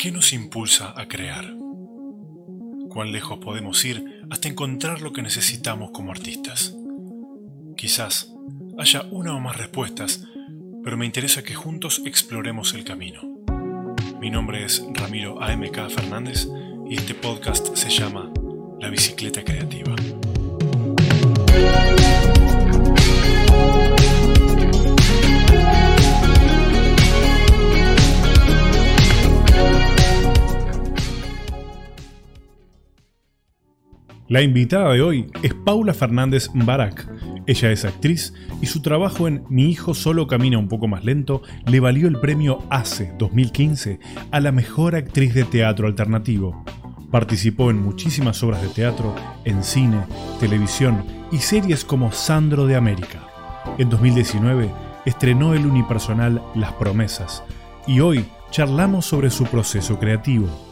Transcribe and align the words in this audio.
¿Qué 0.00 0.10
nos 0.10 0.32
impulsa 0.32 0.94
a 0.98 1.08
crear? 1.08 1.44
¿Cuán 2.88 3.12
lejos 3.12 3.38
podemos 3.38 3.84
ir 3.84 4.24
hasta 4.30 4.48
encontrar 4.48 5.02
lo 5.02 5.12
que 5.12 5.20
necesitamos 5.20 5.90
como 5.90 6.10
artistas? 6.10 6.74
Quizás 7.76 8.32
haya 8.78 9.02
una 9.10 9.36
o 9.36 9.40
más 9.40 9.58
respuestas, 9.58 10.24
pero 10.82 10.96
me 10.96 11.04
interesa 11.04 11.42
que 11.42 11.52
juntos 11.52 12.00
exploremos 12.06 12.72
el 12.72 12.84
camino. 12.84 13.20
Mi 14.22 14.30
nombre 14.30 14.64
es 14.64 14.82
Ramiro 14.94 15.38
AMK 15.42 15.90
Fernández 15.90 16.48
y 16.88 16.94
este 16.94 17.14
podcast 17.14 17.76
se 17.76 17.90
llama 17.90 18.32
La 18.80 18.88
Bicicleta 18.88 19.44
Creativa. 19.44 19.94
La 34.30 34.42
invitada 34.42 34.92
de 34.92 35.02
hoy 35.02 35.26
es 35.42 35.54
Paula 35.54 35.92
Fernández 35.92 36.50
Barak. 36.54 37.04
Ella 37.48 37.72
es 37.72 37.84
actriz 37.84 38.32
y 38.62 38.66
su 38.66 38.80
trabajo 38.80 39.26
en 39.26 39.42
Mi 39.48 39.68
hijo 39.68 39.92
solo 39.92 40.28
camina 40.28 40.56
un 40.56 40.68
poco 40.68 40.86
más 40.86 41.04
lento 41.04 41.42
le 41.66 41.80
valió 41.80 42.06
el 42.06 42.20
premio 42.20 42.62
ACE 42.70 43.12
2015 43.18 43.98
a 44.30 44.38
la 44.38 44.52
mejor 44.52 44.94
actriz 44.94 45.34
de 45.34 45.42
teatro 45.42 45.88
alternativo. 45.88 46.64
Participó 47.10 47.72
en 47.72 47.82
muchísimas 47.82 48.40
obras 48.44 48.62
de 48.62 48.68
teatro, 48.68 49.16
en 49.44 49.64
cine, 49.64 49.98
televisión 50.38 51.04
y 51.32 51.38
series 51.38 51.84
como 51.84 52.12
Sandro 52.12 52.68
de 52.68 52.76
América. 52.76 53.26
En 53.78 53.90
2019 53.90 54.70
estrenó 55.06 55.54
el 55.54 55.66
unipersonal 55.66 56.40
Las 56.54 56.72
Promesas 56.74 57.42
y 57.84 57.98
hoy 57.98 58.24
charlamos 58.52 59.06
sobre 59.06 59.30
su 59.30 59.42
proceso 59.46 59.98
creativo. 59.98 60.69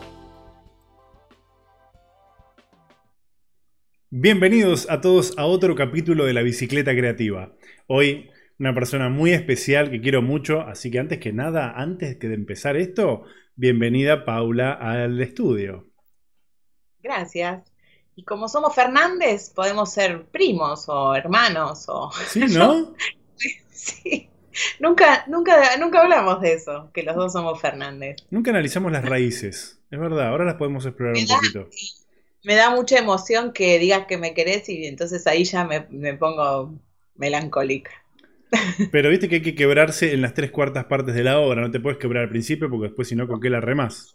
Bienvenidos 4.10 4.88
a 4.88 5.02
todos 5.02 5.36
a 5.36 5.44
otro 5.44 5.74
capítulo 5.74 6.24
de 6.24 6.32
la 6.32 6.40
bicicleta 6.40 6.92
creativa. 6.92 7.52
Hoy 7.88 8.30
una 8.58 8.72
persona 8.72 9.10
muy 9.10 9.32
especial 9.32 9.90
que 9.90 10.00
quiero 10.00 10.22
mucho, 10.22 10.62
así 10.62 10.90
que 10.90 10.98
antes 10.98 11.18
que 11.18 11.34
nada, 11.34 11.74
antes 11.76 12.16
que 12.16 12.28
de 12.28 12.34
empezar 12.34 12.78
esto, 12.78 13.24
bienvenida 13.54 14.24
Paula 14.24 14.72
al 14.72 15.20
estudio. 15.20 15.90
Gracias. 17.02 17.70
Y 18.16 18.24
como 18.24 18.48
somos 18.48 18.74
Fernández, 18.74 19.50
podemos 19.50 19.92
ser 19.92 20.24
primos 20.28 20.88
o 20.88 21.14
hermanos 21.14 21.84
o... 21.88 22.10
Sí, 22.28 22.40
¿no? 22.48 22.94
sí. 23.68 24.30
Nunca, 24.80 25.24
nunca, 25.26 25.76
nunca 25.76 26.00
hablamos 26.00 26.40
de 26.40 26.54
eso, 26.54 26.90
que 26.94 27.02
los 27.02 27.14
dos 27.14 27.34
somos 27.34 27.60
Fernández. 27.60 28.16
Nunca 28.30 28.52
analizamos 28.52 28.90
las 28.90 29.04
raíces. 29.04 29.82
Es 29.90 30.00
verdad, 30.00 30.28
ahora 30.28 30.46
las 30.46 30.54
podemos 30.54 30.86
explorar 30.86 31.14
un 31.14 31.26
poquito 31.26 31.68
me 32.44 32.54
da 32.54 32.70
mucha 32.70 32.98
emoción 32.98 33.52
que 33.52 33.78
digas 33.78 34.06
que 34.06 34.18
me 34.18 34.34
querés 34.34 34.68
y 34.68 34.86
entonces 34.86 35.26
ahí 35.26 35.44
ya 35.44 35.64
me, 35.64 36.14
pongo 36.14 36.78
melancólica. 37.16 37.90
Pero 38.92 39.10
viste 39.10 39.28
que 39.28 39.36
hay 39.36 39.42
que 39.42 39.54
quebrarse 39.54 40.12
en 40.12 40.22
las 40.22 40.34
tres 40.34 40.50
cuartas 40.50 40.86
partes 40.86 41.14
de 41.14 41.24
la 41.24 41.38
obra, 41.38 41.60
no 41.60 41.70
te 41.70 41.80
puedes 41.80 41.98
quebrar 41.98 42.24
al 42.24 42.30
principio 42.30 42.70
porque 42.70 42.88
después 42.88 43.08
si 43.08 43.16
no, 43.16 43.26
¿con 43.26 43.40
qué 43.40 43.50
la 43.50 43.60
remas? 43.60 44.14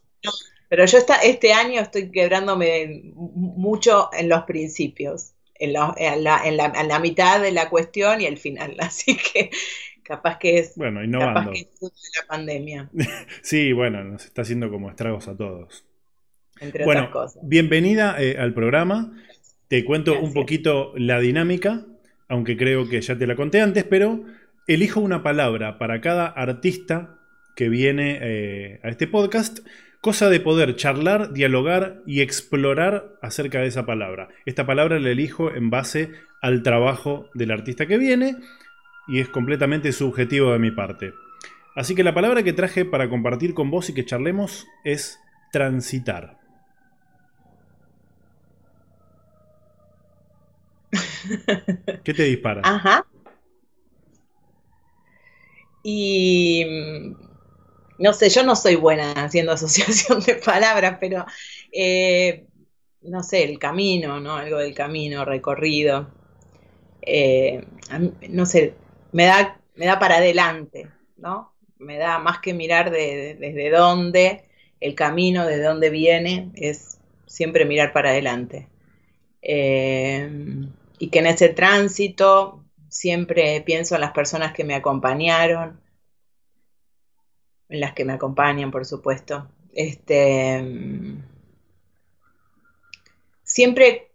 pero 0.70 0.86
yo 0.86 0.98
este 1.24 1.54
año 1.54 1.82
estoy 1.82 2.10
quebrándome 2.10 3.12
mucho 3.14 4.10
en 4.12 4.28
los 4.28 4.44
principios, 4.44 5.34
en, 5.54 5.74
la, 5.74 7.00
mitad 7.00 7.40
de 7.40 7.52
la 7.52 7.70
cuestión 7.70 8.22
y 8.22 8.26
el 8.26 8.38
final, 8.38 8.78
así 8.80 9.16
que 9.16 9.52
capaz 10.02 10.40
que 10.40 10.58
es, 10.58 10.76
bueno, 10.76 11.04
innovando. 11.04 11.42
Capaz 11.42 11.52
que 11.52 11.60
es 11.60 12.12
la 12.20 12.28
pandemia. 12.28 12.90
sí, 13.44 13.72
bueno, 13.72 14.04
nos 14.04 14.26
está 14.26 14.42
haciendo 14.42 14.72
como 14.72 14.90
estragos 14.90 15.28
a 15.28 15.38
todos 15.38 15.86
bueno, 16.84 17.10
Bienvenida 17.42 18.22
eh, 18.22 18.38
al 18.38 18.54
programa. 18.54 19.12
Te 19.68 19.84
cuento 19.86 20.20
un 20.20 20.34
poquito 20.34 20.94
la 20.96 21.20
dinámica, 21.20 21.86
aunque 22.28 22.58
creo 22.58 22.88
que 22.88 23.02
ya 23.02 23.18
te 23.18 23.28
la 23.28 23.36
conté 23.36 23.62
antes, 23.62 23.84
pero 23.84 24.24
elijo 24.68 25.00
una 25.00 25.24
palabra 25.24 25.78
para 25.78 26.02
cada 26.02 26.28
artista 26.28 27.20
que 27.56 27.70
viene 27.70 28.20
eh, 28.22 28.80
a 28.84 28.90
este 28.90 29.08
podcast, 29.08 29.60
cosa 30.02 30.30
de 30.30 30.40
poder 30.40 30.76
charlar, 30.76 31.34
dialogar 31.34 32.02
y 32.06 32.22
explorar 32.22 33.16
acerca 33.22 33.60
de 33.60 33.68
esa 33.68 33.86
palabra. 33.86 34.30
Esta 34.46 34.66
palabra 34.66 35.00
la 35.00 35.10
elijo 35.10 35.54
en 35.54 35.70
base 35.70 36.12
al 36.42 36.64
trabajo 36.64 37.30
del 37.34 37.52
artista 37.52 37.86
que 37.86 37.98
viene 37.98 38.36
y 39.08 39.20
es 39.20 39.30
completamente 39.30 39.92
subjetivo 39.92 40.52
de 40.52 40.60
mi 40.60 40.72
parte. 40.72 41.14
Así 41.76 41.96
que 41.96 42.04
la 42.04 42.14
palabra 42.14 42.44
que 42.44 42.54
traje 42.54 42.86
para 42.86 43.10
compartir 43.10 43.54
con 43.54 43.72
vos 43.72 43.90
y 43.90 43.94
que 43.94 44.06
charlemos 44.06 44.68
es 44.84 45.20
transitar. 45.52 46.43
¿Qué 52.04 52.14
te 52.14 52.24
dispara? 52.24 52.62
Ajá. 52.64 53.06
Y 55.84 56.66
mm, 56.66 57.16
no 58.00 58.14
sé, 58.14 58.30
yo 58.30 58.44
no 58.44 58.56
soy 58.56 58.76
buena 58.76 59.12
haciendo 59.14 59.52
asociación 59.54 60.22
de 60.22 60.36
palabras, 60.36 60.98
pero 61.00 61.26
eh, 61.72 62.46
no 63.02 63.24
sé, 63.24 63.44
el 63.44 63.60
camino, 63.60 64.20
¿no? 64.20 64.36
Algo 64.36 64.58
del 64.58 64.74
camino 64.74 65.26
recorrido. 65.26 66.10
Eh, 67.02 67.66
no 68.30 68.46
sé, 68.46 68.76
me 69.12 69.26
da, 69.26 69.60
me 69.76 69.86
da 69.86 70.00
para 70.00 70.18
adelante, 70.18 70.90
¿no? 71.18 71.54
Me 71.78 71.98
da 71.98 72.18
más 72.20 72.40
que 72.40 72.54
mirar 72.54 72.92
desde 72.92 73.70
dónde, 73.70 74.46
el 74.80 74.96
camino, 74.96 75.46
de 75.46 75.62
dónde 75.62 75.90
viene, 75.90 76.52
es 76.56 76.98
siempre 77.26 77.66
mirar 77.66 77.92
para 77.92 78.12
adelante. 78.12 78.70
Eh, 79.42 80.30
y 81.04 81.10
que 81.10 81.20
en 81.20 81.28
ese 81.28 81.50
tránsito 81.50 82.64
siempre 82.88 83.60
pienso 83.60 83.96
en 83.96 84.00
las 84.00 84.14
personas 84.14 84.54
que 84.54 84.64
me 84.64 84.74
acompañaron, 84.74 85.82
en 87.68 87.80
las 87.82 87.92
que 87.92 88.06
me 88.06 88.14
acompañan, 88.14 88.72
por 88.72 88.86
supuesto. 88.86 89.50
Este, 89.74 90.64
siempre 93.44 94.14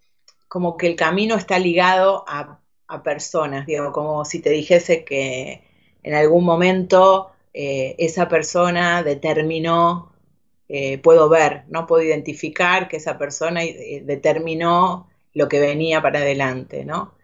como 0.48 0.78
que 0.78 0.87
el 0.87 0.97
camino 0.97 1.34
está 1.34 1.59
ligado 1.59 2.25
a, 2.27 2.59
personas, 3.04 3.66
digo, 3.66 3.93
como 3.93 4.25
si 4.25 4.41
te 4.41 4.48
dijese 4.48 5.04
que 5.04 5.62
en 6.03 6.15
algún 6.15 6.43
momento 6.43 7.32
eh, 7.53 7.97
esa 7.98 8.31
persona 8.31 9.03
determinó, 9.03 10.10
eh, 10.71 10.97
puedo 10.97 11.28
ver, 11.28 11.65
no 11.69 11.87
puedo 11.87 12.03
identificar 12.03 12.88
que 12.88 12.97
esa 12.97 13.19
persona 13.19 13.62
eh, 13.62 14.00
determinó 14.06 15.06
lo 15.34 15.49
que 15.49 15.61
venía 15.61 16.03
para 16.03 16.21
adelante, 16.21 16.84
¿no? 16.84 17.15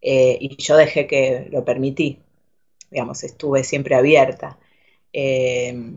Eh, 0.00 0.38
y 0.40 0.56
yo 0.56 0.76
dejé 0.76 1.06
que 1.06 1.48
lo 1.50 1.64
permití, 1.64 2.20
digamos, 2.90 3.24
estuve 3.24 3.64
siempre 3.64 3.94
abierta. 3.94 4.58
Eh, 5.12 5.94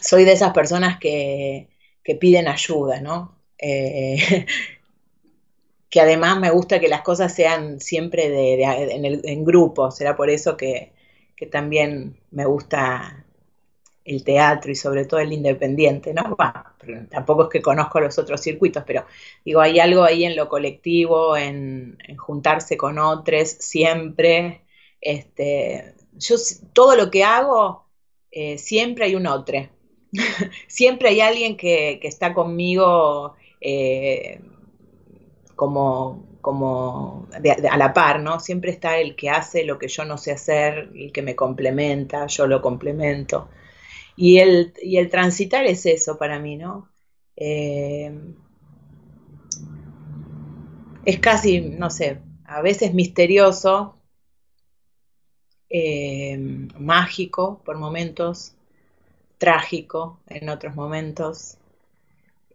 soy 0.00 0.24
de 0.24 0.32
esas 0.32 0.52
personas 0.52 0.98
que, 0.98 1.68
piden 2.20 2.48
ayuda, 2.48 3.00
¿no? 3.00 3.36
Eh, 3.58 4.46
que 5.90 6.00
además 6.00 6.38
me 6.38 6.50
gusta 6.50 6.80
que 6.80 6.88
las 6.88 7.02
cosas 7.02 7.34
sean 7.34 7.80
siempre 7.80 8.30
de, 8.30 8.62
en, 8.62 9.04
el, 9.04 9.44
grupo, 9.44 9.90
será 9.90 10.16
por 10.16 10.30
eso 10.30 10.56
que, 10.56 10.92
que 11.36 11.46
también 11.46 12.16
me 12.30 12.44
gusta 12.44 13.25
el 14.06 14.22
teatro 14.22 14.70
y 14.70 14.76
sobre 14.76 15.04
todo 15.04 15.20
el 15.20 15.32
independiente, 15.32 16.14
¿no? 16.14 16.36
tampoco 17.10 17.44
es 17.44 17.48
que 17.50 17.60
conozco 17.60 18.00
los 18.00 18.16
otros 18.18 18.40
circuitos, 18.40 18.84
pero 18.86 19.04
digo, 19.44 19.60
hay 19.60 19.80
algo 19.80 20.04
ahí 20.04 20.24
en 20.24 20.36
lo 20.36 20.48
colectivo, 20.48 21.36
en, 21.36 21.98
juntarse 22.16 22.76
con 22.76 22.98
otros 22.98 23.48
siempre. 23.48 24.62
Este, 25.00 25.94
yo 26.14 26.36
todo 26.72 26.96
lo 26.96 27.10
que 27.10 27.24
hago, 27.24 27.86
eh, 28.30 28.58
siempre 28.58 29.06
hay 29.06 29.16
un 29.16 29.26
otro. 29.26 29.68
siempre 30.68 31.08
hay 31.10 31.20
alguien 31.20 31.56
que, 31.56 31.98
está 32.02 32.32
conmigo 32.32 33.34
eh, 33.60 34.40
como, 35.56 36.24
como 36.40 37.26
a 37.70 37.76
la 37.76 37.92
par, 37.92 38.20
¿no? 38.20 38.38
Siempre 38.38 38.70
está 38.70 38.98
el 38.98 39.16
que 39.16 39.30
hace 39.30 39.64
lo 39.64 39.78
que 39.78 39.88
yo 39.88 40.04
no 40.04 40.16
sé 40.16 40.30
hacer, 40.30 40.90
el 40.94 41.10
que 41.12 41.22
me 41.22 41.34
complementa, 41.34 42.26
yo 42.26 42.46
lo 42.46 42.62
complemento. 42.62 43.48
Y 44.16 44.38
el, 44.38 44.72
y 44.82 44.96
el 44.96 45.10
transitar 45.10 45.66
es 45.66 45.84
eso 45.86 46.16
para 46.16 46.38
mí, 46.38 46.56
¿no? 46.56 46.88
Eh, 47.36 48.12
es 51.04 51.18
casi, 51.20 51.60
no 51.60 51.90
sé, 51.90 52.20
a 52.44 52.62
veces 52.62 52.94
misterioso, 52.94 53.96
eh, 55.68 56.36
mágico 56.78 57.60
por 57.64 57.76
momentos, 57.76 58.54
trágico 59.38 60.20
en 60.28 60.48
otros 60.48 60.74
momentos. 60.74 61.58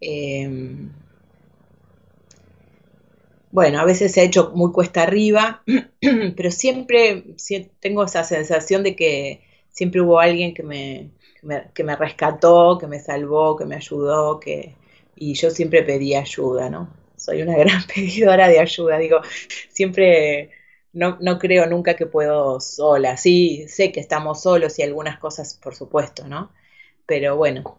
Eh, 0.01 0.49
bueno, 3.51 3.79
a 3.79 3.85
veces 3.85 4.13
se 4.13 4.21
ha 4.21 4.23
hecho 4.23 4.51
muy 4.55 4.71
cuesta 4.71 5.03
arriba, 5.03 5.63
pero 6.35 6.51
siempre 6.51 7.35
tengo 7.79 8.03
esa 8.05 8.23
sensación 8.23 8.83
de 8.83 8.95
que 8.95 9.41
siempre 9.71 10.01
hubo 10.01 10.19
alguien 10.19 10.53
que 10.53 10.63
me, 10.63 11.11
que 11.73 11.83
me, 11.83 11.95
rescató, 11.95 12.77
que 12.77 12.87
me 12.87 12.99
salvó, 12.99 13.57
que 13.57 13.65
me 13.65 13.75
ayudó, 13.75 14.39
que, 14.39 14.75
y 15.15 15.33
yo 15.33 15.49
siempre 15.49 15.83
pedí 15.83 16.15
ayuda, 16.15 16.69
¿no? 16.69 16.93
Soy 17.15 17.41
una 17.41 17.57
gran 17.57 17.83
pedidora 17.83 18.47
de 18.47 18.59
ayuda, 18.59 18.97
digo, 18.99 19.21
siempre 19.69 20.51
no, 20.93 21.17
no 21.21 21.39
creo 21.39 21.67
nunca 21.67 21.95
que 21.95 22.05
puedo 22.05 22.59
sola, 22.59 23.17
sí, 23.17 23.65
sé 23.67 23.91
que 23.91 23.99
estamos 23.99 24.43
solos 24.43 24.77
y 24.79 24.83
algunas 24.83 25.17
cosas, 25.19 25.59
por 25.61 25.75
supuesto, 25.75 26.27
¿no? 26.27 26.51
Pero 27.05 27.35
bueno, 27.35 27.77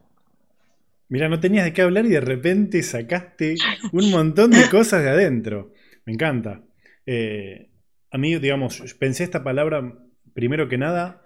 Mira, 1.12 1.28
no 1.28 1.40
tenías 1.40 1.66
de 1.66 1.74
qué 1.74 1.82
hablar 1.82 2.06
y 2.06 2.08
de 2.08 2.22
repente 2.22 2.82
sacaste 2.82 3.56
un 3.92 4.10
montón 4.10 4.50
de 4.50 4.66
cosas 4.70 5.02
de 5.02 5.10
adentro. 5.10 5.74
Me 6.06 6.14
encanta. 6.14 6.62
Eh, 7.04 7.68
a 8.10 8.16
mí, 8.16 8.34
digamos, 8.38 8.82
pensé 8.98 9.24
esta 9.24 9.44
palabra 9.44 9.92
primero 10.32 10.70
que 10.70 10.78
nada 10.78 11.21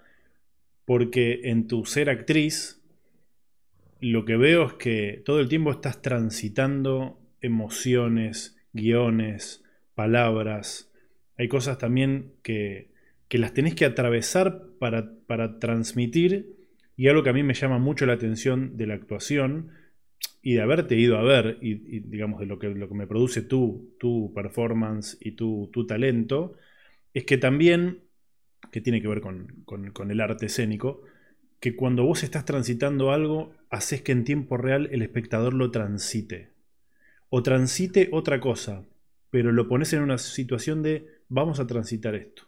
porque 0.86 1.42
en 1.44 1.66
tu 1.66 1.84
ser 1.84 2.08
actriz 2.08 2.82
lo 4.00 4.24
que 4.24 4.36
veo 4.36 4.66
es 4.66 4.72
que 4.74 5.22
todo 5.24 5.40
el 5.40 5.48
tiempo 5.48 5.70
estás 5.70 6.00
transitando 6.00 7.20
emociones, 7.40 8.56
guiones, 8.72 9.62
palabras. 9.94 10.90
Hay 11.36 11.48
cosas 11.48 11.76
también 11.76 12.32
que, 12.42 12.90
que 13.28 13.38
las 13.38 13.52
tenés 13.52 13.74
que 13.74 13.84
atravesar 13.84 14.62
para, 14.78 15.12
para 15.26 15.58
transmitir 15.58 16.56
y 16.96 17.08
algo 17.08 17.22
que 17.22 17.30
a 17.30 17.34
mí 17.34 17.42
me 17.42 17.54
llama 17.54 17.78
mucho 17.78 18.06
la 18.06 18.14
atención 18.14 18.76
de 18.76 18.86
la 18.86 18.94
actuación 18.94 19.70
y 20.42 20.54
de 20.54 20.62
haberte 20.62 20.96
ido 20.96 21.18
a 21.18 21.22
ver, 21.22 21.58
y, 21.60 21.74
digamos 22.00 22.40
de 22.40 22.46
lo 22.46 22.58
que, 22.58 22.68
lo 22.68 22.88
que 22.88 22.94
me 22.94 23.06
produce 23.06 23.42
tu, 23.42 23.94
tu 23.98 24.32
performance 24.34 25.18
y 25.20 25.32
tu, 25.32 25.68
tu, 25.72 25.86
talento, 25.86 26.54
es 27.12 27.24
que 27.24 27.36
también, 27.36 28.04
que 28.76 28.82
tiene 28.82 29.00
que 29.00 29.08
ver 29.08 29.22
con, 29.22 29.64
con, 29.64 30.10
el 30.10 30.20
arte 30.20 30.44
escénico, 30.44 31.00
que 31.60 31.74
cuando 31.74 32.04
vos 32.04 32.22
estás 32.22 32.44
transitando 32.44 33.10
algo, 33.10 33.54
haces 33.70 34.02
que 34.02 34.12
en 34.12 34.22
tiempo 34.22 34.58
real 34.58 34.90
el 34.92 35.00
espectador 35.00 35.54
lo 35.54 35.70
transite. 35.70 36.50
O 37.30 37.42
transite 37.42 38.10
otra 38.12 38.38
cosa, 38.38 38.84
pero 39.30 39.50
lo 39.50 39.66
pones 39.66 39.94
en 39.94 40.02
una 40.02 40.18
situación 40.18 40.82
de 40.82 41.08
vamos 41.30 41.58
a 41.58 41.66
transitar 41.66 42.14
esto. 42.14 42.42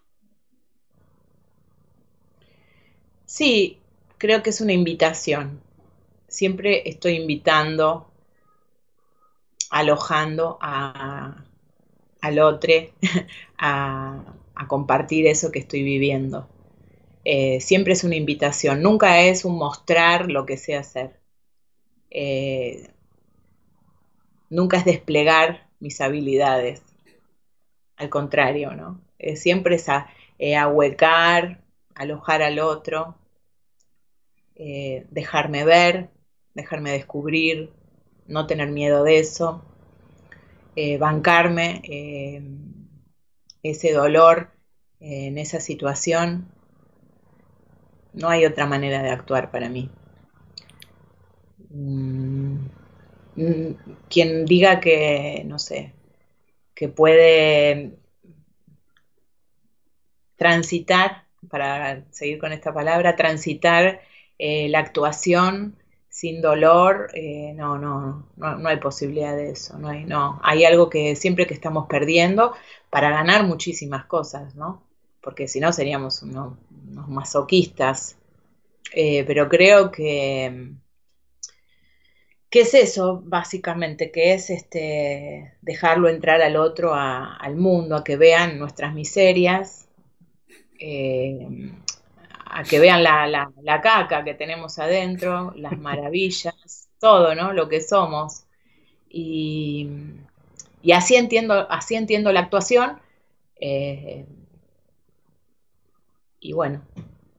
Sí, 3.24 3.78
creo 4.18 4.42
que 4.42 4.50
es 4.50 4.60
una 4.60 4.74
invitación. 4.74 5.62
Siempre 6.26 6.86
estoy 6.90 7.14
invitando, 7.14 8.12
alojando 9.70 10.58
al 10.60 12.38
otro 12.38 12.72
a, 13.56 14.34
compartir 14.66 15.26
eso 15.26 15.52
que 15.52 15.60
estoy 15.60 15.82
viviendo. 15.82 16.48
Eh, 17.24 17.60
siempre 17.60 17.92
es 17.92 18.04
una 18.04 18.16
invitación, 18.16 18.82
nunca 18.82 19.20
es 19.20 19.44
un 19.44 19.56
mostrar 19.56 20.30
lo 20.30 20.46
que 20.46 20.56
sé 20.56 20.76
hacer. 20.76 21.20
Eh, 22.10 22.88
nunca 24.50 24.78
es 24.78 24.84
desplegar 24.84 25.68
mis 25.80 26.00
habilidades. 26.00 26.82
Al 27.96 28.08
contrario, 28.08 28.74
¿no? 28.74 29.00
siempre 29.34 29.76
es 29.76 29.88
a, 29.88 30.08
ahuecar, 30.56 31.60
alojar 31.94 32.42
al 32.42 32.60
otro, 32.60 33.16
eh, 34.54 35.06
dejarme 35.10 35.64
ver, 35.64 36.10
dejarme 36.54 36.90
descubrir, 36.90 37.70
no 38.26 38.46
tener 38.48 38.68
miedo 38.68 39.04
de 39.04 39.20
eso, 39.20 39.62
eh, 40.74 40.98
bancarme 40.98 41.80
eh, 41.84 42.42
ese 43.62 43.92
dolor 43.92 44.50
en 45.00 45.38
esa 45.38 45.60
situación. 45.60 46.48
No 48.12 48.28
hay 48.28 48.44
otra 48.44 48.66
manera 48.66 49.02
de 49.02 49.10
actuar 49.10 49.50
para 49.50 49.68
mí. 49.68 49.90
Mm, 51.70 52.56
mm, 53.36 53.74
quien 54.08 54.46
diga 54.46 54.80
que, 54.80 55.42
no 55.46 55.58
sé, 55.58 55.92
que 56.74 56.88
puede 56.88 57.98
transitar, 60.36 61.24
para 61.48 62.04
seguir 62.10 62.38
con 62.38 62.52
esta 62.52 62.72
palabra, 62.72 63.16
transitar 63.16 64.00
eh, 64.38 64.68
la 64.68 64.80
actuación 64.80 65.76
sin 66.18 66.42
dolor, 66.42 67.10
eh, 67.14 67.52
no, 67.54 67.78
no, 67.78 68.26
no, 68.36 68.68
hay 68.68 68.78
posibilidad 68.78 69.36
de 69.36 69.50
eso, 69.50 69.78
no 69.78 69.86
hay, 69.86 70.04
no, 70.04 70.40
hay 70.42 70.64
algo 70.64 70.90
que 70.90 71.14
siempre 71.14 71.46
que 71.46 71.54
estamos 71.54 71.86
perdiendo 71.86 72.54
para 72.90 73.10
ganar 73.10 73.44
muchísimas 73.44 74.04
cosas, 74.06 74.56
¿no? 74.56 74.82
Porque 75.20 75.46
si 75.46 75.60
no 75.60 75.72
seríamos 75.72 76.24
unos, 76.24 76.54
masoquistas, 77.06 78.16
eh, 78.92 79.22
pero 79.28 79.48
creo 79.48 79.92
que, 79.92 80.72
¿qué 82.50 82.62
es 82.62 82.74
eso 82.74 83.22
básicamente? 83.24 84.10
Que 84.10 84.34
es 84.34 84.50
este, 84.50 85.54
dejarlo 85.62 86.08
entrar 86.08 86.42
al 86.42 86.56
otro, 86.56 86.94
al 86.96 87.54
mundo, 87.54 87.94
a 87.94 88.02
que 88.02 88.16
vean 88.16 88.58
nuestras 88.58 88.92
miserias, 88.92 89.86
a 92.58 92.64
que 92.64 92.80
vean 92.80 93.04
la, 93.04 93.80
caca 93.82 94.24
que 94.24 94.34
tenemos 94.34 94.80
adentro, 94.80 95.52
las 95.54 95.78
maravillas, 95.78 96.88
todo, 96.98 97.36
¿no? 97.36 97.52
Lo 97.52 97.68
que 97.68 97.80
somos. 97.80 98.46
Y, 99.08 99.88
así 100.92 101.14
entiendo, 101.14 101.70
así 101.70 101.94
entiendo 101.94 102.32
la 102.32 102.40
actuación. 102.40 102.98
Eh, 103.60 104.26
y 106.40 106.52
bueno, 106.52 106.82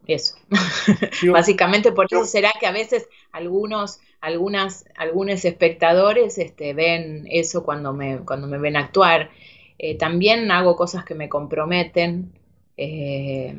eso. 0.07 0.35
Básicamente 1.31 1.91
por 1.91 2.05
eso 2.09 2.23
será 2.23 2.53
que 2.57 2.67
a 2.67 2.71
veces 2.71 3.09
algunos, 3.33 3.99
algunas, 4.21 4.85
algunos 4.95 5.43
espectadores 5.43 6.37
este, 6.37 6.73
ven 6.73 7.27
eso 7.29 7.65
cuando 7.65 7.91
me, 7.91 8.19
cuando 8.19 8.47
me 8.47 8.57
ven 8.57 8.77
actuar. 8.77 9.31
Eh, 9.79 9.97
también 9.97 10.49
hago 10.49 10.77
cosas 10.77 11.03
que 11.03 11.15
me 11.15 11.27
comprometen. 11.27 12.31
Eh, 12.77 13.53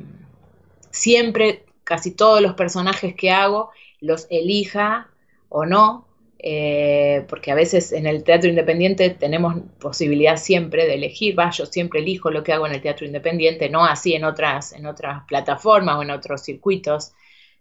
siempre, 0.91 1.65
casi 1.85 2.13
todos 2.13 2.41
los 2.41 2.55
personajes 2.55 3.15
que 3.15 3.31
hago, 3.31 3.71
los 4.01 4.27
elija 4.31 5.09
o 5.49 5.67
no, 5.67 6.07
eh, 6.43 7.27
porque 7.29 7.51
a 7.51 7.55
veces 7.55 7.93
en 7.93 8.07
el 8.07 8.25
teatro 8.25 8.49
independiente 8.49 9.11
tenemos 9.11 9.57
posibilidad 9.79 10.37
siempre 10.39 10.87
de 10.87 10.95
elegir, 10.95 11.37
yo 11.53 11.67
siempre 11.67 12.01
elijo 12.01 12.31
lo 12.31 12.43
que 12.43 12.55
hago 12.55 12.67
en 12.67 12.73
el 12.73 12.81
teatro 12.81 13.05
independiente, 13.05 13.69
no 13.69 13.85
así 13.85 14.15
en 14.15 14.25
otras, 14.25 14.73
en 14.73 14.87
otras 14.87 15.25
plataformas 15.29 15.97
o 15.99 16.03
en 16.03 16.11
otros 16.11 16.43
circuitos, 16.43 17.13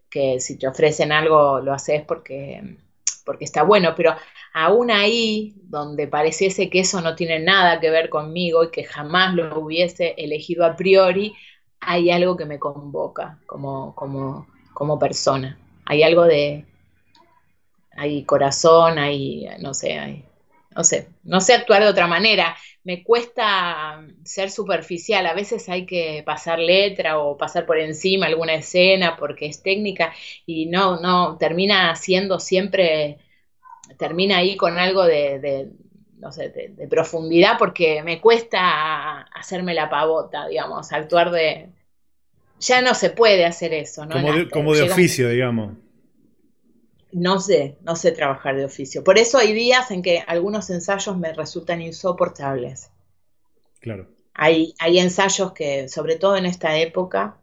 que 0.08 0.40
si 0.40 0.58
te 0.58 0.66
ofrecen 0.66 1.12
algo 1.12 1.60
lo 1.60 1.74
haces 1.74 2.02
porque, 2.06 2.78
porque 3.26 3.44
está 3.44 3.62
bueno, 3.64 3.94
pero 3.94 4.14
aún 4.54 4.90
ahí, 4.90 5.54
donde 5.64 6.06
pareciese 6.06 6.70
que 6.70 6.80
eso 6.80 7.02
no 7.02 7.14
tiene 7.14 7.38
nada 7.38 7.80
que 7.80 7.90
ver 7.90 8.08
conmigo 8.08 8.64
y 8.64 8.70
que 8.70 8.84
jamás 8.84 9.34
lo 9.34 9.60
hubiese 9.60 10.14
elegido 10.16 10.64
a 10.64 10.74
priori, 10.74 11.34
hay 11.80 12.10
algo 12.10 12.36
que 12.36 12.44
me 12.44 12.58
convoca 12.58 13.38
como, 13.46 13.94
como, 13.94 14.46
como 14.74 14.98
persona. 14.98 15.58
Hay 15.86 16.02
algo 16.02 16.24
de, 16.24 16.66
hay 17.96 18.24
corazón, 18.24 18.98
hay, 18.98 19.48
no 19.60 19.74
sé, 19.74 19.98
hay, 19.98 20.24
no 20.74 20.84
sé, 20.84 21.08
no 21.24 21.40
sé 21.40 21.54
actuar 21.54 21.82
de 21.82 21.88
otra 21.88 22.06
manera. 22.06 22.56
Me 22.84 23.02
cuesta 23.02 24.06
ser 24.24 24.50
superficial, 24.50 25.26
a 25.26 25.34
veces 25.34 25.68
hay 25.68 25.86
que 25.86 26.22
pasar 26.24 26.58
letra 26.58 27.18
o 27.18 27.36
pasar 27.36 27.66
por 27.66 27.78
encima 27.78 28.26
alguna 28.26 28.54
escena 28.54 29.16
porque 29.16 29.46
es 29.46 29.62
técnica 29.62 30.14
y 30.46 30.66
no, 30.66 31.00
no, 31.00 31.36
termina 31.38 31.94
siendo 31.96 32.38
siempre, 32.38 33.18
termina 33.98 34.38
ahí 34.38 34.56
con 34.56 34.78
algo 34.78 35.04
de 35.04 35.72
no 36.20 36.32
sé, 36.32 36.50
de, 36.50 36.86
profundidad 36.88 37.56
porque 37.58 38.02
me 38.02 38.20
cuesta 38.20 39.22
hacerme 39.22 39.74
la 39.74 39.88
pavota, 39.88 40.48
digamos, 40.48 40.92
actuar 40.92 41.30
de... 41.30 41.68
Ya 42.60 42.82
no 42.82 42.94
se 42.94 43.08
puede 43.08 43.46
hacer 43.46 43.72
eso, 43.72 44.04
¿no? 44.04 44.16
Como 44.50 44.74
de, 44.74 44.82
oficio, 44.82 45.30
digamos. 45.30 45.78
No 47.12 47.40
sé, 47.40 47.78
no 47.82 47.96
sé 47.96 48.12
trabajar 48.12 48.54
de 48.54 48.66
oficio. 48.66 49.02
Por 49.02 49.18
eso 49.18 49.38
hay 49.38 49.54
días 49.54 49.90
en 49.90 50.02
que 50.02 50.22
algunos 50.26 50.68
ensayos 50.68 51.16
me 51.16 51.32
resultan 51.32 51.80
insoportables. 51.80 52.90
Claro. 53.80 54.08
Hay, 54.34 54.74
hay 54.78 54.98
ensayos 54.98 55.52
que, 55.52 55.88
sobre 55.88 56.16
todo 56.16 56.36
en 56.36 56.44
esta 56.44 56.76
época, 56.76 57.38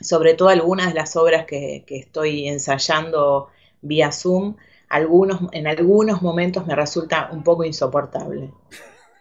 sobre 0.00 0.32
todo 0.32 0.48
algunas 0.48 0.88
de 0.88 0.94
las 0.94 1.16
obras 1.16 1.44
que, 1.44 1.84
que 1.86 1.98
estoy 1.98 2.48
ensayando 2.48 3.50
vía 3.82 4.10
Zoom, 4.10 4.56
algunos, 4.94 5.40
en 5.52 5.66
algunos 5.66 6.22
momentos 6.22 6.66
me 6.66 6.74
resulta 6.74 7.30
un 7.32 7.42
poco 7.42 7.64
insoportable. 7.64 8.52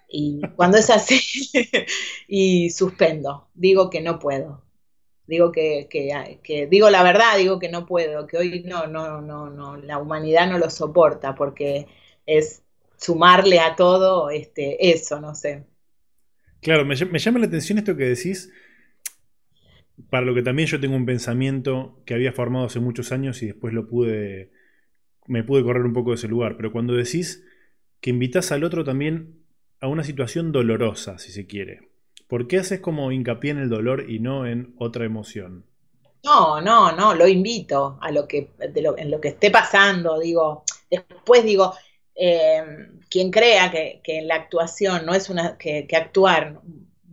Y 0.07 0.41
cuando 0.55 0.77
es 0.77 0.89
así, 0.89 1.19
y 2.27 2.69
suspendo, 2.69 3.49
digo 3.53 3.89
que 3.89 4.01
no 4.01 4.19
puedo. 4.19 4.63
Digo 5.25 5.51
que, 5.51 5.87
que, 5.89 6.67
digo 6.67 6.89
la 6.89 7.01
verdad, 7.01 7.37
digo 7.37 7.57
que 7.57 7.69
no 7.69 7.85
puedo, 7.85 8.27
que 8.27 8.37
hoy 8.37 8.63
no, 8.63 8.87
no, 8.87 9.21
no, 9.21 9.49
no, 9.49 9.77
la 9.77 9.97
humanidad 9.97 10.49
no 10.49 10.59
lo 10.59 10.69
soporta, 10.69 11.33
porque 11.33 11.87
es 12.25 12.61
sumarle 12.97 13.59
a 13.59 13.75
todo 13.75 14.29
este, 14.29 14.91
eso, 14.91 15.19
no 15.21 15.33
sé. 15.33 15.63
Claro, 16.61 16.85
me 16.85 16.95
llama 16.95 17.39
la 17.39 17.47
atención 17.47 17.77
esto 17.77 17.95
que 17.95 18.05
decís, 18.05 18.51
para 20.09 20.25
lo 20.25 20.33
que 20.33 20.41
también 20.41 20.67
yo 20.67 20.79
tengo 20.79 20.95
un 20.95 21.05
pensamiento 21.05 22.01
que 22.05 22.13
había 22.13 22.33
formado 22.33 22.65
hace 22.65 22.79
muchos 22.79 23.11
años 23.11 23.41
y 23.43 23.47
después 23.47 23.73
lo 23.73 23.87
pude, 23.87 24.51
me 25.27 25.43
pude 25.43 25.63
correr 25.63 25.83
un 25.83 25.93
poco 25.93 26.11
de 26.11 26.15
ese 26.15 26.27
lugar. 26.27 26.55
Pero 26.57 26.71
cuando 26.71 26.93
decís 26.93 27.43
que 28.01 28.09
invitas 28.09 28.51
al 28.51 28.63
otro 28.63 28.83
también 28.83 29.43
a 29.79 29.87
una 29.87 30.03
situación 30.03 30.51
dolorosa, 30.51 31.17
si 31.17 31.31
se 31.31 31.45
quiere, 31.45 31.89
¿por 32.27 32.47
qué 32.47 32.59
haces 32.59 32.79
como 32.79 33.11
hincapié 33.11 33.51
en 33.51 33.59
el 33.59 33.69
dolor 33.69 34.09
y 34.09 34.19
no 34.19 34.45
en 34.45 34.73
otra 34.77 35.05
emoción? 35.05 35.65
No, 36.23 36.61
no, 36.61 36.93
no, 36.93 37.13
lo 37.13 37.27
invito 37.27 37.97
a 38.01 38.09
lo 38.11 38.27
que, 38.27 38.51
en 38.59 39.11
lo 39.11 39.19
que 39.19 39.27
esté 39.27 39.51
pasando, 39.51 40.19
digo, 40.19 40.63
después 40.89 41.43
digo, 41.43 41.73
eh, 42.15 42.63
quien 43.09 43.29
crea 43.29 43.69
que, 43.69 44.01
en 44.05 44.29
la 44.29 44.35
actuación 44.35 45.05
no 45.05 45.13
es 45.13 45.29
una, 45.29 45.57
que, 45.57 45.85
que 45.85 45.97
actuar 45.97 46.61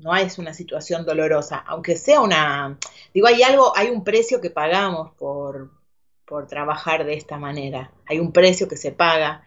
no 0.00 0.16
es 0.16 0.38
una 0.38 0.54
situación 0.54 1.04
dolorosa, 1.04 1.58
aunque 1.58 1.96
sea 1.96 2.20
una, 2.20 2.78
digo, 3.12 3.26
hay 3.26 3.42
algo, 3.42 3.76
hay 3.76 3.90
un 3.90 4.02
precio 4.02 4.40
que 4.40 4.50
pagamos 4.50 5.12
por, 5.14 5.70
por 6.30 6.46
trabajar 6.46 7.04
de 7.04 7.14
esta 7.14 7.38
manera, 7.38 7.90
hay 8.06 8.20
un 8.20 8.30
precio 8.30 8.68
que 8.68 8.76
se 8.76 8.92
paga, 8.92 9.44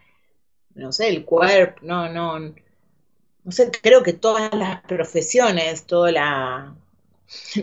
no 0.75 0.91
sé, 0.91 1.07
el 1.07 1.23
cuerpo, 1.23 1.79
no, 1.83 2.09
no, 2.09 2.37
no 2.39 3.51
sé, 3.51 3.71
creo 3.81 4.03
que 4.03 4.11
todas 4.11 4.53
las 4.53 4.81
profesiones, 4.81 5.85
toda 5.85 6.11
la, 6.11 6.75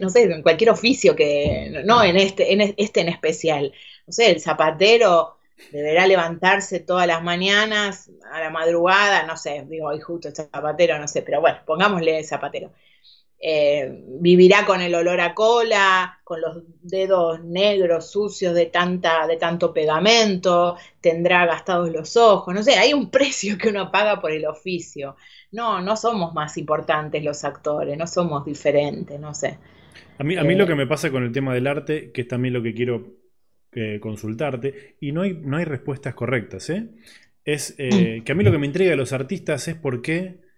no 0.00 0.08
sé, 0.08 0.22
en 0.22 0.40
cualquier 0.42 0.70
oficio 0.70 1.14
que, 1.14 1.82
no 1.84 2.02
en 2.02 2.16
este, 2.16 2.54
en 2.54 2.74
este 2.78 3.02
en 3.02 3.10
especial, 3.10 3.74
no 4.06 4.12
sé, 4.14 4.30
el 4.30 4.40
zapatero 4.40 5.36
deberá 5.70 6.06
levantarse 6.06 6.80
todas 6.80 7.06
las 7.06 7.22
mañanas 7.22 8.10
a 8.32 8.40
la 8.40 8.48
madrugada, 8.48 9.24
no 9.24 9.36
sé, 9.36 9.66
digo, 9.68 9.88
hoy 9.88 10.00
justo 10.00 10.28
el 10.28 10.34
zapatero, 10.34 10.98
no 10.98 11.06
sé, 11.06 11.20
pero 11.20 11.42
bueno, 11.42 11.58
pongámosle 11.66 12.20
el 12.20 12.24
zapatero. 12.24 12.72
Eh, 13.42 14.04
vivirá 14.20 14.66
con 14.66 14.82
el 14.82 14.94
olor 14.94 15.18
a 15.18 15.32
cola, 15.32 16.20
con 16.24 16.42
los 16.42 16.62
dedos 16.82 17.42
negros 17.42 18.10
sucios 18.10 18.54
de 18.54 18.66
tanta, 18.66 19.26
de 19.26 19.38
tanto 19.38 19.72
pegamento, 19.72 20.76
tendrá 21.00 21.46
gastados 21.46 21.90
los 21.90 22.18
ojos, 22.18 22.54
no 22.54 22.62
sé, 22.62 22.74
hay 22.74 22.92
un 22.92 23.10
precio 23.10 23.56
que 23.56 23.70
uno 23.70 23.90
paga 23.90 24.20
por 24.20 24.30
el 24.30 24.44
oficio. 24.44 25.16
No, 25.52 25.80
no 25.80 25.96
somos 25.96 26.34
más 26.34 26.58
importantes 26.58 27.24
los 27.24 27.42
actores, 27.42 27.96
no 27.96 28.06
somos 28.06 28.44
diferentes, 28.44 29.18
no 29.18 29.32
sé. 29.32 29.58
A 30.18 30.22
mí, 30.22 30.36
a 30.36 30.44
mí 30.44 30.54
lo 30.54 30.64
eh, 30.64 30.66
que 30.66 30.74
me 30.74 30.86
pasa 30.86 31.10
con 31.10 31.24
el 31.24 31.32
tema 31.32 31.54
del 31.54 31.66
arte, 31.66 32.12
que 32.12 32.20
es 32.20 32.28
también 32.28 32.52
lo 32.52 32.62
que 32.62 32.74
quiero 32.74 33.20
consultarte, 34.00 34.96
y 35.00 35.12
no 35.12 35.22
hay, 35.22 35.32
no 35.32 35.56
hay 35.56 35.64
respuestas 35.64 36.14
correctas, 36.14 36.68
¿eh? 36.68 36.88
Es 37.44 37.74
eh, 37.78 38.20
que 38.24 38.32
a 38.32 38.34
mí 38.34 38.44
lo 38.44 38.52
que 38.52 38.58
me 38.58 38.66
intriga 38.66 38.90
de 38.90 38.96
los 38.96 39.14
artistas 39.14 39.66
es 39.68 39.76
por 39.76 40.02
qué 40.02 40.49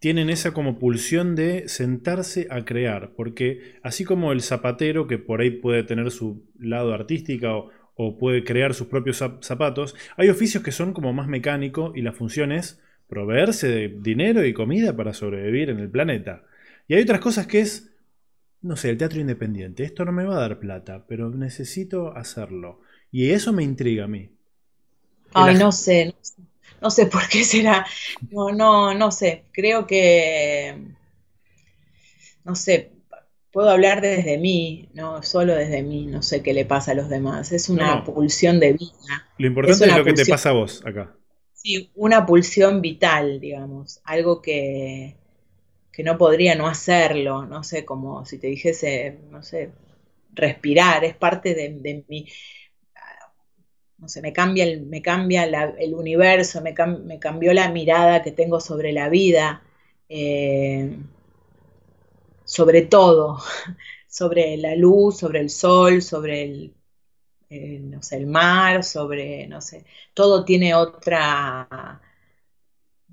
tienen 0.00 0.30
esa 0.30 0.52
como 0.52 0.78
pulsión 0.78 1.36
de 1.36 1.68
sentarse 1.68 2.48
a 2.50 2.64
crear, 2.64 3.12
porque 3.14 3.76
así 3.82 4.04
como 4.04 4.32
el 4.32 4.40
zapatero, 4.40 5.06
que 5.06 5.18
por 5.18 5.40
ahí 5.40 5.50
puede 5.50 5.84
tener 5.84 6.10
su 6.10 6.42
lado 6.58 6.92
artístico 6.92 7.70
o, 7.94 8.18
puede 8.18 8.44
crear 8.44 8.74
sus 8.74 8.86
propios 8.88 9.22
zapatos, 9.42 9.94
hay 10.16 10.30
oficios 10.30 10.64
que 10.64 10.72
son 10.72 10.94
como 10.94 11.12
más 11.12 11.28
mecánicos 11.28 11.92
y 11.94 12.00
la 12.00 12.12
función 12.12 12.50
es 12.50 12.80
proveerse 13.08 13.68
de 13.68 13.88
dinero 13.88 14.44
y 14.44 14.54
comida 14.54 14.96
para 14.96 15.12
sobrevivir 15.12 15.68
en 15.68 15.78
el 15.78 15.90
planeta. 15.90 16.44
Y 16.88 16.94
hay 16.94 17.02
otras 17.02 17.20
cosas 17.20 17.46
que 17.46 17.60
es 17.60 17.90
no 18.62 18.76
sé, 18.76 18.90
el 18.90 18.98
teatro 18.98 19.20
independiente, 19.20 19.84
esto 19.84 20.04
no 20.04 20.12
me 20.12 20.24
va 20.24 20.36
a 20.36 20.40
dar 20.40 20.58
plata, 20.58 21.04
pero 21.08 21.30
necesito 21.30 22.14
hacerlo. 22.16 22.80
Y 23.10 23.30
eso 23.30 23.52
me 23.52 23.62
intriga 23.62 24.04
a 24.04 24.08
mí. 24.08 24.30
Ay, 25.32 25.56
no 25.56 25.72
sé, 25.72 26.06
no 26.06 26.14
sé, 26.20 26.42
por 27.10 27.28
qué 27.28 27.44
será. 27.44 27.86
No, 28.30 28.50
no, 28.50 28.94
no 28.94 29.10
sé. 29.10 29.44
Creo 29.52 29.86
que, 29.86 30.76
no 32.44 32.56
sé, 32.56 32.92
puedo 33.52 33.70
hablar 33.70 34.00
desde 34.00 34.38
mí, 34.38 34.88
no 34.94 35.22
solo 35.22 35.54
desde 35.54 35.82
mí, 35.82 36.06
no 36.06 36.22
sé 36.22 36.42
qué 36.42 36.54
le 36.54 36.64
pasa 36.64 36.92
a 36.92 36.94
los 36.94 37.08
demás. 37.08 37.52
Es 37.52 37.68
una 37.68 38.04
pulsión 38.04 38.60
de 38.60 38.74
vida. 38.74 39.28
Lo 39.38 39.46
importante 39.46 39.86
es, 39.86 39.96
lo 39.96 40.04
que 40.04 40.12
te 40.12 40.26
pasa 40.26 40.50
a 40.50 40.52
vos 40.52 40.82
acá. 40.84 41.14
Sí, 41.52 41.90
una 41.94 42.24
pulsión 42.24 42.80
vital, 42.80 43.38
digamos, 43.38 44.00
algo 44.04 44.40
que, 44.40 45.16
que 45.92 46.02
no 46.02 46.16
podría 46.16 46.54
no 46.54 46.66
hacerlo, 46.66 47.44
no 47.44 47.62
sé, 47.62 47.84
como 47.84 48.24
si 48.24 48.38
te 48.38 48.46
dijese, 48.46 49.18
no 49.30 49.42
sé, 49.42 49.70
respirar, 50.32 51.04
es 51.04 51.14
parte 51.14 51.54
de, 51.54 51.68
de 51.68 52.04
mi, 52.08 52.26
no 54.00 54.08
sé, 54.08 54.22
me 54.22 54.32
cambia 54.32 54.64
el, 54.64 54.82
me 54.86 55.02
cambia 55.02 55.44
el 55.44 55.94
universo, 55.94 56.62
me, 56.62 56.74
cambió 56.74 57.52
la 57.52 57.70
mirada 57.70 58.22
que 58.22 58.32
tengo 58.32 58.60
sobre 58.60 58.92
la 58.92 59.08
vida, 59.08 59.62
eh, 60.08 60.96
sobre 62.44 62.82
todo, 62.82 63.38
sobre 64.08 64.56
la 64.56 64.74
luz, 64.74 65.18
sobre 65.18 65.40
el 65.40 65.50
sol, 65.50 66.02
sobre 66.02 66.42
el, 66.44 66.74
eh, 67.50 67.78
no 67.80 68.02
sé, 68.02 68.16
el 68.16 68.26
mar, 68.26 68.84
sobre, 68.84 69.46
no 69.48 69.60
sé, 69.60 69.84
todo 70.14 70.44
tiene 70.44 70.74
otra 70.74 72.00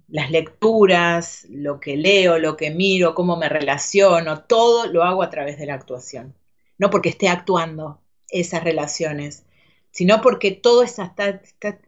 las 0.07 0.31
lecturas, 0.31 1.45
lo 1.49 1.79
que 1.79 1.97
leo, 1.97 2.39
lo 2.39 2.55
que 2.57 2.71
miro, 2.71 3.13
cómo 3.15 3.35
me 3.37 3.49
relaciono, 3.49 4.43
todo 4.43 4.87
lo 4.87 5.03
hago 5.03 5.23
a 5.23 5.29
través 5.29 5.57
de 5.59 5.65
la 5.65 5.73
actuación. 5.75 6.35
No 6.77 6.89
porque 6.89 7.09
esté 7.09 7.27
actuando 7.29 8.01
esas 8.29 8.63
relaciones, 8.63 9.45
sino 9.97 10.21
porque 10.21 10.51
todo 10.51 10.83
está, 10.83 11.15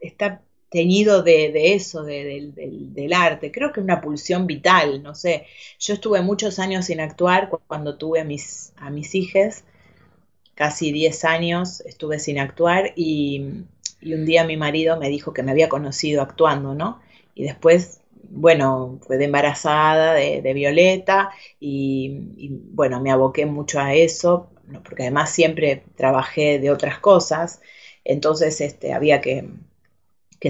está, 0.00 0.42
teñido 0.68 1.22
de, 1.22 1.74
eso, 1.74 2.02
del 2.02 3.12
arte. 3.12 3.52
Creo 3.52 3.72
que 3.72 3.78
es 3.78 3.84
una 3.84 4.00
pulsión 4.00 4.48
vital, 4.48 5.00
no 5.00 5.14
sé. 5.14 5.46
Yo 5.78 5.94
estuve 5.94 6.20
muchos 6.20 6.58
años 6.58 6.86
sin 6.86 6.98
actuar 6.98 7.50
cuando 7.68 7.98
tuve 7.98 8.18
a 8.18 8.24
mis, 8.24 8.72
a 8.78 8.90
hijas, 9.12 9.62
casi 10.56 10.90
10 10.90 11.24
años 11.24 11.82
estuve 11.82 12.18
sin 12.18 12.40
actuar 12.40 12.94
y, 12.96 13.62
y 14.00 14.14
un 14.14 14.26
día 14.26 14.42
mi 14.42 14.56
marido 14.56 14.98
me 14.98 15.08
dijo 15.08 15.32
que 15.32 15.44
me 15.44 15.52
había 15.52 15.68
conocido 15.68 16.20
actuando, 16.20 16.74
¿no? 16.74 17.00
Y 17.36 17.44
después 17.44 18.00
bueno, 18.28 18.98
fue 19.06 19.18
de 19.18 19.26
embarazada 19.26 20.14
de, 20.14 20.52
Violeta 20.52 21.30
y, 21.60 22.48
bueno, 22.72 23.00
me 23.00 23.10
aboqué 23.12 23.46
mucho 23.46 23.80
a 23.80 23.94
eso, 23.94 24.50
porque 24.84 25.02
además 25.04 25.30
siempre 25.30 25.84
trabajé 25.96 26.58
de 26.58 26.70
otras 26.70 26.98
cosas, 26.98 27.60
entonces 28.04 28.60
este, 28.60 28.92
había 28.92 29.20
que, 29.20 29.48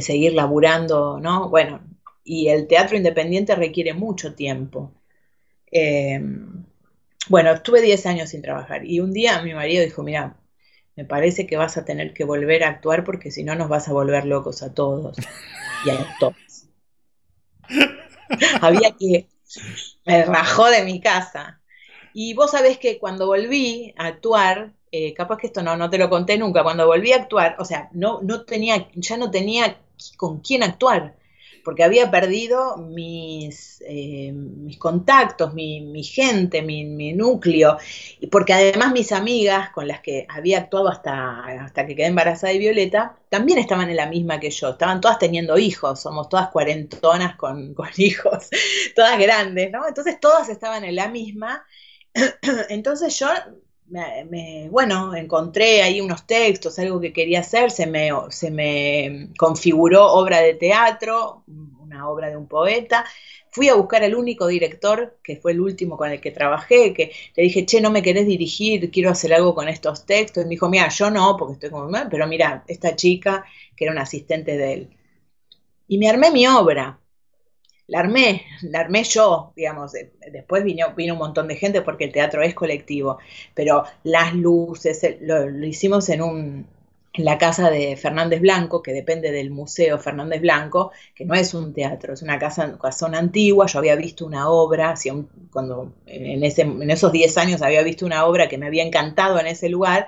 seguir 0.00 0.35
laburando, 0.35 1.19
¿no? 1.21 1.49
Bueno, 1.49 1.80
y 2.25 2.49
el 2.49 2.66
teatro 2.69 2.97
independiente 2.97 3.54
requiere 3.54 3.95
mucho 3.95 4.35
tiempo. 4.35 4.92
Em, 5.71 6.64
bueno, 7.28 7.52
estuve 7.52 7.83
10 7.83 8.07
años 8.07 8.30
sin 8.30 8.42
trabajar 8.42 8.85
y 8.85 9.00
un 9.00 9.12
día 9.12 9.42
mi 9.42 9.54
marido 9.54 9.85
dijo, 9.85 10.02
mira, 10.02 10.37
me 10.97 11.04
parece 11.04 11.47
que 11.47 11.57
vas 11.57 11.76
a 11.76 11.85
tener 11.85 12.12
que 12.12 12.25
volver 12.25 12.64
a 12.64 12.69
actuar 12.69 13.04
porque 13.04 13.30
si 13.30 13.45
no 13.45 13.54
nos 13.54 13.69
vas 13.69 13.88
a 13.88 13.92
volver 13.92 14.26
locos 14.26 14.62
a 14.62 14.75
todos 14.75 15.16
y 15.85 15.90
a 15.90 16.16
todos. 16.19 16.37
Había 18.61 18.92
que, 18.99 19.28
me 20.04 20.25
rajó 20.25 20.69
de 20.69 20.85
mi 20.85 21.00
casa. 21.00 21.61
Y 22.12 22.35
vos 22.35 22.50
sabés 22.50 22.78
que 22.78 22.99
cuando 22.99 23.26
volví 23.26 23.95
a 23.97 24.07
actuar, 24.07 24.73
eh, 24.92 25.14
capaz 25.14 25.38
que 25.38 25.47
esto 25.49 25.62
no, 25.62 25.76
no 25.76 25.90
te 25.90 25.99
lo 25.99 26.11
conté 26.11 26.38
nunca, 26.38 26.62
cuando 26.62 26.87
volví 26.87 27.12
a 27.12 27.16
actuar, 27.16 27.56
o 27.59 27.64
sea, 27.64 27.88
no, 27.92 28.20
no 28.23 28.44
tenía, 28.44 28.88
ya 28.94 29.16
no 29.16 29.30
tenía 29.30 29.80
con 30.16 30.40
quién 30.40 30.62
actuar 30.62 31.16
porque 31.64 31.85
había 31.85 32.11
perdido 32.11 32.76
mis, 32.76 33.82
eh, 33.87 34.32
mis 34.32 34.78
contactos, 34.78 35.54
mi, 35.54 36.02
gente, 36.04 36.62
mi, 36.62 37.12
núcleo, 37.12 37.76
y 38.20 38.26
porque 38.28 38.52
además 38.52 38.92
mis 38.92 39.12
amigas 39.12 39.70
con 39.70 39.88
las 39.88 40.00
que 40.00 40.26
había 40.28 40.59
actuado 40.59 40.88
hasta, 40.88 41.44
hasta 41.64 41.87
que 41.87 41.97
quedé 41.97 42.06
embarazada 42.06 42.52
de 42.52 42.59
Violeta, 42.59 43.16
también 43.28 43.59
estaban 43.59 43.90
en 43.90 43.97
la 43.97 44.06
misma 44.06 44.40
que 44.40 44.50
yo, 44.50 44.70
estaban 44.70 45.00
todas 45.00 45.18
teniendo 45.18 45.59
hijos, 45.59 46.00
somos 46.00 46.28
todas 46.28 46.49
cuarentonas 46.49 47.37
con, 47.37 47.75
hijos, 47.97 48.49
todas 48.94 49.18
grandes, 49.18 49.70
¿no? 49.70 49.87
Entonces 49.87 50.18
todas 50.20 50.49
estaban 50.49 50.85
en 50.85 50.97
la 50.97 51.09
misma, 51.09 51.64
entonces 52.68 53.18
yo 53.18 53.28
me, 53.90 54.68
bueno, 54.70 55.14
encontré 55.14 55.82
ahí 55.82 56.00
unos 56.00 56.26
textos, 56.26 56.78
algo 56.78 57.00
que 57.00 57.12
quería 57.12 57.40
hacer, 57.40 57.70
se 57.70 57.87
me, 57.87 58.11
se 58.30 58.50
me 58.50 59.30
configuró 59.37 60.06
obra 60.12 60.40
de 60.40 60.54
teatro, 60.54 61.44
una 61.80 62.09
obra 62.09 62.30
de 62.30 62.37
un 62.37 62.47
poeta. 62.47 63.04
Fui 63.50 63.68
a 63.68 63.75
buscar 63.75 64.04
al 64.04 64.14
único 64.14 64.47
director, 64.47 65.18
que 65.25 65.37
fue 65.37 65.52
el 65.52 65.61
último 65.61 65.97
con 65.97 66.11
el 66.11 66.20
que 66.20 66.30
trabajé, 66.30 66.94
que 66.94 67.11
le 67.35 67.42
dije, 67.42 67.66
che, 67.66 67.80
no 67.80 67.90
me 67.90 68.02
querés 68.02 68.26
dirigir, 68.26 68.90
quiero 68.92 69.11
hacer 69.11 69.35
algo 69.35 69.54
con 69.54 69.68
estos 69.68 70.06
textos. 70.06 70.44
Y 70.44 70.47
me 70.47 70.50
dijo, 70.50 70.68
mira, 70.68 70.88
yo 70.88 71.11
no, 71.11 71.37
porque 71.37 71.54
estoy 71.54 71.70
como, 71.70 71.90
pero 72.11 72.26
mira, 72.28 72.64
esta 72.68 72.94
chica, 72.94 73.44
que 73.76 73.85
era 73.85 73.92
una 73.92 74.02
asistente 74.02 74.56
de 74.56 74.73
él. 74.75 74.90
Y 75.88 75.99
me 75.99 76.09
armé 76.09 76.30
mi 76.30 76.47
obra 76.47 77.00
la 77.90 77.99
armé, 77.99 78.44
la 78.62 78.80
armé 78.80 79.02
yo, 79.02 79.52
digamos, 79.56 79.92
después 80.30 80.62
vino, 80.62 80.94
vino 80.97 81.14
un 81.14 81.18
montón 81.18 81.49
de 81.49 81.56
gente 81.56 81.82
porque 81.82 82.04
el 82.04 82.12
teatro 82.12 82.40
es 82.40 82.54
colectivo, 82.54 83.18
pero 83.52 83.85
las 84.04 84.32
luces, 84.32 85.16
lo, 85.20 85.49
hicimos 85.66 86.09
en 86.09 86.23
un, 86.23 86.66
en 87.12 87.25
la 87.25 87.37
casa 87.37 87.68
de 87.68 87.97
Fernández 87.97 88.40
Blanco, 88.40 88.80
que 88.80 88.92
depende 88.92 89.32
del 89.32 89.50
Museo 89.50 89.99
Fernández 89.99 90.40
Blanco, 90.40 90.92
que 91.16 91.25
no 91.25 91.35
es 91.35 91.52
un 91.52 91.75
teatro, 91.75 92.14
es 92.14 92.23
una 92.23 92.38
casa, 92.38 92.78
casona 92.80 93.18
antigua. 93.18 93.66
Yo 93.66 93.80
había 93.80 93.97
visto 93.97 94.25
una 94.25 94.49
obra, 94.49 94.94
cuando 95.52 95.92
en, 96.06 96.44
en 96.44 96.90
esos 96.90 97.11
10 97.11 97.38
años 97.38 97.61
había 97.61 97.82
visto 97.82 98.06
una 98.06 98.25
obra 98.25 98.49
que 98.49 98.56
me 98.56 98.66
había 98.66 98.85
encantado 98.85 99.40
en 99.40 99.49
ese 99.49 99.68
lugar, 99.68 100.06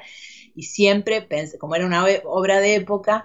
y 0.54 0.62
siempre 0.62 1.20
pensé, 1.20 1.58
como 1.58 1.74
era 1.74 1.84
una 1.84 2.04
obra 2.26 2.60
de 2.60 2.76
época, 2.76 3.24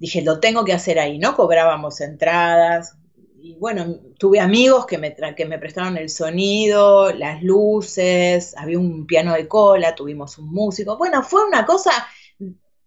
dije, 0.00 0.22
lo 0.22 0.40
tengo 0.40 0.64
que 0.64 0.72
hacer 0.72 0.98
ahí. 0.98 1.18
No 1.18 1.36
cobrábamos 1.36 2.00
entradas, 2.00 2.96
y 3.42 3.56
bueno, 3.56 4.00
tuve 4.18 4.40
amigos 4.40 4.86
que 4.86 4.98
me, 4.98 5.14
que 5.14 5.44
me 5.46 5.58
prestaron 5.58 5.96
el 5.96 6.10
sonido, 6.10 7.12
las 7.12 7.42
luces, 7.42 8.54
había 8.56 8.78
un 8.78 9.06
piano 9.06 9.34
de 9.34 9.48
cola, 9.48 9.94
tuvimos 9.94 10.38
un 10.38 10.52
músico. 10.52 10.96
Bueno, 10.98 11.22
fue 11.22 11.46
una 11.46 11.64
cosa 11.64 11.90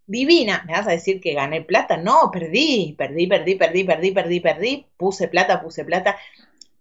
divina. 0.06 0.64
¿Me 0.68 0.74
vas 0.74 0.88
a 0.88 0.92
decir 0.92 1.20
que 1.22 1.34
gané 1.34 1.62
plata? 1.62 1.98
No, 1.98 2.30
perdí, 2.32 2.96
perdí, 2.98 3.28
perdí, 3.28 3.56
perdí, 3.56 3.84
perdí, 3.84 4.12
perdí, 4.12 4.40
perdí. 4.40 4.88
Puse 4.98 5.28
plata, 5.28 5.62
puse 5.62 5.86
plata. 5.86 6.18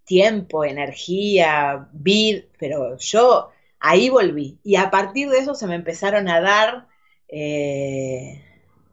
Tiempo, 0.05 0.65
energía, 0.65 1.89
vid, 1.93 2.45
pero 2.59 2.97
yo 2.99 3.51
ahí 3.81 4.11
volví. 4.11 4.59
Y 4.63 4.77
a 4.77 4.91
partir 4.91 5.31
de 5.31 5.39
eso 5.39 5.55
se 5.55 5.67
me 5.67 5.77
empezaron 5.77 6.29
a 6.29 6.41
dar... 6.41 6.89
Eh, 7.29 8.52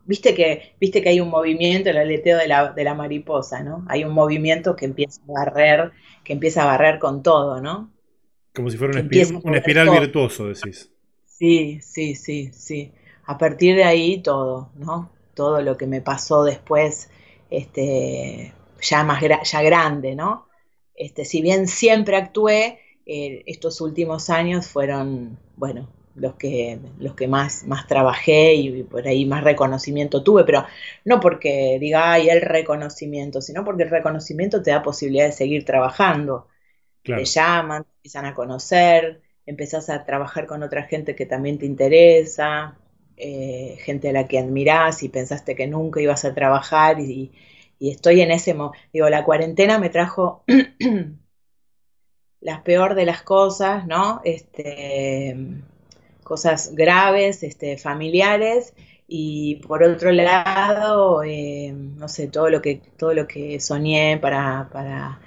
viste 0.09 0.33
que, 0.33 0.73
viste 0.81 1.03
que 1.03 1.09
hay 1.09 1.19
un 1.19 1.29
movimiento, 1.29 1.91
el 1.91 1.97
aleteo 1.97 2.39
de 2.39 2.47
la, 2.47 2.73
de 2.73 2.83
la 2.83 2.95
mariposa, 2.95 3.61
¿no? 3.61 3.85
Hay 3.87 4.03
un 4.03 4.11
movimiento 4.11 4.75
que 4.75 4.85
empieza 4.85 5.21
a 5.21 5.31
barrer, 5.31 5.91
que 6.23 6.33
empieza 6.33 6.63
a 6.63 6.65
barrer 6.65 6.97
con 6.97 7.21
todo, 7.21 7.61
¿no? 7.61 7.91
Como 8.55 8.71
si 8.71 8.77
fuera 8.77 8.99
un, 8.99 9.55
espiral, 9.55 9.91
virtuoso, 9.91 10.47
decís. 10.47 10.91
Sí, 11.27 11.79
sí, 11.81 12.15
sí, 12.15 12.49
sí. 12.51 12.91
A 13.25 13.37
partir 13.37 13.75
de 13.75 13.83
ahí 13.83 14.23
todo, 14.23 14.71
¿no? 14.75 15.11
Todo 15.35 15.61
lo 15.61 15.77
que 15.77 15.85
me 15.85 16.01
pasó 16.01 16.43
después, 16.43 17.11
este, 17.51 18.51
ya 18.81 19.03
más 19.03 19.21
ya 19.21 19.61
grande, 19.61 20.15
¿no? 20.15 20.47
Este, 20.95 21.23
si 21.23 21.43
bien 21.43 21.67
siempre 21.67 22.17
actué, 22.17 22.79
eh, 23.05 23.43
estos 23.45 23.79
últimos 23.79 24.31
años 24.31 24.65
fueron, 24.65 25.37
bueno, 25.55 25.87
los 26.19 26.35
que, 26.35 26.79
los 26.99 27.15
que 27.15 27.27
más, 27.27 27.65
más 27.65 27.87
trabajé 27.87 28.53
y 28.55 28.83
por 28.83 29.07
ahí 29.07 29.25
más 29.25 29.43
reconocimiento 29.43 30.23
tuve, 30.23 30.43
pero 30.43 30.65
no 31.05 31.19
porque 31.19 31.77
diga, 31.79 32.13
ay, 32.13 32.29
el 32.29 32.41
reconocimiento, 32.41 33.41
sino 33.41 33.63
porque 33.65 33.83
el 33.83 33.89
reconocimiento 33.89 34.61
te 34.61 34.71
da 34.71 34.81
posibilidad 34.83 35.25
de 35.25 35.31
seguir 35.31 35.65
trabajando. 35.65 36.47
Te 37.03 37.25
llaman, 37.25 37.83
te 37.85 37.89
empiezan 37.97 38.25
a 38.25 38.35
conocer, 38.35 39.21
empezás 39.45 39.89
a 39.89 40.05
trabajar 40.05 40.45
con 40.47 40.63
otra 40.63 40.83
gente 40.83 41.15
que 41.15 41.25
también 41.25 41.57
te 41.57 41.65
interesa, 41.65 42.77
eh, 43.17 43.77
gente 43.81 44.09
a 44.09 44.13
la 44.13 44.27
que 44.27 44.39
admirás 44.39 45.03
y 45.03 45.09
pensaste 45.09 45.55
que 45.55 45.67
nunca 45.67 46.01
ibas 46.01 46.25
a 46.25 46.33
trabajar 46.35 46.99
y, 46.99 47.31
y 47.79 47.91
estoy 47.91 48.21
en 48.21 48.31
ese, 48.31 48.55
digo, 48.93 49.09
la 49.09 49.23
cuarentena 49.23 49.79
me 49.79 49.89
trajo 49.89 50.43
las 52.41 52.61
peor 52.61 52.95
de 52.95 53.05
las 53.05 53.21
cosas, 53.23 53.87
¿no? 53.87 54.21
Este, 54.23 55.35
cosas 56.29 56.75
graves, 56.75 57.43
este, 57.43 57.77
familiares, 57.77 58.73
y 59.07 59.55
por 59.67 59.83
otro 59.83 60.11
lado, 60.11 61.23
eh, 61.23 61.73
no 61.73 62.07
sé, 62.07 62.27
todo 62.27 62.49
lo 62.51 62.61
que, 62.61 62.81
todo 62.97 63.13
lo 63.15 63.27
que 63.27 63.59
soñé 63.59 64.19
para, 64.21 64.69
para, 64.71 65.19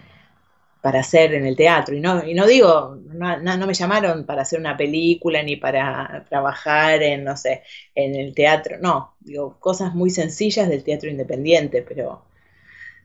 para 0.80 1.00
hacer 1.00 1.34
en 1.34 1.44
el 1.44 1.56
teatro. 1.56 1.96
Y 1.96 2.00
no, 2.00 2.24
y 2.24 2.34
no 2.34 2.46
digo, 2.46 2.96
no, 3.08 3.38
no, 3.40 3.66
me 3.66 3.74
llamaron 3.74 4.24
para 4.26 4.42
hacer 4.42 4.60
una 4.60 4.76
película 4.76 5.42
ni 5.42 5.56
para 5.56 6.24
trabajar 6.28 7.02
en, 7.02 7.24
no 7.24 7.36
sé, 7.36 7.62
en 7.94 8.14
el 8.14 8.34
teatro, 8.34 8.76
no, 8.80 9.16
digo, 9.20 9.56
cosas 9.60 9.94
muy 9.94 10.10
sencillas 10.10 10.68
del 10.68 10.84
teatro 10.84 11.10
independiente, 11.10 11.82
pero 11.82 12.22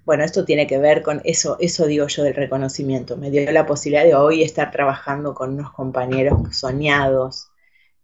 bueno, 0.05 0.23
esto 0.23 0.45
tiene 0.45 0.67
que 0.67 0.77
ver 0.77 1.01
con 1.03 1.21
eso, 1.25 1.57
eso 1.59 1.85
digo 1.85 2.07
yo 2.07 2.23
del 2.23 2.35
reconocimiento. 2.35 3.17
Me 3.17 3.29
dio 3.31 3.51
la 3.51 3.65
posibilidad 3.65 4.05
de 4.05 4.15
hoy 4.15 4.41
estar 4.43 4.71
trabajando 4.71 5.33
con 5.33 5.53
unos 5.55 5.71
compañeros 5.73 6.55
soñados, 6.55 7.49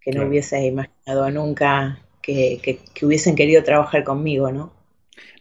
que 0.03 0.11
no 0.11 0.27
hubiese 0.27 0.65
imaginado 0.65 1.31
nunca 1.31 1.99
que, 2.21 2.79
hubiesen 3.01 3.35
querido 3.35 3.63
trabajar 3.63 4.03
conmigo, 4.03 4.51
¿no? 4.51 4.73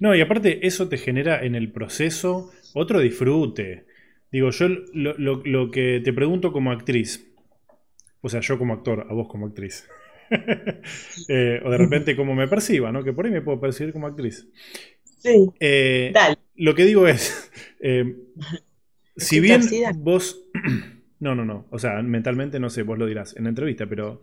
No, 0.01 0.15
y 0.15 0.21
aparte 0.21 0.67
eso 0.67 0.89
te 0.89 0.99
genera 0.99 1.45
en 1.45 1.55
el 1.55 1.71
proceso 1.71 2.51
otro 2.75 3.01
disfrute. 3.01 3.85
Digo, 4.31 4.51
yo 4.51 4.69
lo, 4.95 5.71
que 5.71 6.01
te 6.03 6.13
pregunto 6.13 6.53
como 6.53 6.73
actriz, 6.73 7.29
o 8.21 8.29
sea, 8.29 8.41
yo 8.41 8.59
como 8.59 8.75
actor, 8.75 9.07
a 9.09 9.13
vos 9.13 9.29
como 9.29 9.47
actriz, 9.47 9.89
eh, 11.29 11.61
o 11.65 11.71
de 11.71 11.79
repente 11.79 12.17
como 12.17 12.35
me 12.35 12.49
perciba, 12.49 12.91
¿no? 12.91 13.05
Que 13.05 13.13
por 13.13 13.27
ahí 13.27 13.33
me 13.33 13.43
puedo 13.43 13.61
percibir 13.61 13.93
como 13.93 14.07
actriz. 14.07 14.49
Sí. 15.19 15.51
Eh, 15.61 16.11
Dale. 16.13 16.39
Lo 16.57 16.75
que 16.75 16.85
digo 16.85 17.07
es, 17.07 17.51
eh, 17.81 18.17
si 19.17 19.41
bien 19.41 19.63
vos 19.97 20.43
no, 21.21 21.37
no, 21.37 21.45
no. 21.45 21.67
O 21.71 21.79
sea, 21.79 22.03
mentalmente 22.03 22.59
no 22.59 22.69
sé, 22.69 22.83
vos 22.83 22.99
lo 22.99 23.07
dirás 23.07 23.37
en 23.37 23.45
la 23.45 23.51
entrevista, 23.51 23.87
pero. 23.87 24.23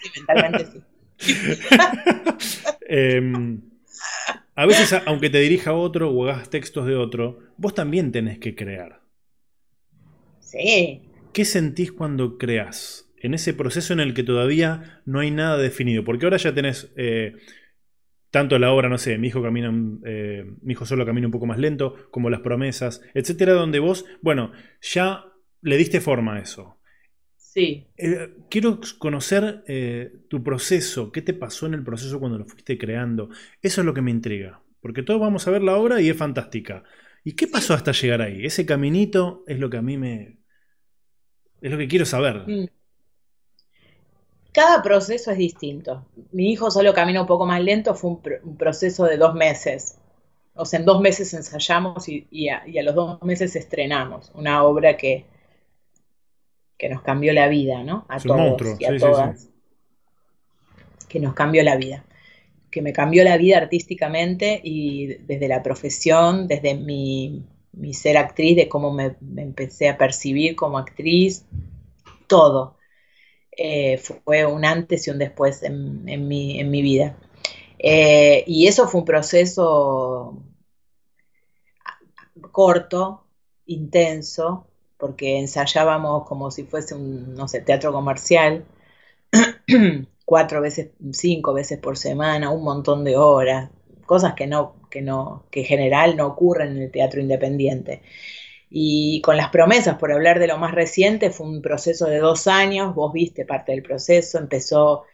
Sí, 0.00 0.10
mentalmente 0.16 0.66
sí. 0.66 0.82
Em, 2.88 3.60
a 4.54 4.66
veces, 4.66 4.94
aunque 5.06 5.28
te 5.28 5.40
dirija 5.40 5.72
otro 5.72 6.10
o 6.10 6.28
hagas 6.28 6.50
textos 6.50 6.86
de 6.86 6.94
otro, 6.94 7.40
vos 7.56 7.74
también 7.74 8.12
tenés 8.12 8.38
que 8.38 8.54
crear. 8.54 9.00
Sí. 10.40 11.02
¿Qué 11.32 11.44
sentís 11.44 11.90
cuando 11.90 12.38
creás? 12.38 13.10
En 13.18 13.34
ese 13.34 13.54
proceso 13.54 13.92
en 13.92 14.00
el 14.00 14.14
que 14.14 14.22
todavía 14.22 15.02
no 15.04 15.20
hay 15.20 15.30
nada 15.30 15.58
definido. 15.58 16.04
Porque 16.04 16.26
ahora 16.26 16.36
ya 16.36 16.54
tenés. 16.54 16.92
Eh, 16.96 17.34
tanto 18.30 18.58
la 18.58 18.70
obra, 18.72 18.88
no 18.88 18.98
sé, 18.98 19.16
mi 19.18 19.28
hijo 19.28 19.42
camina, 19.42 19.72
eh, 20.04 20.44
mi 20.60 20.72
hijo 20.72 20.84
solo 20.84 21.06
camina 21.06 21.26
un 21.26 21.32
poco 21.32 21.46
más 21.46 21.58
lento, 21.58 21.94
como 22.10 22.28
las 22.28 22.40
promesas, 22.40 23.00
etcétera, 23.14 23.54
donde 23.54 23.78
vos, 23.78 24.04
bueno, 24.20 24.52
ya 24.82 25.24
le 25.62 25.76
diste 25.76 26.00
forma 26.00 26.36
a 26.36 26.40
eso. 26.40 26.75
Sí. 27.56 27.86
Eh, 27.96 28.34
quiero 28.50 28.80
conocer 28.98 29.64
eh, 29.66 30.12
tu 30.28 30.44
proceso, 30.44 31.10
qué 31.10 31.22
te 31.22 31.32
pasó 31.32 31.64
en 31.64 31.72
el 31.72 31.82
proceso 31.82 32.20
cuando 32.20 32.36
lo 32.36 32.44
fuiste 32.44 32.76
creando. 32.76 33.30
Eso 33.62 33.80
es 33.80 33.86
lo 33.86 33.94
que 33.94 34.02
me 34.02 34.10
intriga, 34.10 34.60
porque 34.82 35.02
todos 35.02 35.18
vamos 35.18 35.48
a 35.48 35.50
ver 35.50 35.62
la 35.62 35.78
obra 35.78 36.02
y 36.02 36.10
es 36.10 36.16
fantástica. 36.18 36.84
¿Y 37.24 37.32
qué 37.32 37.46
pasó 37.46 37.72
hasta 37.72 37.92
llegar 37.92 38.20
ahí? 38.20 38.44
Ese 38.44 38.66
caminito 38.66 39.42
es 39.46 39.58
lo 39.58 39.70
que 39.70 39.78
a 39.78 39.82
mí 39.82 39.96
me... 39.96 40.36
es 41.62 41.72
lo 41.72 41.78
que 41.78 41.88
quiero 41.88 42.04
saber. 42.04 42.46
Mm. 42.46 42.66
Cada 44.52 44.82
proceso 44.82 45.30
es 45.30 45.38
distinto. 45.38 46.04
Mi 46.32 46.52
hijo 46.52 46.70
solo 46.70 46.92
camina 46.92 47.22
un 47.22 47.26
poco 47.26 47.46
más 47.46 47.62
lento, 47.62 47.94
fue 47.94 48.10
un, 48.10 48.56
proceso 48.58 49.06
de 49.06 49.16
dos 49.16 49.34
meses. 49.34 49.96
O 50.52 50.66
sea, 50.66 50.78
en 50.78 50.84
dos 50.84 51.00
meses 51.00 51.32
ensayamos 51.32 52.06
y, 52.06 52.50
a, 52.50 52.68
y 52.68 52.76
a 52.76 52.82
los 52.82 52.94
dos 52.94 53.22
meses 53.22 53.56
estrenamos 53.56 54.30
una 54.34 54.62
obra 54.62 54.98
que, 54.98 55.24
que 56.78 56.88
nos 56.88 57.02
cambió 57.02 57.32
la 57.32 57.48
vida, 57.48 57.82
¿no? 57.82 58.06
A 58.08 58.18
todos 58.18 58.80
y 58.80 58.84
a 58.84 58.96
todas. 58.96 59.48
Que 61.08 61.20
nos 61.20 61.34
cambió 61.34 61.62
la 61.62 61.76
vida. 61.76 62.04
Que 62.70 62.82
me 62.82 62.92
cambió 62.92 63.24
la 63.24 63.36
vida 63.36 63.58
artísticamente 63.58 64.60
y 64.62 65.06
desde 65.26 65.48
la 65.48 65.62
profesión, 65.62 66.46
desde 66.48 66.74
mi, 66.74 67.44
ser 67.92 68.16
actriz, 68.18 68.56
de 68.56 68.68
cómo 68.68 68.92
me, 68.92 69.16
empecé 69.36 69.88
a 69.88 69.96
percibir 69.96 70.56
como 70.56 70.78
actriz, 70.78 71.46
todo. 72.26 72.76
Eh, 73.56 73.96
fue 73.96 74.44
un 74.44 74.66
antes 74.66 75.06
y 75.06 75.10
un 75.10 75.18
después 75.18 75.62
en, 75.62 76.04
mi, 76.28 76.82
vida. 76.82 77.16
Eh, 77.78 78.44
y 78.46 78.66
eso 78.66 78.86
fue 78.86 79.00
un 79.00 79.06
proceso 79.06 80.42
corto, 82.52 83.24
intenso, 83.64 84.65
porque 84.98 85.38
ensayábamos 85.38 86.26
como 86.26 86.50
si 86.50 86.64
fuese 86.64 86.94
un, 86.94 87.34
no 87.34 87.48
sé, 87.48 87.60
teatro 87.60 87.92
comercial, 87.92 88.64
cuatro 90.24 90.60
veces, 90.60 90.90
cinco 91.12 91.54
veces 91.54 91.78
por 91.78 91.96
semana, 91.98 92.50
un 92.50 92.64
montón 92.64 93.04
de 93.04 93.16
horas, 93.16 93.70
cosas 94.06 94.34
que 94.34 94.46
no, 94.46 94.76
que 94.90 95.02
no, 95.02 95.46
que 95.50 95.60
en 95.60 95.66
general 95.66 96.16
no 96.16 96.26
ocurren 96.28 96.76
en 96.76 96.82
el 96.84 96.90
teatro 96.90 97.20
independiente. 97.20 98.02
Y 98.70 99.20
con 99.22 99.36
las 99.36 99.50
promesas, 99.50 99.96
por 99.98 100.12
hablar 100.12 100.38
de 100.40 100.48
lo 100.48 100.58
más 100.58 100.74
reciente, 100.74 101.30
fue 101.30 101.46
un 101.46 101.62
proceso 101.62 102.06
de 102.06 102.18
dos 102.18 102.46
años, 102.46 102.94
vos 102.94 103.12
viste 103.12 103.44
parte 103.46 103.72
del 103.72 103.82
proceso, 103.82 104.38
empezó, 104.38 105.04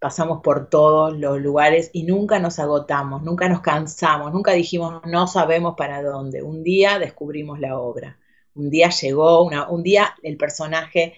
pasamos 0.00 0.40
por 0.42 0.68
todos 0.70 1.16
los 1.18 1.40
lugares 1.40 1.90
y 1.92 2.04
nunca 2.04 2.38
nos 2.38 2.58
agotamos, 2.58 3.22
nunca 3.22 3.48
nos 3.48 3.60
cansamos, 3.60 4.32
nunca 4.32 4.52
dijimos 4.52 5.02
no 5.06 5.26
sabemos 5.26 5.74
para 5.76 6.02
dónde. 6.02 6.42
Un 6.42 6.62
día 6.64 6.98
descubrimos 6.98 7.60
la 7.60 7.78
obra 7.78 8.18
un 8.54 8.70
día 8.70 8.90
llegó, 8.90 9.44
un 9.44 9.82
día 9.82 10.14
el 10.22 10.36
personaje, 10.36 11.14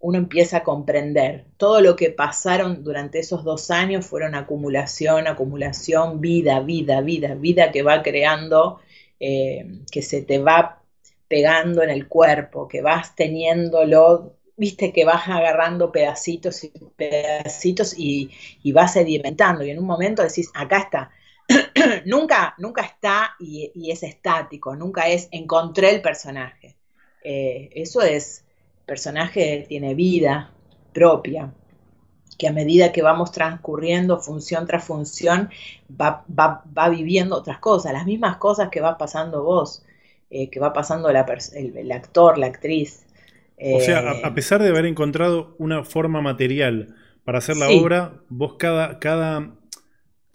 uno 0.00 0.18
empieza 0.18 0.58
a 0.58 0.64
comprender. 0.64 1.46
Todo 1.56 1.80
lo 1.80 1.96
que 1.96 2.10
pasaron 2.10 2.84
durante 2.84 3.18
esos 3.18 3.44
dos 3.44 3.70
años 3.70 4.06
fueron 4.06 4.34
acumulación, 4.34 5.26
acumulación, 5.26 6.20
vida, 6.20 6.60
vida, 6.60 7.00
vida, 7.00 7.34
vida 7.34 7.72
que 7.72 7.82
va 7.82 8.02
creando, 8.02 8.80
eh, 9.20 9.80
que 9.90 10.02
se 10.02 10.22
te 10.22 10.38
va 10.38 10.82
pegando 11.28 11.82
en 11.82 11.90
el 11.90 12.08
cuerpo, 12.08 12.68
que 12.68 12.82
vas 12.82 13.16
teniéndolo 13.16 14.36
viste 14.56 14.92
que 14.92 15.04
vas 15.04 15.28
agarrando 15.28 15.92
pedacitos 15.92 16.64
y 16.64 16.72
pedacitos 16.96 17.94
y, 17.96 18.30
vas 18.72 18.94
sedimentando 18.94 19.64
y 19.64 19.70
en 19.70 19.78
un 19.78 19.86
momento 19.86 20.22
decís, 20.22 20.50
acá 20.54 20.78
está. 20.78 21.10
nunca, 22.06 22.54
nunca 22.58 22.82
está 22.82 23.34
y, 23.38 23.90
es 23.90 24.02
estático, 24.02 24.74
nunca 24.76 25.08
es 25.08 25.28
encontré 25.30 25.94
el 25.94 26.02
personaje. 26.02 26.76
Eh, 27.22 27.70
eso 27.74 28.02
es, 28.02 28.44
personaje 28.84 29.66
tiene 29.68 29.94
vida 29.94 30.52
propia, 30.92 31.52
que 32.38 32.48
a 32.48 32.52
medida 32.52 32.92
que 32.92 33.02
vamos 33.02 33.32
transcurriendo 33.32 34.18
función 34.18 34.66
tras 34.66 34.84
función, 34.84 35.50
va, 35.90 36.90
viviendo 36.90 37.36
otras 37.36 37.58
cosas, 37.58 37.92
las 37.92 38.06
mismas 38.06 38.36
cosas 38.36 38.68
que 38.70 38.80
va 38.80 38.98
pasando 38.98 39.42
vos, 39.42 39.84
eh, 40.30 40.50
que 40.50 40.60
va 40.60 40.72
pasando 40.72 41.08
el, 41.08 41.16
el 41.76 41.92
actor, 41.92 42.38
la 42.38 42.46
actriz. 42.46 43.06
O 43.58 43.80
sea, 43.80 44.10
a, 44.22 44.34
pesar 44.34 44.62
de 44.62 44.68
haber 44.68 44.84
encontrado 44.84 45.54
una 45.58 45.82
forma 45.82 46.20
material 46.20 46.94
para 47.24 47.38
hacer 47.38 47.56
la 47.56 47.70
obra, 47.70 48.20
vos 48.28 48.54
cada, 48.58 48.98
cada, 48.98 49.50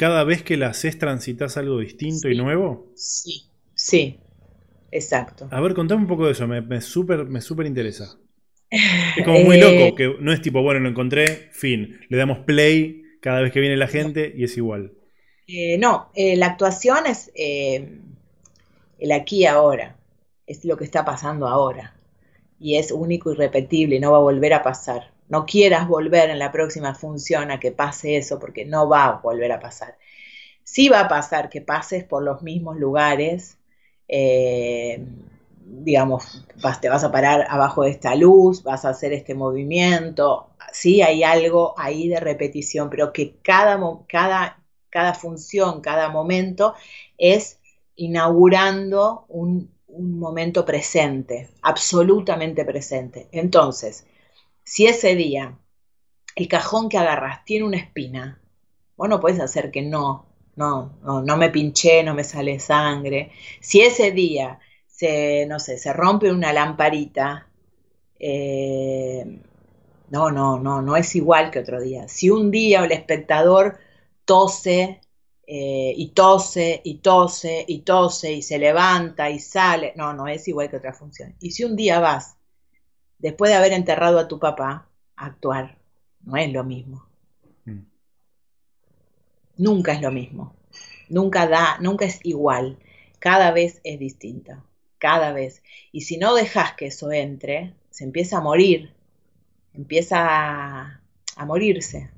cada 0.02 0.24
vez 0.24 0.42
que 0.42 0.58
la 0.58 0.70
haces 0.70 0.98
transitas 0.98 1.58
algo 1.58 1.78
distinto 1.78 2.28
y 2.28 2.36
nuevo. 2.36 2.92
Sí, 2.96 3.44
sí, 3.76 4.20
exacto. 4.92 5.48
A 5.52 5.62
ver, 5.62 5.76
contame 5.76 6.02
un 6.02 6.08
poco 6.08 6.26
de 6.26 6.32
eso, 6.32 6.48
me, 6.48 6.60
me 6.60 6.82
súper 6.82 7.26
me 7.26 7.40
super 7.40 7.68
interesa. 7.68 8.18
Es 9.16 9.24
como 9.24 9.42
muy 9.42 9.60
loco, 9.60 9.76
eh, 9.76 9.94
que 9.96 10.16
no 10.20 10.34
es 10.34 10.42
tipo, 10.42 10.64
bueno, 10.64 10.80
lo 10.80 10.90
encontré, 10.90 11.50
fin. 11.52 12.00
Le 12.10 12.18
damos 12.18 12.40
play 12.40 13.04
cada 13.22 13.42
vez 13.42 13.52
que 13.52 13.60
viene 13.60 13.78
la 13.78 13.88
gente 13.88 14.34
y 14.36 14.44
es 14.44 14.58
igual. 14.58 14.94
Eh, 15.46 15.78
no, 15.78 16.10
eh, 16.16 16.36
la 16.36 16.48
actuación 16.48 17.06
es 17.06 17.32
el 17.36 19.12
aquí 19.12 19.42
y 19.42 19.46
ahora, 19.46 19.98
es 20.48 20.66
lo 20.66 20.78
que 20.78 20.86
está 20.86 21.06
pasando 21.06 21.48
ahora 21.48 21.94
y 22.60 22.78
es 22.78 22.92
único 22.92 23.32
y 23.32 23.36
repetible, 23.36 24.00
no 24.00 24.14
va 24.14 24.18
a 24.18 24.22
volver 24.22 24.54
a 24.56 24.64
pasar. 24.64 25.11
No 25.32 25.46
quieras 25.46 25.88
volver 25.88 26.30
en 26.30 26.40
la 26.40 26.52
próxima 26.52 26.94
función 26.94 27.52
a 27.52 27.60
que 27.60 27.72
pase 27.72 28.18
eso, 28.18 28.38
porque 28.38 28.66
no 28.66 28.90
va 28.90 29.06
a 29.06 29.12
volver 29.22 29.54
a 29.54 29.62
pasar. 29.62 29.98
Sí 30.64 30.90
va 30.90 31.00
a 31.02 31.08
pasar 31.08 31.50
que 31.50 31.62
pases 31.62 32.04
por 32.04 32.22
los 32.22 32.42
mismos 32.42 32.76
lugares, 32.78 33.58
eh, 34.10 35.02
digamos, 35.66 36.46
te 36.82 36.90
vas 36.90 37.06
a 37.06 37.12
parar 37.14 37.48
abajo 37.50 37.84
de 37.84 37.92
esta 37.92 38.14
luz, 38.16 38.62
vas 38.64 38.84
a 38.84 38.90
hacer 38.90 39.14
este 39.14 39.34
movimiento, 39.34 40.50
sí 40.74 41.02
hay 41.02 41.24
algo 41.24 41.76
ahí 41.78 42.10
de 42.10 42.20
repetición, 42.20 42.90
pero 42.90 43.14
que 43.14 43.38
cada, 43.42 43.80
cada, 44.10 44.62
cada 44.90 45.14
función, 45.14 45.80
cada 45.80 46.10
momento 46.10 46.76
es 47.18 47.58
inaugurando 47.96 49.24
un, 49.30 49.72
un 49.88 50.20
momento 50.20 50.66
presente, 50.66 51.48
absolutamente 51.62 52.66
presente. 52.66 53.30
Entonces, 53.32 54.06
si 54.64 54.86
ese 54.88 55.16
día 55.16 55.58
el 56.36 56.48
cajón 56.48 56.90
que 56.90 56.98
agarras 56.98 57.44
tiene 57.46 57.66
una 57.66 57.78
espina, 57.78 58.42
vos 58.96 59.10
no 59.10 59.20
puedes 59.20 59.40
hacer 59.40 59.72
que 59.72 59.82
no, 59.82 60.26
no, 60.56 60.94
no, 61.04 61.38
me 61.38 61.50
pinché, 61.50 62.04
no 62.04 62.14
me 62.14 62.24
sale 62.24 62.60
sangre. 62.60 63.32
Si 63.60 63.82
ese 63.82 64.12
día 64.12 64.60
se, 64.88 65.46
no 65.48 65.60
sé, 65.60 65.78
se 65.78 65.94
rompe 65.94 66.32
una 66.32 66.54
lamparita, 66.54 67.48
eh, 68.20 69.40
no, 70.10 70.30
no, 70.30 70.60
no, 70.60 70.82
no 70.82 70.96
es 70.96 71.16
igual 71.16 71.52
que 71.52 71.60
otro 71.60 71.82
día. 71.82 72.08
Si 72.08 72.30
un 72.30 72.52
día 72.52 72.84
el 72.84 72.92
espectador 72.92 73.80
tose 74.26 75.02
eh, 75.48 75.94
y 75.98 76.10
tose 76.10 76.82
y 76.84 77.00
tose 77.00 77.66
y 77.68 77.80
tose 77.80 78.32
y 78.34 78.42
se 78.42 78.58
levanta 78.60 79.30
y 79.30 79.40
sale. 79.40 79.94
No, 79.96 80.14
no 80.14 80.28
es 80.28 80.48
igual 80.48 80.70
que 80.70 80.78
otra 80.78 80.94
función. 80.94 81.36
Y 81.40 81.52
si 81.52 81.64
un 81.64 81.76
día 81.76 82.00
vas, 82.00 82.38
después 83.22 83.52
de 83.52 83.58
haber 83.58 83.74
enterrado 83.74 84.20
a 84.20 84.28
tu 84.28 84.40
papá, 84.40 84.88
actuar, 85.16 85.78
no 86.22 86.38
es 86.38 86.52
lo 86.52 86.64
mismo. 86.64 87.08
Mm. 87.66 87.82
Nunca 89.58 89.94
es 89.94 90.02
lo 90.02 90.12
mismo. 90.12 90.56
Nunca 91.10 91.48
da, 91.48 91.78
nunca 91.80 92.06
es 92.06 92.20
igual. 92.24 92.80
Cada 93.20 93.52
vez 93.52 93.82
es 93.84 94.00
distinta. 94.00 94.64
Cada 94.98 95.34
vez. 95.34 95.64
Y 95.92 96.02
si 96.02 96.18
no 96.18 96.36
dejas 96.36 96.74
que 96.74 96.88
eso 96.88 97.12
entre, 97.12 97.76
se 97.90 98.04
empieza 98.04 98.38
a 98.38 98.42
morir. 98.42 98.94
Empieza 99.74 100.26
a, 100.28 101.02
a 101.36 101.46
morirse. 101.46 102.10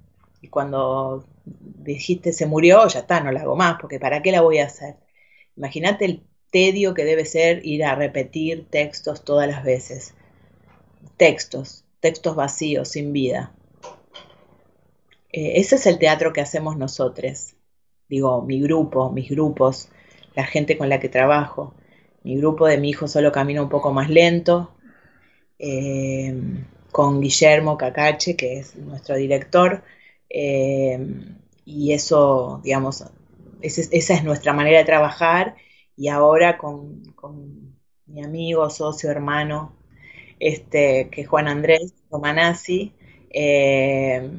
Y 0.41 0.47
cuando 0.47 1.25
dijiste 1.45 2.33
se 2.33 2.45
murió, 2.45 2.87
ya 2.87 2.99
está, 2.99 3.19
no 3.21 3.31
la 3.31 3.41
hago 3.41 3.55
más, 3.55 3.77
porque 3.79 3.99
¿para 3.99 4.21
qué 4.21 4.31
la 4.31 4.41
voy 4.41 4.59
a 4.59 4.65
hacer? 4.65 4.95
Imagínate 5.55 6.05
el 6.05 6.23
tedio 6.51 6.93
que 6.93 7.05
debe 7.05 7.25
ser 7.25 7.65
ir 7.65 7.83
a 7.83 7.95
repetir 7.95 8.67
textos 8.69 9.23
todas 9.23 9.47
las 9.47 9.63
veces. 9.63 10.13
Textos, 11.17 11.85
textos 11.99 12.35
vacíos, 12.35 12.89
sin 12.89 13.13
vida. 13.13 13.53
Eh, 15.31 15.53
ese 15.55 15.75
es 15.75 15.85
el 15.87 15.99
teatro 15.99 16.33
que 16.33 16.41
hacemos 16.41 16.77
nosotros. 16.77 17.55
Digo, 18.09 18.41
mi 18.41 18.61
grupo, 18.61 19.11
mis 19.11 19.29
grupos, 19.29 19.89
la 20.35 20.45
gente 20.45 20.77
con 20.77 20.89
la 20.89 20.99
que 20.99 21.09
trabajo. 21.09 21.73
Mi 22.23 22.37
grupo 22.37 22.67
de 22.67 22.77
mi 22.77 22.89
hijo 22.89 23.07
solo 23.07 23.31
camina 23.31 23.61
un 23.61 23.69
poco 23.69 23.91
más 23.91 24.09
lento. 24.09 24.73
Eh, 25.59 26.33
con 26.93 27.19
Guillermo 27.19 27.77
Cacache, 27.77 28.37
que 28.37 28.59
es 28.59 28.75
nuestro 28.77 29.15
director, 29.15 29.83
eh, 30.29 30.99
y 31.65 31.91
eso, 31.91 32.61
digamos, 32.63 33.03
esa 33.61 34.13
es 34.13 34.23
nuestra 34.23 34.53
manera 34.53 34.77
de 34.77 34.85
trabajar. 34.85 35.55
Y 35.97 36.07
ahora 36.07 36.57
con, 36.57 37.01
mi 38.05 38.23
amigo, 38.23 38.69
socio, 38.69 39.09
hermano, 39.09 39.73
este, 40.39 41.09
que 41.09 41.25
Juan 41.25 41.47
Andrés 41.47 41.93
Romanazzi, 42.11 42.93
eh, 43.29 44.29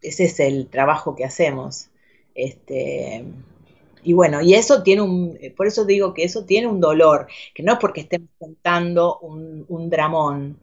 ese 0.00 0.24
es 0.24 0.40
el 0.40 0.68
trabajo 0.68 1.14
que 1.14 1.24
hacemos. 1.24 1.90
Este, 2.34 3.24
y 4.02 4.12
bueno, 4.12 4.40
y 4.40 4.54
eso 4.54 4.82
tiene 4.82 5.02
un, 5.02 5.38
por 5.56 5.66
eso 5.66 5.84
digo 5.84 6.14
que 6.14 6.24
eso 6.24 6.44
tiene 6.44 6.66
un 6.66 6.80
dolor, 6.80 7.26
que 7.54 7.62
no 7.62 7.72
es 7.72 7.78
porque 7.78 8.02
estemos 8.02 8.28
contando 8.38 9.18
un, 9.18 9.66
un 9.68 9.90
dramón, 9.90 10.58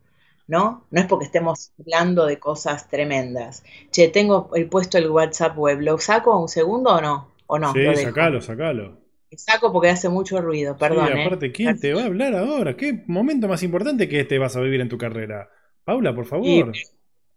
¿no? 0.48 0.86
No 0.90 1.02
es 1.02 1.08
porque 1.08 1.26
estemos 1.26 1.72
hablando 1.80 2.26
de 2.26 2.40
cosas 2.40 2.88
tremendas. 2.90 3.64
Che, 3.92 4.08
tengo 4.08 4.50
el 4.56 4.70
puesto 4.70 4.98
el 4.98 5.10
WhatsApp 5.10 5.58
web, 5.58 5.82
¿lo 5.82 5.98
saco 5.98 6.40
un 6.40 6.48
segundo 6.48 6.96
o 6.96 7.02
no? 7.02 7.32
¿O 7.48 7.60
no? 7.60 7.74
Sí, 7.74 7.96
sacalo, 7.98 8.42
sacalo. 8.42 9.05
Saco 9.36 9.72
porque 9.72 9.90
hace 9.90 10.10
mucho 10.10 10.42
ruido, 10.42 10.78
perdón. 10.78 11.08
Sí, 11.08 11.14
¿eh? 11.14 11.26
aparte, 11.26 11.52
¿quién 11.52 11.80
te 11.80 11.94
va 11.94 12.04
a 12.04 12.06
hablar 12.06 12.36
ahora? 12.36 12.78
¿Qué 12.78 13.04
momento 13.08 13.48
más 13.48 13.64
importante 13.64 14.08
que 14.08 14.22
este 14.22 14.40
vas 14.40 14.56
a 14.56 14.62
vivir 14.62 14.82
en 14.82 14.90
tu 14.90 14.98
carrera? 14.98 15.50
Paula, 15.84 16.16
por 16.16 16.26
favor. 16.26 16.74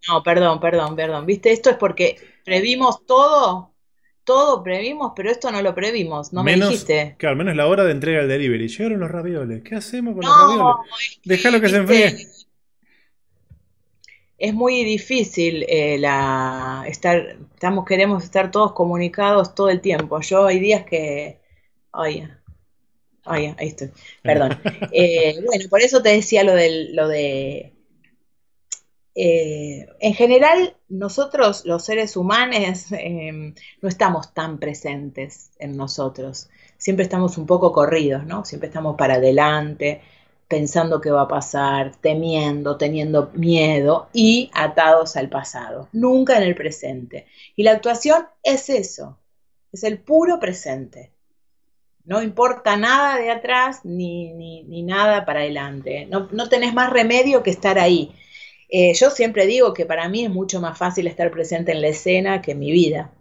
no, 0.08 0.22
perdón, 0.22 0.60
perdón, 0.60 0.96
perdón. 0.96 1.26
¿Viste? 1.26 1.52
Esto 1.52 1.70
es 1.70 1.76
porque 1.76 2.16
previmos 2.44 3.04
todo, 3.04 3.74
todo 4.24 4.62
previmos, 4.62 5.12
pero 5.16 5.30
esto 5.30 5.50
no 5.50 5.60
lo 5.60 5.74
previmos, 5.74 6.32
no 6.32 6.44
me 6.44 6.54
dijiste. 6.54 7.16
Claro, 7.18 7.36
menos 7.36 7.56
la 7.56 7.66
hora 7.66 7.84
de 7.84 7.92
entrega 7.92 8.20
del 8.20 8.28
delivery. 8.28 8.68
Llegaron 8.68 9.00
los 9.00 9.10
ravioles. 9.10 9.62
¿Qué 9.62 9.74
hacemos 9.74 10.14
con 10.14 10.24
los 10.24 10.36
ravioles? 10.36 11.20
Déjalo 11.24 11.60
que 11.60 11.68
se 11.68 11.76
enfríe 11.76 12.16
es 14.38 14.54
muy 14.54 14.84
difícil 14.84 15.66
eh, 15.68 15.98
la, 15.98 16.84
estar, 16.86 17.36
estamos, 17.54 17.84
queremos 17.84 18.22
estar 18.22 18.50
todos 18.52 18.72
comunicados 18.72 19.54
todo 19.54 19.68
el 19.68 19.80
tiempo. 19.80 20.20
Yo 20.20 20.46
hay 20.46 20.60
días 20.60 20.84
que, 20.84 21.37
ay, 21.92 22.28
ay 23.24 23.54
ahí 23.58 23.68
estoy, 23.68 23.90
perdón. 24.22 24.60
Eh, 24.92 25.40
bueno, 25.44 25.68
por 25.68 25.80
eso 25.82 26.02
te 26.02 26.10
decía 26.10 26.44
lo, 26.44 26.54
del, 26.54 26.94
lo 26.94 27.08
de, 27.08 27.72
eh, 29.20 29.88
en 29.98 30.14
general, 30.14 30.76
nosotros 30.88 31.64
los 31.64 31.84
seres 31.84 32.16
humanos 32.16 32.86
em, 32.92 33.52
no 33.82 33.88
estamos 33.88 34.32
tan 34.32 34.58
presentes 34.58 35.50
en 35.58 35.76
nosotros. 35.76 36.48
Siempre 36.76 37.02
estamos 37.02 37.36
un 37.36 37.44
poco 37.44 37.72
corridos, 37.72 38.24
¿no? 38.26 38.44
Siempre 38.44 38.68
estamos 38.68 38.96
para 38.96 39.14
adelante 39.14 40.02
pensando 40.46 41.00
qué 41.00 41.10
va 41.10 41.22
a 41.22 41.28
pasar, 41.28 41.96
temiendo, 42.00 42.76
teniendo 42.78 43.30
miedo 43.34 44.08
y 44.12 44.50
atados 44.54 45.16
al 45.16 45.28
pasado, 45.28 45.88
nunca 45.92 46.36
en 46.36 46.44
el 46.44 46.54
presente. 46.54 47.26
Y 47.56 47.64
la 47.64 47.72
actuación 47.72 48.26
es 48.44 48.70
eso, 48.70 49.18
es 49.72 49.82
el 49.82 49.98
puro 49.98 50.38
presente. 50.38 51.12
No 52.08 52.22
importa 52.22 52.76
nada 52.76 53.18
de 53.18 53.30
atrás 53.30 53.84
ni, 53.84 54.32
ni, 54.32 54.82
nada 54.82 55.24
para 55.24 55.40
adelante. 55.40 56.06
No, 56.06 56.28
no, 56.32 56.48
tenés 56.48 56.74
más 56.74 56.90
remedio 56.90 57.42
que 57.42 57.50
estar 57.50 57.78
ahí. 57.78 58.12
Eh, 58.68 58.94
yo 58.94 59.10
siempre 59.10 59.46
digo 59.46 59.74
que 59.74 59.86
para 59.86 60.08
mí 60.08 60.24
es 60.24 60.30
mucho 60.30 60.60
más 60.60 60.76
fácil 60.76 61.06
estar 61.06 61.30
presente 61.30 61.72
en 61.72 61.80
la 61.80 61.88
escena 61.88 62.42
que 62.42 62.52
en 62.52 62.58
mi 62.58 62.72
vida. 62.72 63.12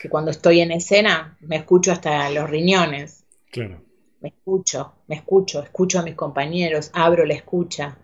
Que 0.00 0.08
cuando 0.08 0.30
estoy 0.30 0.60
en 0.60 0.72
escena 0.72 1.36
me 1.40 1.56
escucho 1.56 1.92
hasta 1.92 2.28
los 2.30 2.50
riñones. 2.50 3.24
Claro 3.50 3.84
me 4.24 4.30
escucho, 4.30 4.94
me 5.06 5.16
escucho, 5.16 5.62
escucho 5.62 5.98
a 5.98 6.02
mis 6.02 6.14
compañeros, 6.14 6.90
abro 6.94 7.26
la 7.26 7.34
escucha, 7.34 7.98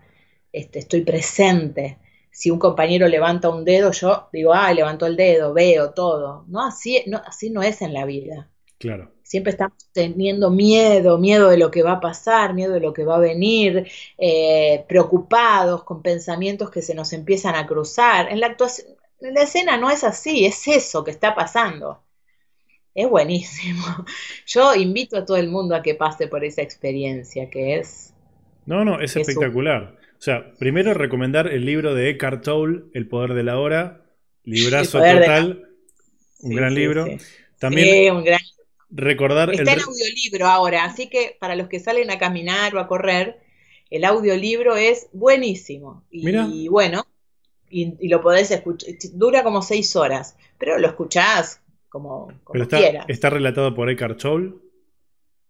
este, 0.52 0.80
estoy 0.80 1.00
presente. 1.00 1.96
Si 2.30 2.50
un 2.50 2.58
compañero 2.58 3.08
levanta 3.08 3.48
un 3.48 3.64
dedo, 3.64 3.90
yo 3.92 4.28
digo, 4.30 4.52
ah, 4.52 4.70
levantó 4.74 5.06
el 5.06 5.16
dedo, 5.16 5.54
veo 5.54 5.94
todo. 5.94 6.44
No, 6.48 6.66
así 6.66 7.02
no, 7.06 7.22
así 7.26 7.48
no 7.48 7.62
es 7.62 7.80
en 7.80 7.94
la 7.94 8.04
vida. 8.04 8.50
Claro. 8.76 9.12
Siempre 9.30 9.52
estamos 9.52 9.78
teniendo 9.92 10.50
miedo, 10.50 11.16
miedo 11.16 11.50
de 11.50 11.56
lo 11.56 11.70
que 11.70 11.84
va 11.84 11.92
a 11.92 12.00
pasar, 12.00 12.52
miedo 12.52 12.72
de 12.72 12.80
lo 12.80 12.92
que 12.92 13.04
va 13.04 13.14
a 13.14 13.20
venir, 13.20 13.86
eh, 14.18 14.84
preocupados 14.88 15.84
con 15.84 16.02
pensamientos 16.02 16.68
que 16.68 16.82
se 16.82 16.96
nos 16.96 17.12
empiezan 17.12 17.54
a 17.54 17.64
cruzar. 17.64 18.28
En 18.32 18.40
la 18.40 18.48
actuación, 18.48 18.88
en 19.20 19.34
la 19.34 19.42
escena 19.42 19.76
no 19.76 19.88
es 19.88 20.02
así, 20.02 20.46
es 20.46 20.66
eso 20.66 21.04
que 21.04 21.12
está 21.12 21.36
pasando. 21.36 22.02
Es 22.92 23.08
buenísimo. 23.08 23.84
Yo 24.48 24.74
invito 24.74 25.18
a 25.18 25.24
todo 25.24 25.36
el 25.36 25.48
mundo 25.48 25.76
a 25.76 25.82
que 25.82 25.94
pase 25.94 26.26
por 26.26 26.44
esa 26.44 26.62
experiencia, 26.62 27.48
que 27.50 27.76
es... 27.76 28.12
No, 28.66 28.84
no, 28.84 29.00
es, 29.00 29.14
espectacular. 29.14 29.96
O 30.18 30.22
sea, 30.22 30.54
primero 30.58 30.92
recomendar 30.92 31.46
el 31.46 31.64
libro 31.64 31.94
de 31.94 32.10
Eckhart 32.10 32.42
Tolle, 32.42 32.82
El 32.94 33.06
Poder 33.06 33.34
de 33.34 33.44
la 33.44 33.60
Hora, 33.60 34.06
librazo 34.42 34.98
total, 34.98 35.68
un 36.40 36.56
gran 36.56 36.74
libro. 36.74 37.06
También 37.60 38.12
un 38.12 38.24
gran... 38.24 38.40
recordar... 38.90 39.52
Está 39.52 39.72
en 39.72 39.80
audiolibro 39.80 40.46
ahora, 40.46 40.84
así 40.84 41.08
que 41.08 41.36
para 41.38 41.56
los 41.56 41.68
que 41.68 41.80
salen 41.80 42.10
a 42.10 42.18
caminar 42.18 42.74
o 42.74 42.80
a 42.80 42.88
correr, 42.88 43.40
el 43.90 44.04
audiolibro 44.04 44.76
es 44.76 45.08
buenísimo. 45.12 46.04
Y, 46.10 46.68
bueno, 46.68 47.06
y, 47.68 48.08
lo 48.08 48.20
podés 48.20 48.50
escuchar, 48.50 48.94
dura 49.12 49.42
como 49.42 49.62
seis 49.62 49.94
horas, 49.96 50.36
pero 50.58 50.78
lo 50.78 50.86
escuchás 50.86 51.60
como, 51.88 52.32
como 52.44 52.62
está, 52.62 52.78
quieras. 52.78 53.06
¿Está 53.08 53.30
relatado 53.30 53.74
por 53.74 53.90
Eckhart 53.90 54.20
Tolle? 54.20 54.54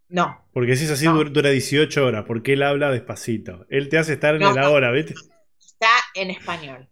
No. 0.08 0.44
Porque 0.52 0.74
si 0.76 0.84
es 0.84 0.90
así, 0.90 1.06
dura 1.06 1.50
18 1.50 2.04
horas, 2.04 2.24
porque 2.26 2.54
él 2.54 2.62
habla 2.62 2.90
despacito. 2.90 3.66
Él 3.70 3.88
te 3.88 3.98
hace 3.98 4.14
estar 4.14 4.34
en 4.34 4.54
la 4.54 4.70
hora, 4.70 4.90
¿viste? 4.90 5.14
Está 5.58 5.88
en 6.14 6.30
español. 6.30 6.88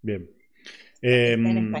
Bien. 0.00 0.30
Em, 1.00 1.72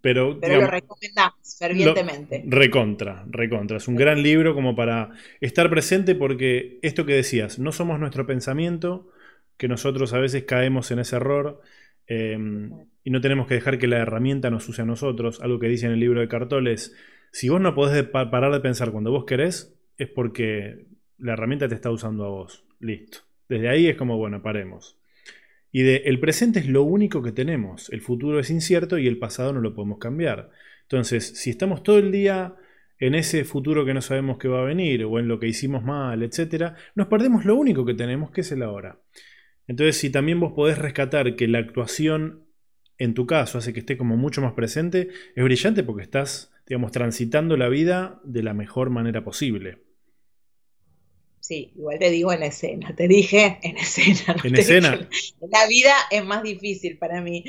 pero, 0.00 0.38
lo 0.40 0.66
recomendamos 0.66 1.56
fervientemente. 1.58 2.42
recontra, 2.46 3.24
recontra. 3.28 3.76
Es 3.76 3.88
un 3.88 3.96
gran 3.96 4.22
libro 4.22 4.54
como 4.54 4.74
para 4.74 5.10
estar 5.40 5.68
presente 5.68 6.14
porque 6.14 6.78
esto 6.82 7.04
que 7.06 7.14
decías, 7.14 7.58
no 7.58 7.72
somos 7.72 8.00
nuestro 8.00 8.26
pensamiento, 8.26 9.08
que 9.56 9.68
nosotros 9.68 10.12
a 10.14 10.18
veces 10.18 10.44
caemos 10.44 10.90
en 10.90 11.00
ese 11.00 11.16
error 11.16 11.60
em, 12.06 12.70
y 13.04 13.10
no 13.10 13.20
tenemos 13.20 13.46
que 13.46 13.54
dejar 13.54 13.78
que 13.78 13.86
la 13.86 13.98
herramienta 13.98 14.50
nos 14.50 14.68
use 14.68 14.82
a 14.82 14.86
nosotros. 14.86 15.40
Algo 15.42 15.58
que 15.58 15.68
dice 15.68 15.86
en 15.86 15.92
el 15.92 16.00
libro 16.00 16.20
de 16.20 16.28
Cartoles 16.28 16.94
si 17.32 17.48
vos 17.48 17.60
no 17.60 17.74
podés 17.74 18.04
parar 18.04 18.52
de 18.52 18.60
pensar 18.60 18.90
cuando 18.90 19.10
vos 19.10 19.24
querés, 19.24 19.76
es 19.96 20.08
porque 20.08 20.86
la 21.18 21.34
herramienta 21.34 21.68
te 21.68 21.74
está 21.74 21.90
usando 21.90 22.24
a 22.24 22.28
vos. 22.28 22.64
Listo. 22.80 23.18
Desde 23.48 23.68
ahí 23.68 23.88
es 23.88 23.96
como, 23.96 24.16
bueno, 24.16 24.42
paremos. 24.42 24.99
Y 25.72 25.82
de 25.82 25.96
el 26.06 26.18
presente 26.20 26.58
es 26.58 26.68
lo 26.68 26.82
único 26.82 27.22
que 27.22 27.32
tenemos. 27.32 27.90
El 27.90 28.00
futuro 28.00 28.40
es 28.40 28.50
incierto 28.50 28.98
y 28.98 29.06
el 29.06 29.18
pasado 29.18 29.52
no 29.52 29.60
lo 29.60 29.74
podemos 29.74 29.98
cambiar. 29.98 30.50
Entonces, 30.82 31.32
si 31.36 31.50
estamos 31.50 31.82
todo 31.82 31.98
el 31.98 32.10
día 32.10 32.56
en 32.98 33.14
ese 33.14 33.44
futuro 33.44 33.84
que 33.84 33.94
no 33.94 34.02
sabemos 34.02 34.38
que 34.38 34.48
va 34.48 34.60
a 34.60 34.64
venir 34.64 35.04
o 35.04 35.18
en 35.18 35.28
lo 35.28 35.38
que 35.38 35.48
hicimos 35.48 35.84
mal, 35.84 36.22
etc., 36.22 36.74
nos 36.94 37.06
perdemos 37.06 37.44
lo 37.44 37.54
único 37.54 37.84
que 37.84 37.94
tenemos, 37.94 38.30
que 38.30 38.40
es 38.42 38.52
el 38.52 38.62
ahora. 38.62 39.00
Entonces, 39.66 39.96
si 39.96 40.10
también 40.10 40.40
vos 40.40 40.52
podés 40.52 40.78
rescatar 40.78 41.36
que 41.36 41.46
la 41.46 41.58
actuación 41.58 42.44
en 42.98 43.14
tu 43.14 43.26
caso 43.26 43.58
hace 43.58 43.72
que 43.72 43.80
esté 43.80 43.96
como 43.96 44.16
mucho 44.16 44.42
más 44.42 44.52
presente, 44.52 45.08
es 45.34 45.44
brillante 45.44 45.82
porque 45.82 46.02
estás 46.02 46.52
digamos, 46.70 46.92
transitando 46.92 47.56
la 47.56 47.68
vida 47.68 48.20
de 48.22 48.44
la 48.44 48.54
mejor 48.54 48.90
manera 48.90 49.24
posible. 49.24 49.89
Sí, 51.50 51.72
igual 51.74 51.98
te 51.98 52.10
digo 52.10 52.32
en 52.32 52.44
escena, 52.44 52.94
te 52.94 53.08
dije 53.08 53.58
en 53.64 53.76
escena. 53.76 54.36
en 54.44 54.54
escena. 54.54 55.08
la 55.40 55.66
vida 55.66 55.92
es 56.12 56.24
más 56.24 56.44
difícil 56.44 56.96
para 56.96 57.20
mí, 57.20 57.42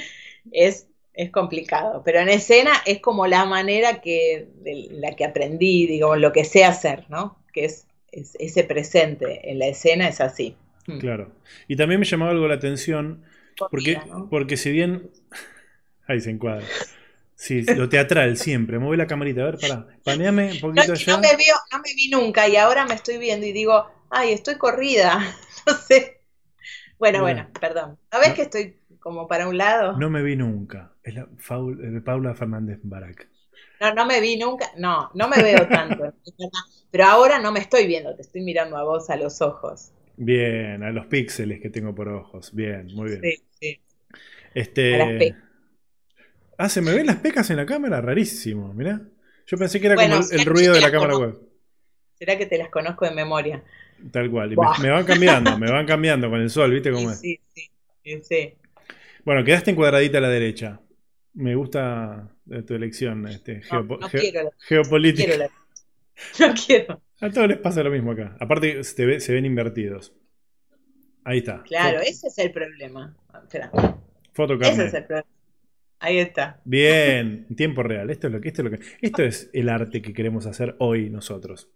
es, 0.52 0.88
es 1.14 1.30
complicado, 1.30 2.02
pero 2.04 2.20
en 2.20 2.30
escena 2.30 2.72
es 2.88 3.00
como 3.00 3.28
la 3.28 3.46
manera 3.46 4.02
que, 4.02 4.48
de 4.64 4.88
la 4.90 5.16
que 5.16 5.24
aprendí, 5.24 5.86
digo, 5.86 6.16
lo 6.16 6.32
que 6.32 6.46
sé 6.46 6.66
hacer, 6.66 7.06
¿no? 7.10 7.38
Que 7.54 7.66
es, 7.66 7.86
ese 8.12 8.64
presente, 8.64 9.52
en 9.52 9.60
la 9.60 9.68
escena 9.68 10.08
es 10.08 10.20
así. 10.20 10.56
Hmm. 10.88 10.98
Claro. 10.98 11.32
Y 11.68 11.76
también 11.76 12.00
me 12.00 12.08
llamaba 12.08 12.32
algo 12.32 12.48
la 12.48 12.56
atención, 12.56 13.24
porque, 13.70 14.00
porque 14.32 14.58
si 14.58 14.72
bien... 14.72 15.12
Ahí 16.08 16.20
se 16.20 16.32
encuadra. 16.32 16.66
Sí, 17.42 17.64
lo 17.64 17.90
teatral 17.90 18.38
siempre. 18.38 18.78
Mueve 18.78 18.98
la 18.98 19.08
camarita, 19.08 19.42
a 19.42 19.46
ver, 19.46 19.58
pará. 19.58 19.88
Paneame 20.04 20.52
un 20.52 20.60
poquito 20.60 20.86
no, 20.90 20.94
allá. 20.94 21.14
No 21.14 21.20
me, 21.20 21.36
veo, 21.36 21.56
no 21.72 21.80
me 21.80 21.96
vi 21.96 22.10
nunca 22.12 22.48
y 22.48 22.56
ahora 22.56 22.86
me 22.86 22.94
estoy 22.94 23.18
viendo 23.18 23.48
y 23.48 23.52
digo, 23.52 23.84
ay, 24.12 24.34
estoy 24.34 24.56
corrida. 24.56 25.20
No 25.66 25.74
sé. 25.74 26.22
Bueno, 26.98 27.22
bueno, 27.22 27.48
perdón. 27.60 28.00
¿No 28.12 28.20
ves 28.20 28.34
que 28.34 28.42
estoy 28.44 28.78
como 29.00 29.28
para 29.28 29.48
un 29.48 29.60
lado? 29.60 29.96
No 29.96 30.10
me 30.10 30.24
vi 30.24 30.36
nunca. 30.36 30.92
Es 31.04 31.14
la 31.14 31.22
eh, 31.22 32.02
Paula 32.04 32.34
Fernández 32.34 32.80
Barak. 32.82 33.28
No, 33.80 33.94
no 33.94 34.08
me 34.08 34.20
vi 34.22 34.38
nunca. 34.38 34.72
No, 34.78 35.12
no 35.14 35.28
me 35.28 35.42
veo 35.44 35.68
tanto. 35.68 36.16
pero 36.92 37.06
ahora 37.06 37.38
no 37.38 37.52
me 37.52 37.60
estoy 37.60 37.86
viendo, 37.86 38.16
te 38.16 38.24
estoy 38.24 38.42
mirando 38.42 38.76
a 38.76 38.84
vos 38.84 39.12
a 39.12 39.18
los 39.18 39.40
ojos. 39.42 39.92
Bien, 40.18 40.82
a 40.82 40.90
los 40.90 41.06
píxeles 41.06 41.62
que 41.62 41.70
tengo 41.70 41.94
por 41.94 42.08
ojos. 42.08 42.56
Bien, 42.56 42.88
muy 42.96 43.10
bien. 43.10 43.22
Sí, 43.22 43.44
sí. 43.60 43.82
Este. 44.56 45.36
Ah, 46.64 46.70
¿se 46.70 46.80
me 46.80 46.94
ven 46.94 47.08
las 47.08 47.16
pecas 47.16 47.50
en 47.50 47.58
la 47.58 47.66
cámara? 47.66 48.02
Rarísimo, 48.02 48.72
mirá. 48.72 49.02
Yo 49.48 49.58
pensé 49.58 49.82
que 49.82 49.88
era 49.88 49.96
como 49.96 50.20
el, 50.30 50.46
ruido 50.46 50.76
de 50.76 50.82
la 50.82 50.92
cámara 50.92 51.18
web. 51.18 51.40
Será 52.14 52.38
que 52.38 52.46
te 52.46 52.56
las 52.60 52.70
conozco 52.70 53.04
de 53.04 53.16
memoria. 53.16 53.64
Tal 54.12 54.30
cual. 54.30 54.56
me, 54.80 54.92
van 54.92 55.04
cambiando, 55.04 55.58
me 55.58 55.72
van 55.72 55.86
cambiando 55.88 56.30
con 56.30 56.40
el 56.40 56.52
sol, 56.52 56.70
¿viste 56.70 56.92
cómo 56.92 57.10
es? 57.10 57.20
Sí, 57.20 57.40
sí, 57.56 58.22
sí. 58.22 58.54
Bueno, 59.26 59.44
quedaste 59.44 59.72
encuadradita 59.72 60.20
a 60.20 60.22
la 60.22 60.30
derecha. 60.30 60.80
Me 61.34 61.56
gusta 61.56 62.30
tu 62.68 62.76
elección 62.76 63.28
este, 63.28 63.62
no, 63.72 63.98
quiero 64.12 64.54
geopolítica. 64.60 65.50
No 66.40 66.54
quiero. 66.54 67.02
A 67.22 67.32
todos 67.32 67.48
les 67.48 67.58
pasa 67.58 67.82
lo 67.82 67.90
mismo 67.90 68.12
acá. 68.12 68.38
Aparte, 68.40 68.84
se, 68.84 69.20
se 69.20 69.34
ven 69.34 69.46
invertidos. 69.48 70.14
Ahí 71.24 71.40
está. 71.40 71.64
Claro, 71.64 72.02
ese 72.02 72.28
es 72.28 72.38
el 72.38 72.52
problema. 72.52 73.18
Espera. 73.42 73.72
Foto 74.32 74.54
Ese 74.62 74.86
es 74.86 74.94
el 74.94 75.06
problema. 75.06 75.41
Ahí 76.02 76.18
está. 76.18 76.60
Bien, 76.66 77.46
en 77.48 77.56
tiempo 77.56 77.84
real. 77.84 78.10
Esto 78.10 78.26
es 78.26 78.34
lo 78.34 78.42
que, 78.42 78.48
esto 78.48 78.64
es 78.64 78.72
lo 78.72 78.78
que, 78.78 78.84
esto 79.02 79.22
es 79.22 79.52
el 79.54 79.70
arte 79.70 80.02
que 80.02 80.14
queremos 80.14 80.48
hacer 80.48 80.76
hoy 80.80 81.12
nosotros. 81.12 81.70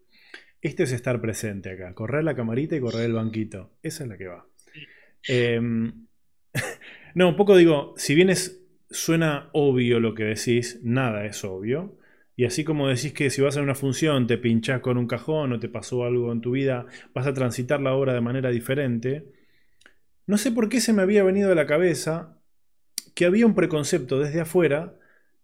Esto 0.62 0.82
es 0.82 0.94
estar 0.94 1.22
presente 1.22 1.70
acá. 1.70 1.94
Correr 1.94 2.24
la 2.24 2.36
camarita 2.36 2.76
y 2.76 2.80
correr 2.80 3.06
el 3.06 3.14
banquito. 3.14 3.78
Esa 3.84 4.04
es 4.04 4.10
la 4.10 4.18
que 4.18 4.26
va. 4.26 4.48
Em, 5.28 6.08
no, 7.14 7.30
un 7.30 7.36
poco 7.36 7.56
digo, 7.56 7.94
si 7.98 8.16
bien 8.16 8.32
es, 8.32 8.66
suena 8.90 9.52
obvio 9.54 10.00
lo 10.00 10.16
que 10.16 10.24
decís, 10.24 10.80
nada 10.82 11.24
es 11.28 11.44
obvio. 11.44 12.00
Y 12.36 12.46
así 12.46 12.64
como 12.64 12.88
decís 12.88 13.14
que 13.14 13.30
si 13.30 13.44
vas 13.44 13.58
a 13.58 13.62
una 13.62 13.76
función, 13.76 14.26
te 14.26 14.40
pinchás 14.40 14.82
con 14.82 14.98
un 14.98 15.06
cajón 15.06 15.54
o 15.54 15.60
te 15.60 15.70
pasó 15.70 16.04
algo 16.04 16.32
en 16.32 16.42
tu 16.42 16.52
vida, 16.52 16.88
vas 17.14 17.28
a 17.28 17.34
transitar 17.36 17.80
la 17.80 17.94
obra 17.94 18.16
de 18.16 18.22
manera 18.22 18.50
diferente. 18.50 19.28
No 20.26 20.40
sé 20.40 20.52
por 20.52 20.68
qué 20.68 20.82
se 20.82 20.94
me 20.94 21.04
había 21.04 21.24
venido 21.24 21.52
a 21.52 21.56
la 21.56 21.68
cabeza 21.68 22.35
que 23.16 23.26
había 23.26 23.48
un 23.48 23.56
preconcepto 23.56 24.20
desde 24.20 24.42
afuera 24.42 24.94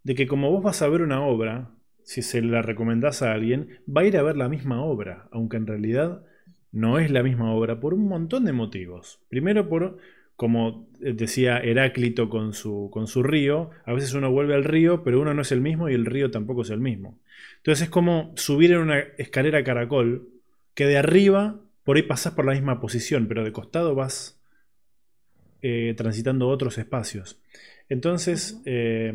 de 0.04 0.14
que 0.14 0.28
como 0.28 0.52
vos 0.52 0.62
vas 0.62 0.82
a 0.82 0.90
ver 0.90 1.02
una 1.02 1.26
obra, 1.26 1.72
si 2.04 2.22
se 2.22 2.42
la 2.42 2.62
recomendás 2.62 3.22
a 3.22 3.32
alguien, 3.32 3.80
va 3.88 4.02
a 4.02 4.06
ir 4.06 4.18
a 4.18 4.24
ver 4.24 4.38
la 4.38 4.50
misma 4.50 4.84
obra, 4.84 5.28
aunque 5.32 5.58
en 5.58 5.68
realidad 5.68 6.24
no 6.72 7.00
es 7.00 7.12
la 7.12 7.24
misma 7.24 7.54
obra 7.54 7.80
por 7.80 7.94
un 7.94 8.08
montón 8.08 8.46
de 8.46 8.54
motivos. 8.54 9.22
Primero 9.30 9.70
por, 9.70 9.98
como 10.36 10.90
decía 11.00 11.60
Heráclito 11.60 12.30
con 12.30 12.54
su, 12.54 12.90
con 12.92 13.08
su 13.08 13.24
río, 13.24 13.70
a 13.86 13.94
veces 13.94 14.14
uno 14.14 14.32
vuelve 14.32 14.56
al 14.56 14.64
río, 14.64 15.04
pero 15.04 15.22
uno 15.22 15.34
no 15.34 15.42
es 15.42 15.52
el 15.52 15.62
mismo 15.62 15.90
y 15.90 15.94
el 15.94 16.06
río 16.06 16.30
tampoco 16.30 16.64
es 16.64 16.70
el 16.72 16.80
mismo. 16.80 17.20
Entonces 17.58 17.84
es 17.84 17.90
como 17.90 18.34
subir 18.36 18.72
en 18.72 18.80
una 18.80 19.00
escalera 19.00 19.64
caracol, 19.64 20.28
que 20.74 20.86
de 20.86 20.98
arriba 20.98 21.60
por 21.84 21.96
ahí 21.96 22.04
pasás 22.04 22.34
por 22.34 22.46
la 22.46 22.54
misma 22.54 22.82
posición, 22.82 23.28
pero 23.28 23.44
de 23.44 23.52
costado 23.52 23.96
vas 23.96 24.41
eh, 25.62 25.94
transitando 25.96 26.48
otros 26.48 26.78
espacios. 26.78 27.40
Entonces, 27.90 28.62
eh, 28.66 29.14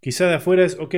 quizá 0.00 0.26
de 0.26 0.34
afuera 0.34 0.64
es, 0.64 0.78
ok, 0.78 0.94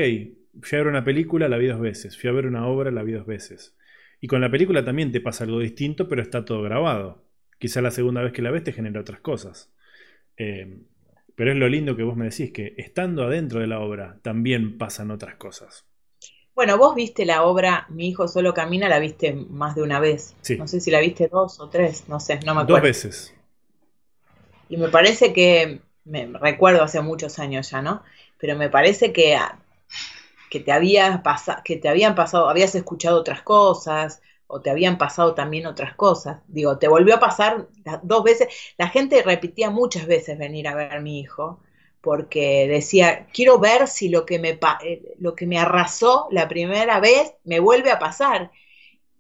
fui 0.63 0.77
a 0.77 0.79
ver 0.79 0.87
una 0.89 1.05
película, 1.05 1.49
la 1.49 1.59
vi 1.59 1.67
dos 1.67 1.81
veces, 1.81 2.19
fui 2.19 2.29
a 2.29 2.33
ver 2.33 2.47
una 2.47 2.67
obra, 2.67 2.91
la 2.91 3.03
vi 3.03 3.13
dos 3.13 3.27
veces. 3.27 3.77
Y 4.21 4.27
con 4.27 4.41
la 4.41 4.51
película 4.51 4.85
también 4.85 5.13
te 5.13 5.21
pasa 5.21 5.45
algo 5.45 5.61
distinto, 5.61 6.09
pero 6.09 6.23
está 6.23 6.45
todo 6.45 6.63
grabado. 6.63 7.25
Quizá 7.59 7.81
la 7.81 7.91
segunda 7.91 8.23
vez 8.23 8.33
que 8.33 8.43
la 8.43 8.51
ves 8.51 8.65
te 8.65 8.73
genera 8.73 9.01
otras 9.01 9.21
cosas. 9.21 9.73
Eh, 10.37 10.81
pero 11.35 11.53
es 11.53 11.57
lo 11.57 11.69
lindo 11.69 11.97
que 11.97 12.03
vos 12.03 12.17
me 12.17 12.25
decís, 12.25 12.53
que 12.53 12.75
estando 12.79 13.23
adentro 13.25 13.61
de 13.61 13.69
la 13.69 13.79
obra 13.79 14.19
también 14.23 14.77
pasan 14.77 15.13
otras 15.13 15.37
cosas. 15.37 15.85
Bueno, 16.53 16.77
vos 16.77 16.97
viste 16.97 17.25
la 17.25 17.45
obra 17.45 17.87
Mi 17.89 18.09
hijo 18.09 18.27
solo 18.27 18.53
camina, 18.53 18.89
la 18.89 18.99
viste 18.99 19.33
más 19.33 19.77
de 19.77 19.83
una 19.83 20.01
vez. 20.01 20.35
No 20.59 20.67
sé 20.67 20.81
si 20.81 20.91
la 20.91 20.99
viste 20.99 21.29
dos 21.29 21.61
o 21.61 21.69
tres, 21.69 22.09
no 22.09 22.19
sé, 22.19 22.41
no 22.45 22.57
me 22.57 22.63
acuerdo. 22.63 22.75
Dos 22.75 22.83
veces. 22.83 23.38
Y 24.69 24.77
me 24.77 24.89
parece 24.89 25.33
que, 25.33 25.81
me 26.05 26.27
recuerdo 26.27 26.83
hace 26.83 27.01
muchos 27.01 27.39
años 27.39 27.71
ya, 27.71 27.83
¿no? 27.83 28.03
Pero 28.39 28.57
me 28.57 28.71
parece 28.71 29.13
que, 29.13 29.37
ah, 29.37 29.59
que, 30.51 30.61
te 30.61 30.73
había 30.73 31.23
que 31.65 31.77
te 31.77 31.89
habían 31.89 32.15
pasado, 32.15 32.49
habías 32.49 32.75
escuchado 32.75 33.19
otras 33.19 33.43
cosas, 33.43 34.23
o 34.49 34.61
te 34.61 34.71
habían 34.71 34.99
pasado 34.99 35.35
también 35.35 35.67
otras 35.67 35.95
cosas. 35.95 36.41
Digo, 36.49 36.79
te 36.79 36.89
volvió 36.89 37.17
a 37.17 37.21
pasar 37.21 37.69
dos 38.03 38.25
veces. 38.25 38.49
La 38.79 38.89
gente 38.89 39.23
repetía 39.23 39.71
muchas 39.71 40.07
veces 40.07 40.39
venir 40.39 40.67
a 40.69 40.75
ver 40.75 40.93
a 40.95 41.01
mi 41.01 41.21
hijo, 41.21 41.61
porque 42.01 42.67
decía, 42.67 43.27
quiero 43.33 43.59
ver 43.59 43.87
si 43.89 44.09
lo 44.09 44.25
que, 44.25 44.39
me, 44.39 44.59
eh, 44.85 45.15
lo 45.19 45.35
que 45.35 45.47
me 45.47 45.59
arrasó 45.59 46.29
la 46.31 46.49
primera 46.49 46.99
vez 46.99 47.35
me 47.45 47.61
vuelve 47.61 47.91
a 47.91 47.99
pasar. 47.99 48.51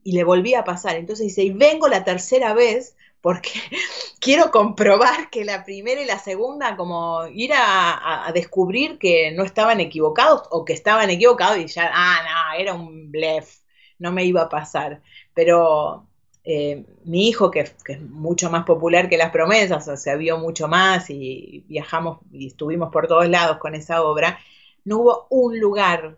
Y 0.02 0.12
le 0.12 0.24
volví 0.24 0.54
a 0.54 0.64
pasar. 0.64 0.96
Entonces 0.96 1.26
dice, 1.26 1.42
y 1.42 1.50
vengo 1.50 1.88
la 1.88 2.04
tercera 2.04 2.54
vez 2.54 2.96
porque 3.20 3.50
quiero 4.20 4.50
comprobar 4.50 5.30
que 5.30 5.44
la 5.44 5.64
primera 5.64 6.00
y 6.00 6.06
la 6.06 6.18
segunda, 6.18 6.76
como 6.76 7.26
ir 7.28 7.52
a, 7.54 8.30
descubrir 8.34 8.98
que 8.98 9.32
no 9.32 9.44
estaban 9.44 9.80
equivocados 9.80 10.42
o 10.50 10.64
que 10.64 10.72
estaban 10.72 11.10
equivocados 11.10 11.58
y 11.58 11.66
ya, 11.66 11.90
ah, 11.92 12.52
no, 12.52 12.60
era 12.60 12.74
un 12.74 13.10
blef, 13.10 13.58
no 13.98 14.12
me 14.12 14.24
iba 14.24 14.42
a 14.42 14.48
pasar. 14.48 15.02
Pero 15.34 16.06
eh, 16.44 16.86
mi 17.04 17.28
hijo, 17.28 17.50
que, 17.50 17.60
es 17.60 18.00
mucho 18.00 18.50
más 18.50 18.64
popular 18.64 19.08
que 19.08 19.18
las 19.18 19.30
promesas, 19.30 19.86
o 19.88 19.96
sea, 19.96 20.16
vio 20.16 20.38
mucho 20.38 20.68
más 20.68 21.10
y 21.10 21.64
viajamos 21.68 22.20
y 22.32 22.46
estuvimos 22.48 22.90
por 22.90 23.06
todos 23.06 23.28
lados 23.28 23.58
con 23.58 23.74
esa 23.74 24.02
obra, 24.02 24.38
no 24.84 24.98
hubo 24.98 25.26
un 25.30 25.60
lugar, 25.60 26.16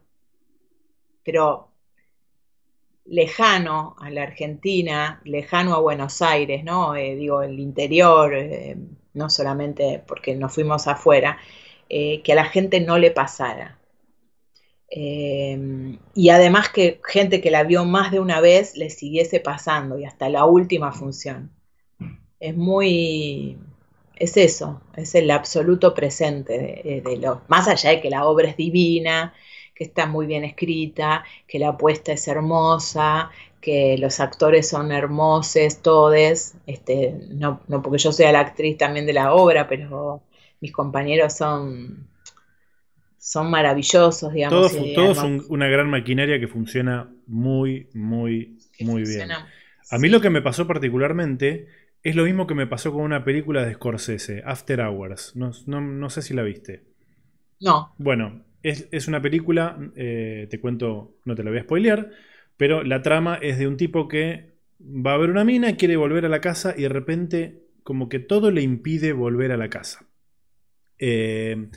pero 1.25 1.70
lejano 3.11 3.97
a 3.99 4.09
la 4.11 4.23
Argentina, 4.23 5.21
lejano 5.25 5.75
a 5.75 5.81
Buenos 5.81 6.23
Aires, 6.23 6.65
¿no? 6.65 6.95
Eh, 6.95 7.17
digo, 7.17 7.43
el 7.43 7.59
interior, 7.59 8.33
eh, 8.35 8.77
no 9.15 9.29
solamente 9.29 10.03
porque 10.07 10.37
nos 10.37 10.55
fuimos 10.55 10.87
afuera, 10.87 11.39
que 11.89 12.23
a 12.31 12.35
la 12.37 12.45
gente 12.45 12.81
no 12.81 12.99
le 12.99 13.11
pasara. 13.11 13.77
Y 14.89 16.29
además 16.29 16.69
que 16.69 17.01
gente 17.05 17.41
que 17.41 17.51
la 17.51 17.65
vio 17.65 17.85
más 17.85 18.13
de 18.13 18.21
una 18.21 18.41
vez 18.41 18.77
le 18.77 18.91
siguiese 18.91 19.41
pasando 19.41 19.99
y 19.99 20.05
hasta 20.05 20.29
la 20.29 20.45
última 20.45 20.93
función. 20.93 21.51
Es 22.39 22.57
muy, 22.57 23.59
es 24.15 24.37
eso, 24.37 24.83
es 24.97 25.17
el 25.17 25.33
absoluto 25.33 25.95
presente 25.95 26.83
de, 26.85 27.01
de 27.01 27.17
lo, 27.17 27.43
más 27.49 27.67
allá 27.67 27.91
de 27.91 28.01
que 28.01 28.11
la 28.11 28.25
obra 28.25 28.49
es 28.51 28.57
divina, 28.57 29.35
que 29.81 29.85
está 29.85 30.05
muy 30.05 30.27
bien 30.27 30.45
escrita, 30.45 31.25
que 31.49 31.59
la 31.59 31.69
apuesta 31.69 32.13
es 32.13 32.29
hermosa, 32.29 33.31
que 33.63 33.97
los 33.99 34.21
actores 34.21 34.69
son 34.69 34.93
hermosos, 34.93 35.81
todos, 35.81 36.53
este, 36.67 37.15
no, 37.31 37.63
no 37.67 37.81
porque 37.81 37.97
yo 37.97 38.13
sea 38.13 38.31
la 38.31 38.41
actriz 38.41 38.77
también 38.77 39.07
de 39.07 39.15
la 39.15 39.33
obra, 39.33 39.67
pero 39.67 40.21
mis 40.61 40.71
compañeros 40.71 41.35
son 41.35 42.11
son 43.17 43.51
maravillosos, 43.51 44.35
digamos. 44.35 44.71
Todos, 44.95 45.17
son 45.17 45.47
una 45.49 45.69
gran 45.69 45.89
maquinaria 45.89 46.39
que 46.39 46.47
funciona 46.47 47.09
muy, 47.27 47.89
muy, 47.95 48.59
muy 48.81 49.05
bien. 49.05 49.31
A 49.33 49.99
mí 49.99 50.11
lo 50.11 50.21
que 50.21 50.29
me 50.29 50.43
pasó 50.43 50.67
particularmente 50.67 51.69
es 52.03 52.17
lo 52.17 52.25
mismo 52.25 52.47
que 52.47 52.55
me 52.55 52.67
pasó 52.67 52.93
con 52.93 53.01
una 53.01 53.25
película 53.25 53.65
de 53.65 53.73
Scorsese, 53.73 54.43
After 54.45 54.83
Hours. 54.83 55.37
No, 55.37 56.11
sé 56.11 56.21
si 56.21 56.35
la 56.35 56.43
viste. 56.43 56.85
No. 57.61 57.95
Bueno, 57.97 58.43
es, 58.63 59.09
una 59.09 59.23
película, 59.23 59.79
eh, 59.97 60.47
te 60.51 60.61
cuento, 60.61 61.17
no 61.25 61.35
te 61.35 61.43
la 61.43 61.51
voy 61.51 61.61
a 61.61 61.63
spoilear, 61.63 62.11
pero 62.57 62.83
la 62.83 63.03
trama 63.03 63.37
es 63.37 63.59
de 63.59 63.67
un 63.67 63.77
tipo 63.77 64.09
que 64.09 64.55
va 64.81 65.15
a 65.15 65.19
ver 65.19 65.31
una 65.31 65.45
mina, 65.45 65.77
quiere 65.77 65.97
volver 65.97 66.25
a 66.27 66.29
la 66.29 66.41
casa 66.41 66.75
y 66.77 66.83
de 66.83 66.89
repente 66.89 67.63
como 67.83 68.09
que 68.09 68.19
todo 68.19 68.51
le 68.51 68.63
impide 68.63 69.13
volver 69.13 69.53
a 69.53 69.57
la 69.57 69.69
casa. 69.71 70.07
Eh, 70.99 71.69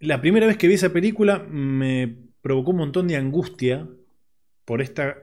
la 0.00 0.20
primera 0.20 0.46
vez 0.46 0.56
que 0.56 0.68
vi 0.68 0.74
esa 0.74 0.92
película 0.92 1.40
me 1.40 2.16
provocó 2.40 2.70
un 2.70 2.78
montón 2.78 3.08
de 3.08 3.16
angustia 3.16 3.88
por 4.64 4.80
esta 4.80 5.18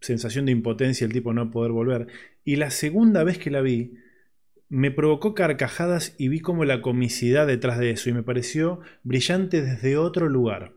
sensación 0.00 0.46
de 0.46 0.52
impotencia, 0.52 1.06
el 1.06 1.12
tipo 1.12 1.32
no 1.32 1.50
poder 1.50 1.72
volver. 1.72 2.08
Y 2.44 2.56
la 2.56 2.70
segunda 2.70 3.24
vez 3.24 3.38
que 3.38 3.50
la 3.50 3.60
vi, 3.60 3.94
me 4.68 4.90
provocó 4.90 5.34
carcajadas 5.34 6.14
y 6.18 6.28
vi 6.28 6.40
como 6.40 6.64
la 6.64 6.82
comicidad 6.82 7.46
detrás 7.46 7.78
de 7.78 7.90
eso 7.90 8.10
y 8.10 8.12
me 8.12 8.22
pareció 8.22 8.80
brillante 9.02 9.62
desde 9.62 9.96
otro 9.96 10.28
lugar. 10.28 10.72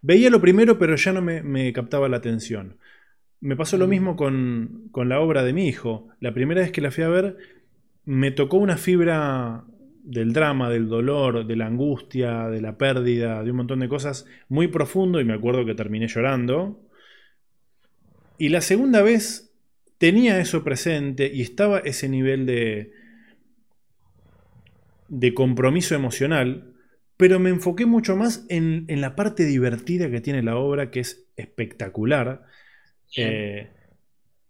Veía 0.00 0.30
lo 0.30 0.40
primero, 0.40 0.78
pero 0.78 0.96
ya 0.96 1.12
no 1.12 1.22
me, 1.22 1.72
captaba 1.72 2.08
la 2.08 2.18
atención. 2.18 2.76
Me 3.40 3.56
pasó 3.56 3.76
lo 3.76 3.86
mm. 3.86 3.90
mismo 3.90 4.16
con, 4.16 4.88
con 4.92 5.08
la 5.08 5.20
obra 5.20 5.42
de 5.42 5.52
mi 5.52 5.66
hijo. 5.66 6.08
La 6.20 6.34
primera 6.34 6.60
vez 6.60 6.70
que 6.70 6.80
la 6.80 6.90
fui 6.90 7.04
a 7.04 7.08
ver, 7.08 7.36
me 8.04 8.30
tocó 8.30 8.58
una 8.58 8.76
fibra 8.76 9.64
del 10.04 10.32
drama, 10.32 10.68
del 10.70 10.88
dolor, 10.88 11.46
de 11.46 11.56
la 11.56 11.66
angustia, 11.66 12.48
de 12.48 12.60
la 12.60 12.76
pérdida, 12.76 13.42
de 13.42 13.50
un 13.50 13.58
montón 13.58 13.80
de 13.80 13.88
cosas 13.88 14.26
muy 14.48 14.68
profundo 14.68 15.20
y 15.20 15.24
me 15.24 15.34
acuerdo 15.34 15.64
que 15.64 15.74
terminé 15.74 16.08
llorando. 16.08 16.80
Y 18.38 18.48
la 18.48 18.60
segunda 18.60 19.02
vez 19.02 19.52
tenía 19.98 20.40
eso 20.40 20.64
presente 20.64 21.30
y 21.32 21.42
estaba 21.42 21.78
ese 21.78 22.08
nivel 22.08 22.46
de, 22.46 22.92
de 25.12 25.34
compromiso 25.34 25.94
emocional, 25.94 26.72
pero 27.18 27.38
me 27.38 27.50
enfoqué 27.50 27.84
mucho 27.84 28.16
más 28.16 28.46
en, 28.48 28.86
la 28.88 29.14
parte 29.14 29.44
divertida 29.44 30.10
que 30.10 30.22
tiene 30.22 30.42
la 30.42 30.56
obra, 30.56 30.90
que 30.90 31.00
es 31.00 31.26
espectacular. 31.36 32.44
Eh, 33.18 33.68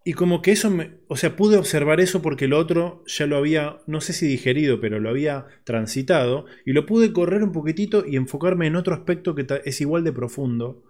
y 0.04 0.12
como 0.12 0.40
que 0.40 0.52
eso, 0.52 0.70
me, 0.70 0.92
o 1.08 1.16
sea, 1.16 1.34
pude 1.34 1.56
observar 1.56 2.00
eso 2.00 2.22
porque 2.22 2.46
lo 2.46 2.58
otro 2.58 3.02
ya 3.08 3.26
lo 3.26 3.38
había, 3.38 3.80
no 3.88 4.00
sé 4.00 4.12
si 4.12 4.28
digerido, 4.28 4.80
pero 4.80 5.00
lo 5.00 5.10
había 5.10 5.46
transitado 5.64 6.46
y 6.64 6.72
lo 6.72 6.86
pude 6.86 7.12
correr 7.12 7.42
un 7.42 7.50
poquitito 7.50 8.04
y 8.06 8.14
enfocarme 8.14 8.68
en 8.68 8.76
otro 8.76 8.94
aspecto 8.94 9.34
que 9.34 9.44
es 9.64 9.80
igual 9.80 10.04
de 10.04 10.12
profundo, 10.12 10.84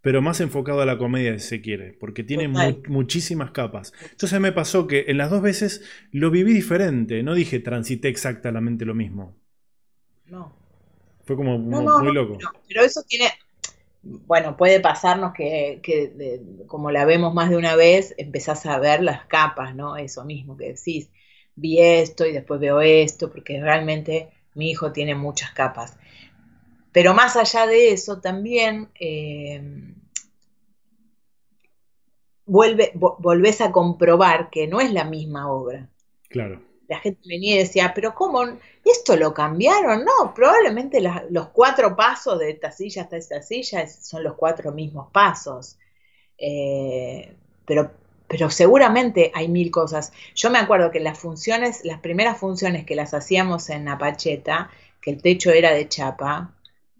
pero 0.00 0.22
más 0.22 0.40
enfocado 0.40 0.80
a 0.80 0.86
la 0.86 0.98
comedia 0.98 1.38
si 1.38 1.48
se 1.48 1.60
quiere, 1.60 1.92
porque 1.92 2.22
tiene 2.22 2.48
muchísimas 2.88 3.50
capas. 3.50 3.92
Entonces 4.10 4.40
me 4.40 4.52
pasó 4.52 4.86
que 4.86 5.06
en 5.08 5.18
las 5.18 5.30
dos 5.30 5.42
veces 5.42 5.82
lo 6.12 6.30
viví 6.30 6.52
diferente, 6.52 7.22
no 7.22 7.34
dije 7.34 7.58
transité 7.58 8.08
exactamente 8.08 8.84
lo 8.84 8.94
mismo. 8.94 9.36
No. 10.26 10.56
Fue 11.24 11.36
como 11.36 11.58
muy, 11.58 12.12
loco. 12.12 12.38
pero 12.66 12.82
eso 12.82 13.02
tiene, 13.06 13.26
bueno, 14.02 14.56
puede 14.56 14.80
pasarnos 14.80 15.32
que, 15.34 15.82
como 16.66 16.90
la 16.90 17.04
vemos 17.04 17.34
más 17.34 17.50
de 17.50 17.56
una 17.56 17.76
vez, 17.76 18.14
empezás 18.16 18.64
a 18.66 18.78
ver 18.78 19.02
las 19.02 19.26
capas, 19.26 19.74
¿no? 19.74 19.96
Eso 19.96 20.24
mismo 20.24 20.56
que 20.56 20.72
decís, 20.72 21.10
vi 21.54 21.80
esto 21.80 22.24
y 22.24 22.32
después 22.32 22.60
veo 22.60 22.80
esto, 22.80 23.30
porque 23.30 23.60
realmente 23.60 24.30
mi 24.54 24.70
hijo 24.70 24.92
tiene 24.92 25.14
muchas 25.14 25.50
capas. 25.50 25.98
Pero 26.92 27.14
más 27.14 27.36
allá 27.36 27.66
de 27.66 27.92
eso, 27.92 28.20
también 28.20 28.88
eh, 28.98 29.62
vuelve, 32.46 32.92
volvés 32.94 33.60
a 33.60 33.72
comprobar 33.72 34.50
que 34.50 34.66
no 34.66 34.80
es 34.80 34.92
la 34.92 35.04
misma 35.04 35.50
obra. 35.50 35.88
Claro 36.28 36.68
la 36.88 36.98
gente 37.00 37.20
venía 37.28 37.56
y 37.56 37.58
decía, 37.58 37.92
pero 37.94 38.14
¿cómo? 38.14 38.42
¿Esto 38.82 39.16
lo 39.16 39.34
cambiaron? 39.34 40.04
No, 40.04 40.32
probablemente 40.34 41.00
los 41.00 41.48
cuatro 41.50 41.94
pasos 41.94 42.38
de 42.38 42.50
esta 42.50 42.72
silla 42.72 43.02
hasta 43.02 43.18
esta 43.18 43.42
silla 43.42 43.86
son 43.86 44.24
los 44.24 44.34
cuatro 44.34 44.72
mismos 44.72 45.10
pasos. 45.12 45.78
Eh, 46.38 47.36
pero, 47.66 47.90
pero 48.26 48.48
seguramente 48.48 49.30
hay 49.34 49.48
mil 49.48 49.70
cosas. 49.70 50.12
Yo 50.34 50.50
me 50.50 50.58
acuerdo 50.58 50.90
que 50.90 51.00
las 51.00 51.18
funciones, 51.18 51.84
las 51.84 52.00
primeras 52.00 52.38
funciones 52.38 52.86
que 52.86 52.96
las 52.96 53.12
hacíamos 53.12 53.68
en 53.68 53.86
Apacheta, 53.88 54.70
que 55.02 55.10
el 55.10 55.20
techo 55.20 55.50
era 55.50 55.72
de 55.72 55.88
chapa 55.88 56.54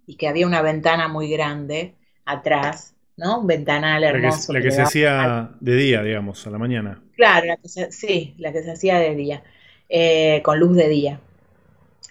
y 0.09 0.17
que 0.17 0.27
había 0.27 0.47
una 0.47 0.63
ventana 0.63 1.07
muy 1.07 1.29
grande 1.29 1.95
atrás, 2.25 2.97
¿no? 3.19 3.41
Un 3.41 3.47
ventanal 3.47 4.03
hermoso. 4.03 4.55
La 4.55 4.63
que, 4.63 4.71
se 4.71 4.81
hacía 4.81 5.51
de 5.61 5.77
día, 5.77 6.03
digamos, 6.03 6.47
a 6.47 6.51
la 6.51 6.57
mañana. 6.57 7.03
Claro, 7.15 7.55
sí, 7.91 8.35
la 8.39 8.51
que 8.51 8.63
se 8.63 8.73
hacía 8.73 8.99
de 8.99 9.15
día. 9.15 9.43
Eh, 9.87 10.41
con 10.43 10.59
luz 10.59 10.75
de 10.77 10.89
día 10.89 11.21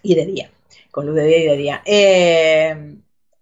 y 0.03 0.13
de 0.13 0.25
día, 0.27 0.51
con 0.91 1.07
luz 1.07 1.15
de 1.15 1.25
día 1.25 1.37
y 1.39 1.47
de 1.47 1.57
día. 1.57 1.81
Eh, 1.85 2.95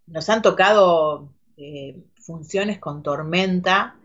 nos 0.08 0.30
han 0.30 0.42
tocado 0.42 1.28
eh, 1.58 1.98
funciones 2.16 2.80
con 2.80 3.04
tormenta, 3.04 3.98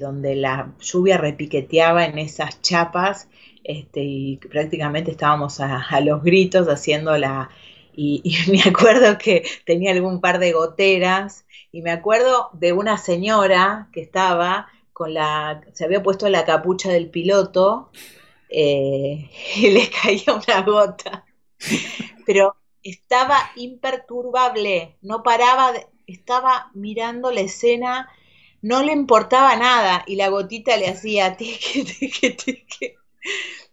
donde 0.00 0.34
la 0.34 0.72
lluvia 0.80 1.16
repiqueteaba 1.16 2.04
en 2.04 2.18
esas 2.18 2.60
chapas 2.60 3.28
este, 3.62 4.02
y 4.02 4.36
prácticamente 4.38 5.12
estábamos 5.12 5.60
a, 5.60 6.00
los 6.00 6.24
gritos 6.24 6.66
haciendo 6.66 7.16
la... 7.16 7.50
Y, 7.94 8.22
y, 8.46 8.50
me 8.50 8.62
acuerdo 8.62 9.18
que 9.18 9.44
tenía 9.64 9.92
algún 9.92 10.20
par 10.20 10.38
de 10.38 10.52
goteras 10.52 11.44
y 11.72 11.82
me 11.82 11.90
acuerdo 11.90 12.50
de 12.52 12.72
una 12.72 12.98
señora 12.98 13.88
que 13.92 14.00
estaba 14.00 14.68
con 14.92 15.14
la, 15.14 15.62
se 15.72 15.84
había 15.84 16.02
puesto 16.02 16.28
la 16.28 16.44
capucha 16.44 16.90
del 16.90 17.08
piloto 17.08 17.90
eh, 18.50 19.30
le 19.60 19.90
caía 19.90 20.34
una 20.34 20.62
gota. 20.62 21.24
Pero 22.26 22.56
estaba 22.82 23.50
imperturbable, 23.56 24.96
no 25.02 25.22
paraba, 25.22 25.72
estaba 26.06 26.70
mirando 26.74 27.30
la 27.30 27.42
escena, 27.42 28.10
no 28.62 28.82
le 28.82 28.92
importaba 28.92 29.56
nada 29.56 30.04
y 30.06 30.16
la 30.16 30.28
gotita 30.28 30.76
le 30.76 30.88
hacía 30.88 31.36
tique, 31.36 31.84
tique, 31.98 32.30
tique. 32.30 32.96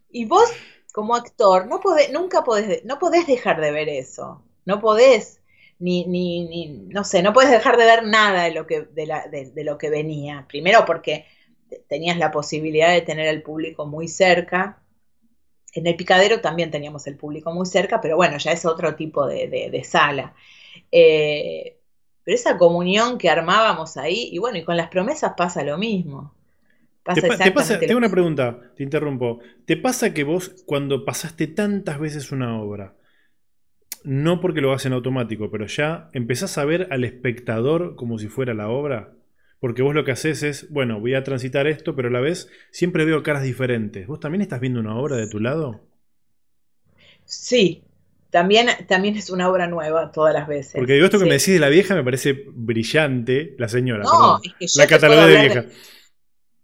Y 0.09 0.25
vos, 0.25 0.49
como 0.97 1.15
actor, 1.15 1.67
no 1.67 1.79
podés, 1.79 2.11
nunca 2.11 2.43
podés, 2.43 2.83
no 2.83 2.97
dejar 3.27 3.61
de 3.61 3.71
ver 3.71 3.87
eso, 3.87 4.43
no 4.65 4.79
podés, 4.79 5.41
ni, 5.77 6.05
ni, 6.05 6.47
ni 6.47 6.67
no 6.89 7.03
sé, 7.03 7.21
no 7.21 7.33
podés 7.33 7.51
dejar 7.51 7.77
de 7.77 7.85
ver 7.85 8.03
nada 8.03 8.45
de 8.45 8.51
lo 8.51 8.65
que, 8.65 8.81
de, 8.81 9.51
de 9.53 9.63
lo 9.63 9.77
que 9.77 9.91
venía. 9.91 10.45
Primero 10.49 10.85
porque 10.85 11.27
tenías 11.87 12.17
la 12.17 12.31
posibilidad 12.31 12.91
de 12.91 13.01
tener 13.01 13.27
al 13.29 13.43
público 13.43 13.85
muy 13.85 14.07
cerca 14.07 14.81
En 15.73 15.87
el 15.87 15.95
picadero 15.95 16.41
también 16.41 16.71
teníamos 16.71 17.07
el 17.07 17.17
público 17.17 17.53
muy 17.53 17.65
cerca, 17.67 18.01
pero 18.01 18.15
bueno, 18.17 18.37
ya 18.37 18.51
es 18.51 18.65
otro 18.65 18.95
tipo 18.95 19.27
de, 19.27 19.83
sala. 19.85 20.35
Eh, 20.91 21.79
pero 22.23 22.35
esa 22.35 22.57
comunión 22.57 23.17
que 23.17 23.29
armábamos 23.29 23.97
ahí, 23.97 24.29
y 24.33 24.39
bueno, 24.39 24.57
y 24.59 24.65
con 24.65 24.77
las 24.77 24.89
promesas 24.89 25.33
pasa 25.37 25.63
lo 25.63 25.77
mismo. 25.77 26.36
¿Te, 27.13 27.51
pasa, 27.51 27.79
tengo 27.79 27.97
una 27.97 28.09
pregunta, 28.09 28.73
te 28.75 28.83
interrumpo. 28.83 29.39
¿Te 29.65 29.77
pasa 29.77 30.13
que 30.13 30.23
vos, 30.23 30.63
cuando 30.65 31.05
pasaste 31.05 31.47
tantas 31.47 31.99
veces 31.99 32.31
una 32.31 32.59
obra, 32.59 32.95
no 34.03 34.39
porque 34.41 34.61
lo 34.61 34.69
hagas 34.69 34.85
en 34.85 34.93
automático, 34.93 35.49
pero 35.51 35.67
ya 35.67 36.09
empezás 36.13 36.57
a 36.57 36.65
ver 36.65 36.87
al 36.91 37.03
espectador 37.03 37.95
como 37.95 38.17
si 38.17 38.27
fuera 38.27 38.53
la 38.53 38.69
obra? 38.69 39.13
Porque 39.59 39.81
vos 39.81 39.95
lo 39.95 40.05
que 40.05 40.11
haces 40.11 40.43
es, 40.43 40.69
bueno, 40.69 40.99
voy 40.99 41.15
a 41.15 41.23
transitar 41.23 41.65
esto, 41.65 41.95
pero 41.95 42.09
a 42.09 42.11
la 42.11 42.19
vez 42.19 42.49
siempre 42.71 43.05
veo 43.05 43.23
caras 43.23 43.43
diferentes. 43.43 44.05
¿Vos 44.05 44.19
también 44.19 44.41
estás 44.41 44.59
viendo 44.59 44.79
una 44.79 44.97
obra 44.97 45.15
de 45.15 45.27
tu 45.27 45.39
lado? 45.39 45.81
Sí, 47.25 47.83
también, 48.29 48.67
también 48.87 49.15
es 49.15 49.29
una 49.29 49.49
obra 49.49 49.67
nueva 49.67 50.11
todas 50.11 50.33
las 50.33 50.47
veces. 50.47 50.73
Porque 50.75 50.93
digo, 50.93 51.05
esto 51.05 51.17
que 51.17 51.25
me 51.25 51.33
decís 51.33 51.53
de 51.53 51.59
la 51.59 51.69
vieja 51.69 51.95
me 51.95 52.03
parece 52.03 52.45
brillante, 52.53 53.55
la 53.57 53.67
señora. 53.67 54.03
No, 54.03 54.39
es 54.43 54.53
que 54.53 54.67
yo 54.67 54.81
la 54.81 54.87
catalogué 54.87 55.27
de 55.27 55.41
vieja. 55.41 55.61
De, 55.61 55.69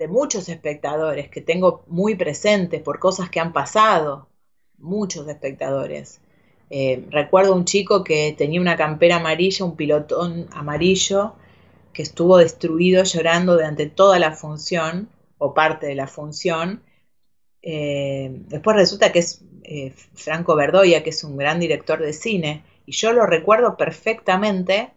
muchos 0.07 0.49
espectadores 0.49 1.29
que 1.29 1.41
tengo 1.41 1.83
muy 1.87 2.15
presentes 2.15 2.81
por 2.81 2.99
cosas 2.99 3.29
que 3.29 3.39
han 3.39 3.53
pasado. 3.53 4.27
Muchos 4.77 5.27
espectadores. 5.27 6.21
Eh, 6.69 7.05
recuerdo 7.09 7.55
un 7.55 7.65
chico 7.65 8.03
que 8.03 8.33
tenía 8.37 8.59
una 8.61 8.75
campera 8.75 9.17
amarilla, 9.17 9.65
un 9.65 9.75
pilotón 9.75 10.47
amarillo, 10.53 11.35
que 11.93 12.01
estuvo 12.01 12.37
destruido 12.37 13.03
llorando 13.03 13.53
durante 13.53 13.87
toda 13.87 14.19
la 14.19 14.31
función 14.31 15.09
o 15.37 15.53
parte 15.53 15.87
de 15.87 15.95
la 15.95 16.07
función. 16.07 16.81
Eh, 17.61 18.29
después 18.47 18.75
resulta 18.75 19.11
que 19.11 19.19
es 19.19 19.41
eh, 19.63 19.93
Franco 20.13 20.55
Verdoya, 20.55 21.03
que 21.03 21.11
es 21.11 21.23
un 21.23 21.37
gran 21.37 21.59
director 21.59 22.01
de 22.01 22.13
cine, 22.13 22.63
y 22.85 22.91
yo 22.91 23.13
lo 23.13 23.25
recuerdo 23.25 23.77
perfectamente. 23.77 24.91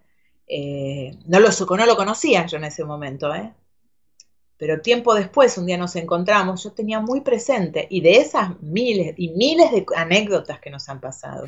Eh, 0.49 1.17
no, 1.27 1.41
lo, 1.41 1.49
no 1.51 1.87
lo 1.87 1.97
conocía 1.97 2.47
yo 2.47 2.57
en 2.57 2.65
ese 2.65 2.85
momento, 2.85 3.31
pero 4.59 4.81
tiempo 4.81 5.15
después, 5.15 5.59
un 5.59 5.67
día 5.67 5.79
nos 5.79 5.97
encontramos, 5.97 6.65
yo 6.65 6.73
tenía 6.73 7.01
muy 7.01 7.21
presente, 7.21 7.87
y 7.91 8.01
de 8.01 8.17
esas 8.19 8.61
miles 8.63 9.15
y 9.17 9.31
miles 9.31 9.71
de 9.73 9.85
anécdotas 9.97 10.61
que 10.61 10.71
nos 10.71 10.89
han 10.89 11.01
pasado, 11.01 11.47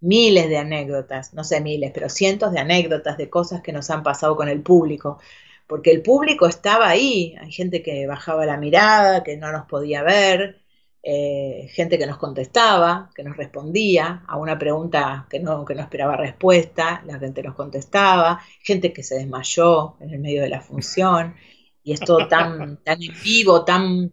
miles 0.00 0.48
de 0.48 0.58
anécdotas, 0.58 1.32
no 1.34 1.44
sé 1.44 1.60
miles, 1.60 1.92
pero 1.94 2.08
cientos 2.08 2.52
de 2.52 2.60
anécdotas 2.60 3.16
de 3.16 3.30
cosas 3.30 3.62
que 3.62 3.72
nos 3.72 3.90
han 3.90 4.02
pasado 4.02 4.36
con 4.36 4.48
el 4.48 4.62
público, 4.62 5.18
porque 5.66 5.90
el 5.90 6.02
público 6.02 6.46
estaba 6.46 6.88
ahí, 6.88 7.34
hay 7.40 7.52
gente 7.52 7.82
que 7.82 8.06
bajaba 8.06 8.44
la 8.46 8.56
mirada, 8.58 9.22
que 9.22 9.36
no 9.36 9.52
nos 9.52 9.66
podía 9.66 10.02
ver, 10.02 10.62
eh, 11.04 11.68
gente 11.72 11.98
que 11.98 12.06
nos 12.06 12.18
contestaba, 12.18 13.10
que 13.14 13.24
nos 13.24 13.36
respondía 13.36 14.22
a 14.28 14.36
una 14.36 14.58
pregunta 14.58 15.26
que 15.28 15.40
no, 15.40 15.64
que 15.64 15.74
no 15.74 15.82
esperaba 15.82 16.16
respuesta, 16.16 17.02
la 17.06 17.18
gente 17.18 17.42
nos 17.42 17.54
contestaba, 17.56 18.40
gente 18.60 18.92
que 18.92 19.02
se 19.02 19.16
desmayó 19.16 19.96
en 20.00 20.10
el 20.10 20.20
medio 20.20 20.42
de 20.42 20.48
la 20.48 20.60
función, 20.60 21.34
y 21.82 21.92
es 21.92 22.00
todo 22.00 22.28
tan, 22.28 22.82
tan 22.84 23.02
en 23.02 23.12
vivo, 23.22 23.64
tan 23.64 24.12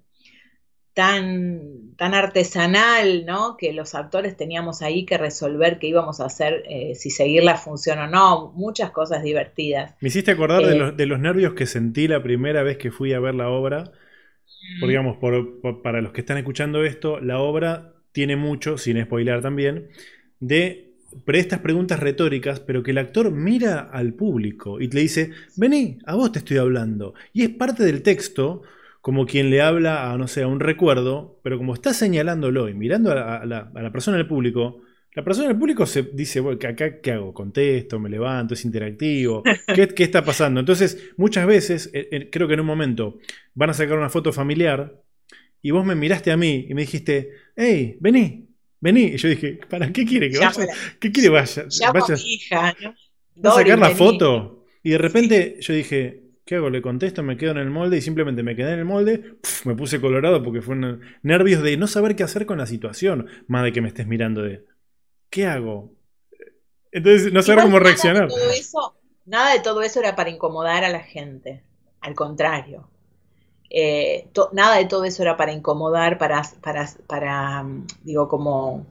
tan, 1.00 1.96
tan 1.96 2.14
artesanal, 2.14 3.26
¿no? 3.26 3.56
Que 3.58 3.72
los 3.72 3.96
actores 3.96 4.36
teníamos 4.36 4.82
ahí 4.82 5.06
que 5.06 5.18
resolver 5.18 5.80
qué 5.80 5.88
íbamos 5.88 6.20
a 6.20 6.26
hacer, 6.26 6.64
eh, 6.68 6.94
si 6.94 7.10
seguir 7.10 7.44
la 7.46 7.56
función 7.56 8.00
o 8.00 8.08
no, 8.08 8.52
muchas 8.54 8.92
cosas 8.92 9.24
divertidas. 9.24 9.96
Me 10.02 10.10
hiciste 10.10 10.32
acordar 10.32 10.62
de, 10.66 10.76
eh, 11.04 11.06
los, 11.06 11.20
nervios 11.20 11.54
que 11.54 11.68
sentí 11.68 12.10
la 12.10 12.22
primera 12.22 12.64
vez 12.64 12.78
que 12.78 12.92
fui 12.92 13.14
a 13.14 13.20
ver 13.22 13.34
la 13.36 13.48
obra. 13.48 13.94
Porque, 14.82 14.92
digamos, 14.92 15.18
para 15.82 16.02
los 16.02 16.12
que 16.12 16.20
están 16.20 16.38
escuchando 16.38 16.84
esto, 16.84 17.22
la 17.22 17.40
obra 17.40 17.94
tiene 18.12 18.36
mucho, 18.36 18.78
sin 18.78 19.02
spoiler 19.02 19.42
también, 19.42 19.88
de 20.42 20.89
estas 21.28 21.60
preguntas 21.60 21.99
retóricas, 21.99 22.60
pero 22.60 22.84
que 22.84 22.91
el 22.91 22.97
actor 22.97 23.32
mira 23.32 23.80
al 23.80 24.14
público 24.14 24.80
y 24.82 24.88
te 24.88 24.99
dice, 24.99 25.32
vení, 25.55 25.99
a 26.05 26.16
vos 26.16 26.32
te 26.32 26.39
estoy 26.39 26.57
hablando. 26.57 27.14
Y 27.34 27.43
es 27.43 27.49
parte 27.49 27.84
del 27.84 28.01
texto 28.01 28.64
como 29.01 29.26
quien 29.26 29.49
le 29.49 29.62
habla 29.62 30.12
a, 30.12 30.18
no 30.18 30.28
sé, 30.28 30.43
a 30.43 30.47
un 30.47 30.60
recuerdo, 30.60 31.39
pero 31.43 31.57
como 31.57 31.74
está 31.74 31.93
señalándolo 31.93 32.68
y 32.70 32.74
mirando 32.74 33.12
a, 33.12 33.45
la, 33.45 33.91
persona 33.91 34.18
del 34.18 34.28
público, 34.28 34.82
la 35.16 35.24
persona 35.24 35.47
del 35.47 35.57
público 35.57 35.86
se 35.86 36.03
dice, 36.03 36.39
bueno, 36.39 36.60
acá 36.62 36.99
qué 37.01 37.12
hago, 37.12 37.34
contesto, 37.34 37.99
me 37.99 38.10
levanto, 38.10 38.53
es 38.53 38.66
interactivo, 38.66 39.43
¿qué, 39.74 40.03
está 40.03 40.24
pasando? 40.24 40.60
Entonces, 40.60 41.12
muchas 41.18 41.47
veces, 41.47 41.89
eh, 41.93 42.10
eh, 42.12 42.30
creo 42.30 42.47
que 42.47 42.55
en 42.55 42.60
un 42.60 42.66
momento 42.66 43.20
van 43.55 43.70
a 43.70 43.74
sacar 43.74 43.97
una 43.97 44.10
foto 44.10 44.34
familiar 44.34 45.01
y 45.62 45.72
vos 45.72 45.86
me 45.86 45.95
miraste 45.95 46.32
a 46.32 46.38
mí 46.38 46.66
y 46.70 46.74
me 46.74 46.82
dijiste, 46.82 47.32
hey, 47.55 47.97
vení, 48.01 48.49
vení. 48.80 49.04
Y 49.04 49.18
yo 49.18 49.30
dije, 49.30 49.60
¿para 49.70 49.92
qué 49.92 50.06
quiere 50.06 50.30
que 50.30 50.40
vaya? 50.40 50.68
¿Qué 51.00 51.12
quiere 51.12 51.30
vaya? 51.30 51.66
vaya? 51.94 52.16
hija, 52.24 52.76
¿no? 52.82 53.50
a 53.50 53.56
sacar 53.56 53.80
la 53.80 53.90
foto? 53.92 54.66
Y 54.84 54.92
de 54.92 54.98
repente 54.98 55.58
yo 55.60 55.74
dije, 55.74 56.30
¿Qué 56.50 56.56
hago? 56.56 56.72
Le 56.72 56.82
contesto, 56.82 57.22
me 57.22 57.38
quedo 57.38 57.52
en 57.52 57.60
el 57.60 57.70
molde 57.70 57.98
y 57.98 58.02
simplemente 58.02 58.42
me 58.42 58.56
quedé 58.56 58.74
en 58.74 58.80
el 58.80 58.86
molde. 58.86 59.36
me 59.66 59.76
puse 59.76 60.02
colorado 60.02 60.42
porque 60.42 60.64
fue 60.64 60.76
nervios 61.22 61.62
de 61.62 61.78
no 61.78 61.86
saber 61.86 62.16
qué 62.16 62.24
hacer 62.24 62.48
con 62.48 62.58
la 62.58 62.66
situación, 62.66 63.28
más 63.46 63.64
de 63.64 63.72
que 63.72 63.82
me 63.82 63.88
estés 63.88 64.08
mirando 64.08 64.42
de 64.42 64.66
¿qué 65.30 65.46
hago? 65.46 65.94
Entonces 66.92 67.32
no 67.32 67.44
saber 67.44 67.66
cómo 67.66 67.78
reaccionar. 67.78 68.30
nada 69.28 69.54
de 69.54 69.60
todo 69.60 69.84
eso 69.84 70.00
era 70.00 70.16
para 70.16 70.32
incomodar 70.32 70.84
a 70.84 70.90
la 70.90 71.02
gente, 71.02 71.64
al 72.02 72.16
contrario. 72.16 72.90
Eh, 73.70 74.28
nada 74.54 74.78
de 74.78 74.86
todo 74.86 75.06
eso 75.06 75.22
era 75.22 75.38
para 75.38 75.52
incomodar, 75.52 76.18
para, 76.18 76.42
para, 76.62 76.88
para, 77.08 77.66
digo, 78.04 78.28
como, 78.28 78.86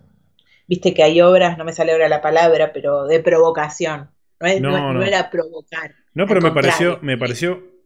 viste 0.66 0.95
que 0.95 1.03
hay 1.03 1.20
obras, 1.20 1.59
no 1.59 1.64
me 1.64 1.72
sale 1.72 1.93
ahora 1.93 2.09
la 2.09 2.20
palabra, 2.20 2.72
pero 2.72 3.07
de 3.07 3.20
provocación. 3.20 4.11
no 4.41 5.03
era 5.03 5.31
provocar. 5.31 5.95
No, 6.14 6.26
pero 6.26 6.41
me 6.41 6.53
pareció, 6.53 6.99
me 7.03 7.16
pareció 7.16 7.78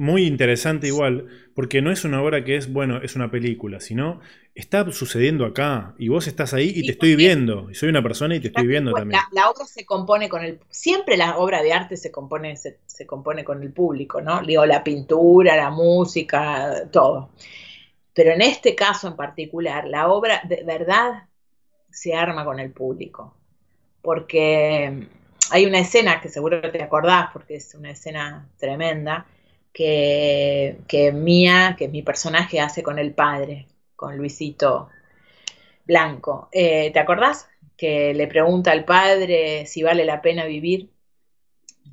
muy 0.00 0.26
interesante 0.26 0.86
igual, 0.86 1.26
porque 1.54 1.82
no 1.82 1.92
es 1.92 2.06
una 2.06 2.22
obra 2.22 2.42
que 2.42 2.56
es, 2.56 2.72
bueno, 2.72 3.02
es 3.02 3.16
una 3.16 3.30
película, 3.30 3.80
sino 3.80 4.20
está 4.54 4.90
sucediendo 4.92 5.44
acá 5.44 5.94
y 5.98 6.08
vos 6.08 6.26
estás 6.26 6.54
ahí 6.54 6.72
y 6.74 6.86
te 6.86 6.92
estoy 6.92 7.16
viendo, 7.16 7.70
y 7.70 7.74
soy 7.74 7.90
una 7.90 8.02
persona 8.02 8.34
y 8.34 8.40
te 8.40 8.48
estoy 8.48 8.66
viendo 8.66 8.94
también. 8.94 9.20
La, 9.32 9.50
obra 9.50 9.66
se 9.66 9.84
compone 9.84 10.30
con 10.30 10.42
el, 10.42 10.58
siempre 10.70 11.18
la 11.18 11.36
obra 11.36 11.62
de 11.62 11.74
arte 11.74 11.98
se 11.98 12.10
compone, 12.10 12.56
se, 12.56 12.78
compone 13.06 13.44
con 13.44 13.62
el 13.62 13.74
público, 13.74 14.22
¿no? 14.22 14.40
Digo, 14.40 14.64
la 14.64 14.82
pintura, 14.82 15.54
la 15.54 15.68
música, 15.68 16.88
todo. 16.90 17.28
Pero 18.14 18.32
en 18.32 18.40
este 18.40 18.74
caso 18.74 19.06
en 19.06 19.16
particular, 19.16 19.86
la 19.86 20.08
obra 20.08 20.40
de 20.48 20.64
verdad 20.64 21.24
se 21.90 22.14
arma 22.14 22.46
con 22.46 22.58
el 22.58 22.70
público, 22.70 23.34
porque 24.00 25.08
hay 25.50 25.66
una 25.66 25.80
escena 25.80 26.22
que 26.22 26.30
seguro 26.30 26.62
te 26.70 26.82
acordás 26.82 27.28
porque 27.34 27.56
es 27.56 27.74
una 27.74 27.90
escena 27.90 28.48
tremenda, 28.56 29.26
que, 29.72 30.78
que 30.88 31.12
Mía, 31.12 31.76
que 31.78 31.88
mi 31.88 32.02
personaje, 32.02 32.60
hace 32.60 32.82
con 32.82 32.98
el 32.98 33.12
padre, 33.12 33.66
con 33.96 34.16
Luisito 34.16 34.88
Blanco. 35.84 36.48
Eh, 36.52 36.90
¿Te 36.92 36.98
acordás? 36.98 37.48
Que 37.76 38.14
le 38.14 38.26
pregunta 38.26 38.72
al 38.72 38.84
padre 38.84 39.66
si 39.66 39.82
vale 39.82 40.04
la 40.04 40.22
pena 40.22 40.44
vivir. 40.44 40.90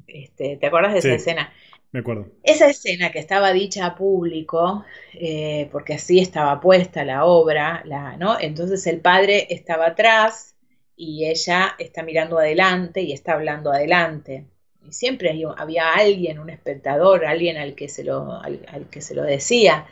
Este, 0.08 0.58
¿Te 0.58 0.68
acordás 0.68 0.94
de 0.94 1.00
esa 1.00 1.14
escena? 1.14 1.54
Me 1.92 2.02
acuerdo. 2.02 2.28
Esa 2.44 2.70
escena 2.70 3.12
que 3.12 3.20
estaba 3.20 3.54
dicha 3.54 3.86
a 3.86 3.96
público, 3.96 4.84
eh, 5.14 5.70
porque 5.72 5.94
así 5.94 6.20
estaba 6.20 6.60
puesta 6.60 7.06
la 7.06 7.26
obra, 7.26 7.82
la, 7.86 8.18
¿no? 8.18 8.40
Entonces 8.40 8.86
el 8.88 9.00
padre 9.00 9.48
estaba 9.50 9.88
atrás 9.88 10.56
y 10.96 11.26
ella 11.26 11.76
está 11.80 12.04
mirando 12.04 12.38
adelante 12.38 13.02
y 13.02 13.14
está 13.14 13.34
hablando 13.34 13.72
adelante. 13.72 14.46
Siempre 14.92 15.44
había 15.58 15.94
alguien, 15.94 16.40
un 16.40 16.50
espectador, 16.50 17.26
alguien 17.26 17.58
al 17.58 17.76
que 17.76 17.90
se 17.90 18.04
lo, 18.04 18.42
al, 18.42 18.88
que 18.92 19.02
se 19.02 19.16
lo 19.16 19.24
decía. 19.24 19.86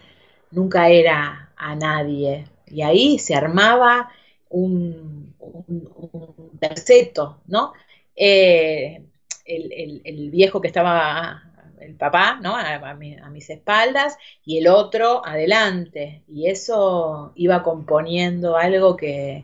Nunca 0.51 0.89
era 0.89 1.51
a 1.55 1.75
nadie. 1.75 2.45
Y 2.67 2.81
ahí 2.81 3.19
se 3.19 3.35
armaba 3.35 4.09
un, 4.49 5.35
un, 5.39 6.57
terceto, 6.59 7.41
¿no? 7.47 7.73
Eh, 8.15 9.03
el, 9.45 10.29
viejo 10.31 10.61
que 10.61 10.67
estaba, 10.67 11.43
el 11.79 11.95
papá, 11.95 12.39
¿no? 12.41 12.55
A, 12.55 12.75
a, 12.75 12.95
mis 12.95 13.49
espaldas, 13.49 14.17
y 14.45 14.57
el 14.59 14.67
otro 14.67 15.25
adelante. 15.25 16.23
Y 16.27 16.47
eso 16.49 17.33
iba 17.35 17.63
componiendo 17.63 18.57
algo 18.57 18.95
que, 18.95 19.43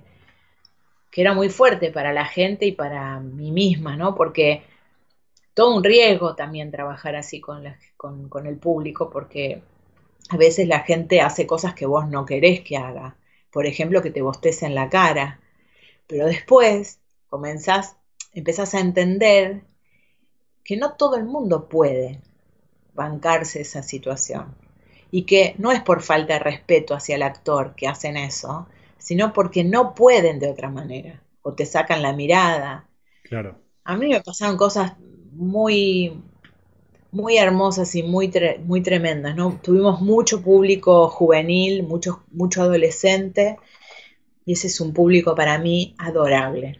que 1.11 1.21
era 1.21 1.33
muy 1.33 1.49
fuerte 1.49 1.91
para 1.91 2.13
la 2.13 2.25
gente 2.25 2.65
y 2.65 2.71
para 2.71 3.19
mí 3.19 3.51
misma, 3.51 3.97
¿no? 3.97 4.15
Porque 4.15 4.63
todo 5.53 5.75
un 5.75 5.83
riesgo 5.83 6.35
también 6.35 6.71
trabajar 6.71 7.15
así 7.15 7.41
con, 7.41 7.63
con, 7.97 8.45
el 8.47 8.57
público, 8.57 9.09
porque 9.09 9.61
a 10.29 10.37
veces 10.37 10.67
la 10.67 10.79
gente 10.79 11.21
hace 11.21 11.45
cosas 11.45 11.73
que 11.73 11.85
vos 11.85 12.07
no 12.07 12.25
querés 12.25 12.61
que 12.61 12.77
haga. 12.77 13.17
Por 13.51 13.65
ejemplo, 13.65 14.01
que 14.01 14.11
te 14.11 14.21
bostece 14.21 14.65
en 14.65 14.75
la 14.75 14.89
cara. 14.89 15.39
Pero 16.07 16.25
después 16.25 16.99
comenzás, 17.29 17.97
empezás 18.33 18.73
a 18.75 18.79
entender 18.79 19.61
que 20.63 20.77
no 20.77 20.93
todo 20.93 21.17
el 21.17 21.25
mundo 21.25 21.67
puede 21.67 22.21
bancarse 22.93 23.61
esa 23.61 23.83
situación. 23.83 24.55
Y 25.11 25.23
que 25.23 25.55
no 25.57 25.73
es 25.73 25.81
por 25.81 26.01
falta 26.01 26.33
de 26.33 26.39
respeto 26.39 26.95
hacia 26.95 27.15
el 27.15 27.23
actor 27.23 27.75
que 27.75 27.87
hacen 27.87 28.15
eso, 28.15 28.67
sino 28.97 29.33
porque 29.33 29.65
no 29.65 29.93
pueden 29.93 30.39
de 30.39 30.49
otra 30.49 30.69
manera, 30.69 31.21
o 31.41 31.53
te 31.53 31.65
sacan 31.65 32.01
la 32.01 32.13
mirada. 32.13 32.87
Claro. 33.23 33.57
A 33.83 33.97
mí 33.97 34.07
me 34.07 34.21
pasaron 34.21 34.55
cosas 34.55 34.93
muy, 35.31 36.21
muy 37.11 37.37
hermosas 37.37 37.95
y 37.95 38.03
muy, 38.03 38.31
muy 38.65 38.81
tremendas, 38.81 39.35
¿no? 39.35 39.59
Tuvimos 39.61 40.01
mucho 40.01 40.41
público 40.41 41.07
juvenil, 41.09 41.83
mucho, 41.83 42.23
mucho 42.31 42.61
adolescente, 42.61 43.57
y 44.45 44.53
ese 44.53 44.67
es 44.67 44.81
un 44.81 44.93
público 44.93 45.35
para 45.35 45.57
mí 45.59 45.95
adorable. 45.97 46.79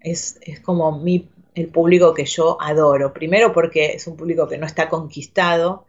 Es, 0.00 0.38
es 0.42 0.60
como 0.60 0.98
mi, 1.00 1.28
el 1.54 1.68
público 1.68 2.14
que 2.14 2.24
yo 2.24 2.60
adoro. 2.60 3.12
Primero 3.12 3.52
porque 3.52 3.86
es 3.92 4.06
un 4.06 4.16
público 4.16 4.48
que 4.48 4.58
no 4.58 4.66
está 4.66 4.88
conquistado, 4.88 5.86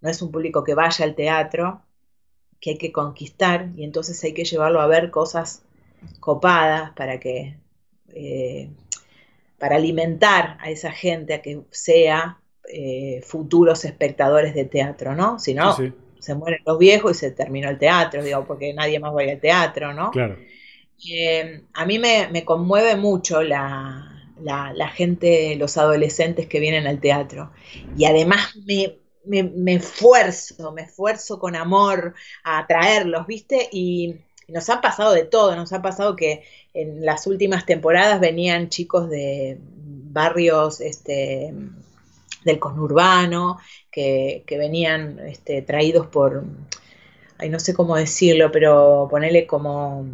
no 0.00 0.10
es 0.10 0.20
un 0.22 0.32
público 0.32 0.64
que 0.64 0.74
vaya 0.74 1.04
al 1.04 1.14
teatro, 1.14 1.82
que 2.60 2.70
hay 2.70 2.78
que 2.78 2.92
conquistar 2.92 3.70
y 3.76 3.84
entonces 3.84 4.22
hay 4.24 4.34
que 4.34 4.44
llevarlo 4.44 4.80
a 4.80 4.86
ver 4.86 5.10
cosas 5.10 5.62
copadas 6.20 6.92
para 6.92 7.20
que 7.20 7.56
eh, 8.14 8.70
para 9.62 9.76
alimentar 9.76 10.58
a 10.60 10.70
esa 10.70 10.90
gente 10.90 11.34
a 11.34 11.40
que 11.40 11.60
sea 11.70 12.40
eh, 12.68 13.20
futuros 13.24 13.84
espectadores 13.84 14.56
de 14.56 14.64
teatro, 14.64 15.14
¿no? 15.14 15.38
Si 15.38 15.54
no, 15.54 15.76
se 16.18 16.34
mueren 16.34 16.62
los 16.66 16.80
viejos 16.80 17.12
y 17.12 17.20
se 17.20 17.30
terminó 17.30 17.70
el 17.70 17.78
teatro, 17.78 18.24
digo, 18.24 18.44
porque 18.44 18.74
nadie 18.74 18.98
más 18.98 19.14
va 19.14 19.22
al 19.22 19.38
teatro, 19.38 19.92
¿no? 19.92 20.10
Claro. 20.10 20.36
Eh, 21.08 21.62
a 21.74 21.86
mí 21.86 22.00
me, 22.00 22.44
conmueve 22.44 22.96
mucho 22.96 23.40
la, 23.44 24.34
la, 24.40 24.88
gente, 24.88 25.54
los 25.54 25.78
adolescentes 25.78 26.48
que 26.48 26.58
vienen 26.58 26.88
al 26.88 26.98
teatro. 26.98 27.52
Y 27.96 28.06
además 28.06 28.56
me, 28.66 28.98
me, 29.44 29.74
esfuerzo, 29.74 30.72
me 30.72 30.82
esfuerzo 30.82 31.38
con 31.38 31.54
amor 31.54 32.14
a 32.42 32.58
atraerlos, 32.58 33.28
¿viste? 33.28 33.68
Y 33.70 34.16
nos 34.52 34.68
ha 34.70 34.80
pasado 34.80 35.12
de 35.12 35.24
todo, 35.24 35.56
nos 35.56 35.72
ha 35.72 35.82
pasado 35.82 36.16
que 36.16 36.44
en 36.74 37.04
las 37.04 37.26
últimas 37.26 37.66
temporadas 37.66 38.20
venían 38.20 38.68
chicos 38.68 39.08
de 39.08 39.58
barrios 39.60 40.80
este, 40.80 41.52
del 42.44 42.58
conurbano, 42.58 43.58
que, 43.90 44.44
venían 44.48 45.18
este, 45.20 45.62
traídos 45.62 46.06
por, 46.06 46.44
ay, 47.38 47.48
no 47.48 47.58
sé 47.58 47.74
cómo 47.74 47.96
decirlo, 47.96 48.50
pero 48.52 49.08
ponerle 49.10 49.46
como, 49.46 50.06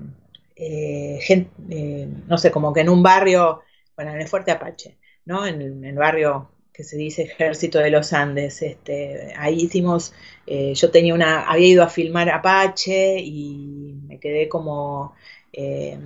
eh, 0.56 1.18
gente, 1.22 1.50
eh, 1.70 2.08
no 2.26 2.38
sé, 2.38 2.50
como 2.50 2.72
que 2.72 2.80
en 2.80 2.88
un 2.88 3.02
barrio, 3.02 3.62
bueno, 3.96 4.12
en 4.12 4.20
el 4.20 4.28
Fuerte 4.28 4.52
Apache, 4.52 4.98
¿no? 5.24 5.46
En 5.46 5.84
el 5.84 5.96
barrio 5.96 6.48
que 6.78 6.84
se 6.84 6.96
dice 6.96 7.22
Ejército 7.22 7.80
de 7.80 7.90
los 7.90 8.12
Andes. 8.12 8.62
Este, 8.62 9.34
ahí 9.36 9.56
hicimos, 9.62 10.14
eh, 10.46 10.74
yo 10.76 10.92
tenía 10.92 11.12
una, 11.12 11.40
había 11.40 11.66
ido 11.66 11.82
a 11.82 11.88
filmar 11.88 12.30
Apache 12.30 13.18
y 13.18 13.98
me 14.06 14.20
quedé 14.20 14.48
como 14.48 15.12
eh, 15.52 15.98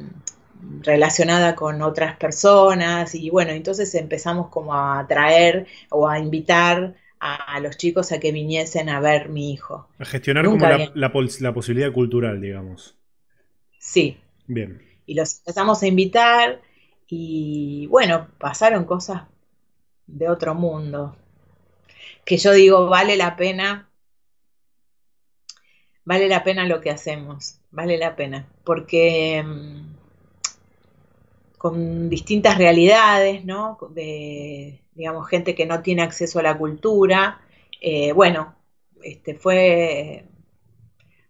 relacionada 0.81 1.55
con 1.55 1.83
otras 1.83 2.17
personas 2.17 3.15
y 3.15 3.29
bueno, 3.29 3.51
entonces 3.51 3.95
empezamos 3.95 4.49
como 4.49 4.75
a 4.75 5.07
traer 5.07 5.67
o 5.91 6.09
a 6.09 6.19
invitar 6.19 6.95
a, 7.21 7.61
los 7.61 7.77
chicos 7.77 8.11
a 8.11 8.19
que 8.19 8.33
viniesen 8.33 8.89
a 8.89 8.99
ver 8.99 9.29
mi 9.29 9.53
hijo. 9.53 9.89
A 9.99 10.07
gestionar 10.07 10.47
como 10.47 10.67
la, 10.67 10.91
la 10.95 11.53
posibilidad 11.53 11.93
cultural, 11.93 12.41
digamos. 12.41 12.97
Sí. 13.79 14.17
Bien. 14.47 14.81
Y 15.05 15.17
los 15.17 15.41
empezamos 15.41 15.83
a 15.83 15.87
invitar 15.87 16.63
y 17.07 17.87
bueno, 17.89 18.29
pasaron 18.39 18.87
cosas 18.87 19.25
de 20.07 20.29
otro 20.29 20.55
mundo, 20.55 21.17
que 22.25 22.37
yo 22.39 22.53
digo, 22.53 22.87
vale 22.89 23.17
la 23.17 23.37
pena, 23.37 23.89
vale 26.05 26.29
la 26.29 26.45
pena 26.45 26.67
lo 26.67 26.81
que 26.81 26.91
hacemos, 26.91 27.61
vale 27.71 27.99
la 27.99 28.17
pena, 28.17 28.49
porque 28.65 29.43
mm, 29.45 29.95
con 31.59 32.09
distintas 32.11 32.59
realidades, 32.59 33.45
¿no? 33.45 33.79
De, 33.91 34.83
digamos, 34.95 35.29
gente 35.29 35.55
que 35.55 35.67
no 35.67 35.83
tiene 35.83 36.03
acceso 36.03 36.39
a 36.41 36.43
la 36.43 36.59
cultura, 36.59 37.41
eh, 37.81 38.13
bueno, 38.13 38.55
este, 39.03 39.35
fue, 39.35 40.27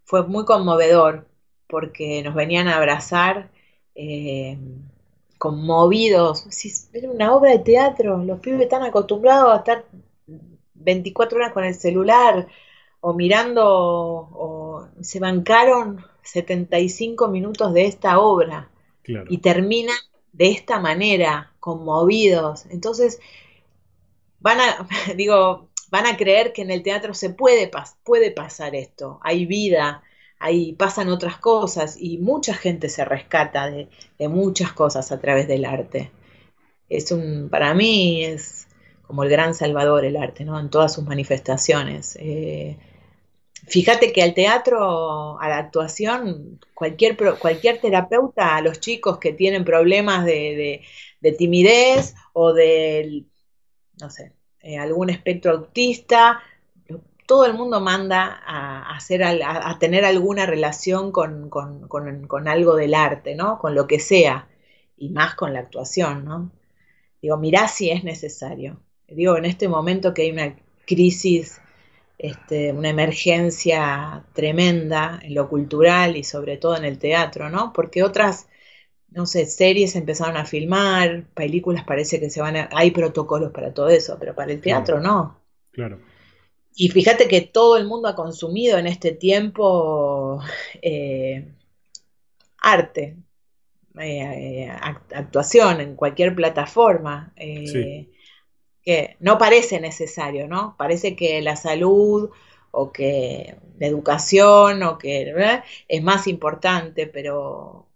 fue 0.05 0.27
muy 0.27 0.45
conmovedor, 0.45 1.29
porque 1.67 2.23
nos 2.23 2.35
venían 2.35 2.69
a 2.69 2.77
abrazar. 2.77 3.51
Eh, 3.95 4.59
conmovidos. 5.43 6.47
Si 6.51 6.73
era 6.93 7.11
una 7.11 7.35
obra 7.35 7.51
de 7.51 7.59
teatro, 7.59 8.19
los 8.19 8.39
pibes 8.39 8.61
están 8.61 8.85
acostumbrados 8.85 9.53
a 9.53 9.57
estar 9.57 9.85
24 10.75 11.37
horas 11.37 11.53
con 11.53 11.65
el 11.65 11.75
celular 11.75 12.47
o 13.01 13.13
mirando, 13.13 13.65
o 13.67 14.87
se 15.01 15.19
bancaron 15.19 16.05
75 16.23 17.27
minutos 17.27 17.75
de 17.75 17.87
esta 17.87 18.21
obra 18.21 18.71
y 19.05 19.39
termina 19.39 19.93
de 20.33 20.53
esta 20.53 20.79
manera, 20.79 21.53
conmovidos. 21.59 22.67
Entonces, 22.67 23.19
van 24.39 24.61
a, 24.61 24.87
digo, 25.17 25.71
van 25.91 26.07
a 26.07 26.17
creer 26.17 26.53
que 26.53 26.63
en 26.63 26.71
el 26.71 26.85
teatro 26.85 27.15
se 27.15 27.31
puede, 27.31 27.69
puede 28.05 28.31
pasar 28.31 28.77
esto, 28.77 29.19
hay 29.25 29.45
vida, 29.47 30.05
ahí 30.43 30.73
pasan 30.73 31.09
otras 31.09 31.39
cosas 31.39 31.97
y 31.99 32.19
mucha 32.19 32.53
gente 32.53 32.89
se 32.89 33.05
rescata 33.05 33.71
de, 33.71 33.89
muchas 34.29 34.73
cosas 34.73 35.13
a 35.13 35.21
través 35.21 35.47
del 35.47 35.65
arte. 35.65 36.11
Es 36.89 37.13
un, 37.13 37.49
para 37.49 37.75
mí 37.75 38.25
es 38.25 38.67
como 39.03 39.23
el 39.23 39.31
gran 39.31 39.55
salvador 39.55 40.05
el 40.05 40.17
arte, 40.17 40.45
¿no? 40.45 40.59
En 40.59 40.69
todas 40.69 40.93
sus 40.95 41.05
manifestaciones. 41.05 42.17
Eh, 42.21 42.77
fíjate 43.69 44.13
que 44.13 44.23
al 44.23 44.35
teatro, 44.35 45.41
a 45.41 45.49
la 45.49 45.59
actuación, 45.59 46.59
cualquier, 46.75 47.17
cualquier 47.39 47.81
terapeuta, 47.81 48.57
a 48.57 48.63
los 48.63 48.81
chicos 48.81 49.19
que 49.19 49.33
tienen 49.33 49.65
problemas 49.65 50.25
de, 50.25 50.83
timidez 51.39 52.15
o 52.33 52.53
de, 52.53 53.25
no 54.01 54.11
sé, 54.11 54.33
eh, 54.61 54.77
algún 54.77 55.11
espectro 55.11 55.53
autista, 55.53 56.43
todo 57.33 57.47
el 57.47 57.55
mundo 57.55 57.81
manda 57.81 58.43
a, 58.45 58.95
hacer, 58.95 59.23
a, 59.25 59.79
tener 59.79 60.05
alguna 60.05 60.45
relación 60.45 61.13
con, 61.13 61.49
algo 62.47 62.77
del 62.77 62.93
arte, 62.93 63.35
¿no? 63.35 63.59
Con 63.59 63.75
lo 63.75 63.87
que 63.87 64.01
sea, 64.01 64.49
y 64.99 65.09
más 65.09 65.35
con 65.35 65.55
la 65.55 65.61
actuación, 65.61 66.27
¿no? 66.27 66.51
Digo, 67.23 67.39
mirá 67.39 67.69
si 67.69 67.89
es 67.89 68.05
necesario. 68.05 68.83
Digo, 69.09 69.39
en 69.39 69.47
este 69.47 69.67
momento 69.67 70.13
que 70.13 70.25
hay 70.25 70.31
una 70.31 70.55
crisis, 70.87 71.59
este, 72.19 72.71
una 72.75 72.91
emergencia 72.91 74.27
tremenda 74.35 75.19
en 75.23 75.35
lo 75.35 75.49
cultural 75.49 76.19
y 76.19 76.25
sobre 76.25 76.59
todo 76.59 76.77
en 76.77 76.85
el 76.85 76.99
teatro, 76.99 77.49
¿no? 77.49 77.73
Porque 77.73 78.03
otras, 78.03 78.47
no 79.09 79.25
sé, 79.25 79.47
series 79.47 79.97
empezaron 79.97 80.37
a 80.37 80.45
filmar, 80.45 81.25
películas 81.33 81.85
parece 81.87 82.21
que 82.21 82.29
se 82.29 82.43
van 82.43 82.59
a... 82.59 82.69
Hay 82.75 82.91
protocolos 82.91 83.53
para 83.53 83.73
todo 83.73 83.89
eso, 83.89 84.19
pero 84.21 84.35
para 84.35 84.53
el 84.53 84.61
teatro 84.61 85.01
no. 85.01 85.41
Claro. 85.71 86.12
Y 86.75 86.89
fíjate 86.89 87.29
que 87.29 87.43
todo 87.43 87.77
el 87.77 87.87
mundo 87.87 88.09
ha 88.09 88.15
consumido 88.15 88.79
en 88.79 88.87
este 88.87 89.13
tiempo 89.13 90.41
eh, 90.81 91.53
arte, 92.59 93.17
eh, 94.01 94.71
actuación 95.15 95.81
en 95.81 95.97
cualquier 95.97 96.35
plataforma, 96.35 97.33
eh, 97.37 98.09
que 98.83 99.17
no 99.21 99.39
parece 99.39 99.81
necesario, 99.81 100.49
¿no? 100.49 100.75
Parece 100.79 101.15
que 101.15 101.43
la 101.43 101.57
salud 101.57 102.31
o 102.71 102.91
que 102.91 103.57
la 103.79 103.87
educación 103.87 104.83
o 104.83 104.97
que 104.97 105.63
es 105.89 106.03
más 106.03 106.27
importante, 106.27 107.07
pero 107.07 107.87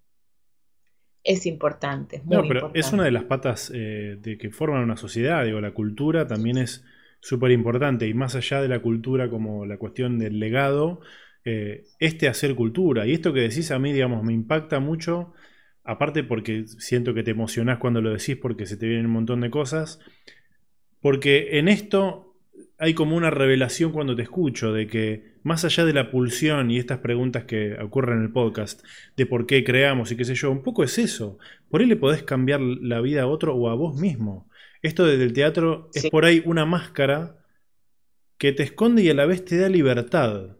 es 1.24 1.46
importante. 1.46 2.22
no, 2.26 2.46
pero 2.46 2.70
es 2.74 2.92
una 2.92 3.04
de 3.04 3.10
las 3.10 3.24
patas 3.24 3.70
de 3.70 4.36
que 4.38 4.50
forman 4.50 4.82
una 4.82 4.96
sociedad, 4.98 5.44
digo, 5.44 5.60
la 5.60 5.72
cultura 5.72 6.26
también 6.26 6.58
es 6.58 6.84
súper 7.26 7.50
importante 7.50 8.06
y 8.06 8.14
más 8.14 8.36
allá 8.36 8.62
de 8.62 8.68
la 8.68 8.80
cultura 8.80 9.28
como 9.28 9.66
la 9.66 9.78
cuestión 9.78 10.16
del 10.16 10.38
legado, 10.38 11.00
eh, 11.44 11.84
este 11.98 12.28
hacer 12.28 12.54
cultura. 12.54 13.04
Y 13.04 13.14
esto 13.14 13.32
que 13.32 13.40
decís 13.40 13.72
a 13.72 13.80
mí, 13.80 13.92
digamos, 13.92 14.22
me 14.22 14.32
impacta 14.32 14.78
mucho, 14.78 15.32
aparte 15.82 16.22
porque 16.22 16.66
siento 16.68 17.14
que 17.14 17.24
te 17.24 17.32
emocionás 17.32 17.78
cuando 17.78 18.00
lo 18.00 18.12
decís 18.12 18.36
porque 18.36 18.64
se 18.66 18.76
te 18.76 18.86
vienen 18.86 19.06
un 19.06 19.12
montón 19.12 19.40
de 19.40 19.50
cosas, 19.50 19.98
porque 21.00 21.58
en 21.58 21.66
esto 21.66 22.36
hay 22.78 22.94
como 22.94 23.16
una 23.16 23.30
revelación 23.30 23.90
cuando 23.90 24.14
te 24.14 24.22
escucho 24.22 24.72
de 24.72 24.86
que 24.86 25.34
más 25.42 25.64
allá 25.64 25.84
de 25.84 25.94
la 25.94 26.12
pulsión 26.12 26.70
y 26.70 26.78
estas 26.78 26.98
preguntas 26.98 27.44
que 27.44 27.74
ocurren 27.82 28.18
en 28.18 28.24
el 28.24 28.32
podcast, 28.32 28.84
de 29.16 29.26
por 29.26 29.46
qué 29.46 29.64
creamos 29.64 30.12
y 30.12 30.16
qué 30.16 30.24
sé 30.24 30.36
yo, 30.36 30.52
un 30.52 30.62
poco 30.62 30.84
es 30.84 30.96
eso. 30.98 31.38
Por 31.70 31.80
ahí 31.80 31.88
le 31.88 31.96
podés 31.96 32.22
cambiar 32.22 32.60
la 32.60 33.00
vida 33.00 33.22
a 33.22 33.26
otro 33.26 33.56
o 33.56 33.68
a 33.68 33.74
vos 33.74 33.96
mismo. 33.96 34.48
Esto 34.82 35.06
desde 35.06 35.24
el 35.24 35.32
teatro 35.32 35.90
es 35.94 36.08
por 36.10 36.24
ahí 36.24 36.42
una 36.44 36.64
máscara 36.64 37.38
que 38.38 38.52
te 38.52 38.62
esconde 38.62 39.02
y 39.02 39.10
a 39.10 39.14
la 39.14 39.26
vez 39.26 39.44
te 39.44 39.56
da 39.56 39.68
libertad. 39.68 40.56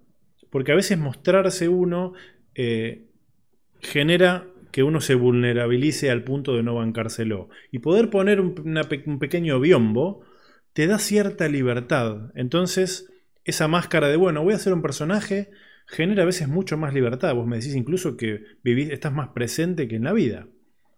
Porque 0.50 0.72
a 0.72 0.76
veces 0.76 0.98
mostrarse 0.98 1.68
uno 1.68 2.14
eh, 2.54 3.10
genera 3.80 4.48
que 4.72 4.82
uno 4.82 5.00
se 5.00 5.14
vulnerabilice 5.14 6.10
al 6.10 6.24
punto 6.24 6.56
de 6.56 6.62
no 6.62 6.74
bancárselo. 6.74 7.48
Y 7.70 7.78
poder 7.78 8.10
poner 8.10 8.40
un, 8.40 8.54
un 9.06 9.18
pequeño 9.18 9.60
biombo 9.60 10.22
te 10.72 10.86
da 10.86 10.98
cierta 10.98 11.48
libertad. 11.48 12.30
Entonces, 12.34 13.10
esa 13.44 13.68
máscara 13.68 14.08
de, 14.08 14.16
bueno, 14.16 14.42
voy 14.42 14.54
a 14.54 14.58
ser 14.58 14.72
un 14.72 14.82
personaje, 14.82 15.50
genera 15.86 16.24
a 16.24 16.26
veces 16.26 16.48
mucho 16.48 16.76
más 16.76 16.92
libertad. 16.92 17.34
Vos 17.34 17.46
me 17.46 17.56
decís 17.56 17.74
incluso 17.74 18.16
que 18.16 18.42
vivís, 18.62 18.90
estás 18.90 19.12
más 19.12 19.28
presente 19.28 19.88
que 19.88 19.96
en 19.96 20.04
la 20.04 20.12
vida. 20.12 20.48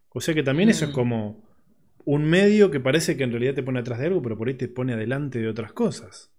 O 0.09 0.21
sea 0.21 0.35
que 0.35 0.43
también 0.43 0.69
eso 0.69 0.87
es 0.87 0.91
mm. 0.91 0.95
como 0.95 1.48
un 2.11 2.25
medio 2.25 2.71
que 2.71 2.81
parece 2.81 3.19
que 3.19 3.25
en 3.25 3.33
realidad 3.33 3.55
te 3.55 3.63
pone 3.63 3.81
atrás 3.81 3.99
de 3.99 4.07
algo, 4.07 4.23
pero 4.23 4.39
por 4.39 4.49
ahí 4.49 4.55
te 4.55 4.67
pone 4.67 4.95
adelante 4.95 5.41
de 5.41 5.49
otras 5.49 5.75
cosas. 5.75 6.31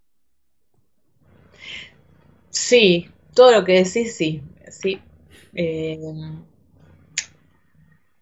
Sí, 2.50 3.08
todo 3.36 3.52
lo 3.52 3.64
que 3.64 3.84
decís, 3.84 4.16
sí. 4.16 4.42
sí. 4.72 5.00
Eh, 5.54 6.00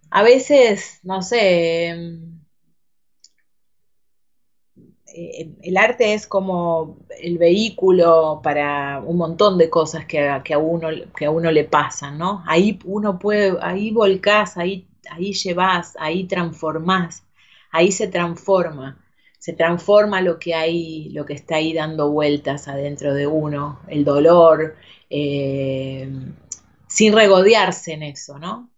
a 0.10 0.24
veces, 0.24 1.00
no 1.04 1.22
sé, 1.22 1.92
eh, 5.16 5.56
el 5.62 5.78
arte 5.78 6.14
es 6.14 6.28
como 6.28 6.98
el 7.22 7.38
vehículo 7.38 8.42
para 8.44 9.00
un 9.00 9.16
montón 9.16 9.58
de 9.58 9.70
cosas 9.70 10.06
que 10.06 10.42
que 10.44 10.54
a, 10.54 10.58
uno, 10.58 10.90
que 11.16 11.26
a 11.26 11.32
uno 11.32 11.50
le 11.52 11.64
pasan, 11.64 12.18
¿no? 12.18 12.44
Ahí 12.46 12.78
uno 12.84 13.18
puede, 13.18 13.58
ahí 13.62 13.92
volcás, 13.92 14.58
ahí, 14.58 14.86
ahí 15.10 15.32
llevas, 15.32 15.96
ahí 15.98 16.26
transformás, 16.26 17.24
ahí 17.72 17.92
se 17.92 18.08
transforma, 18.08 19.04
se 19.40 19.54
transforma 19.54 20.22
lo 20.22 20.40
que 20.40 20.56
hay, 20.56 21.10
lo 21.10 21.26
que 21.26 21.34
está 21.34 21.56
ahí 21.56 21.74
dando 21.74 22.10
vueltas 22.10 22.68
adentro 22.68 23.14
de 23.14 23.28
uno, 23.28 23.80
el 23.88 24.04
dolor, 24.04 24.76
eh, 25.10 26.10
sin 26.88 27.14
regodearse 27.14 27.94
en 27.94 28.04
eso, 28.04 28.40
¿no? 28.40 28.70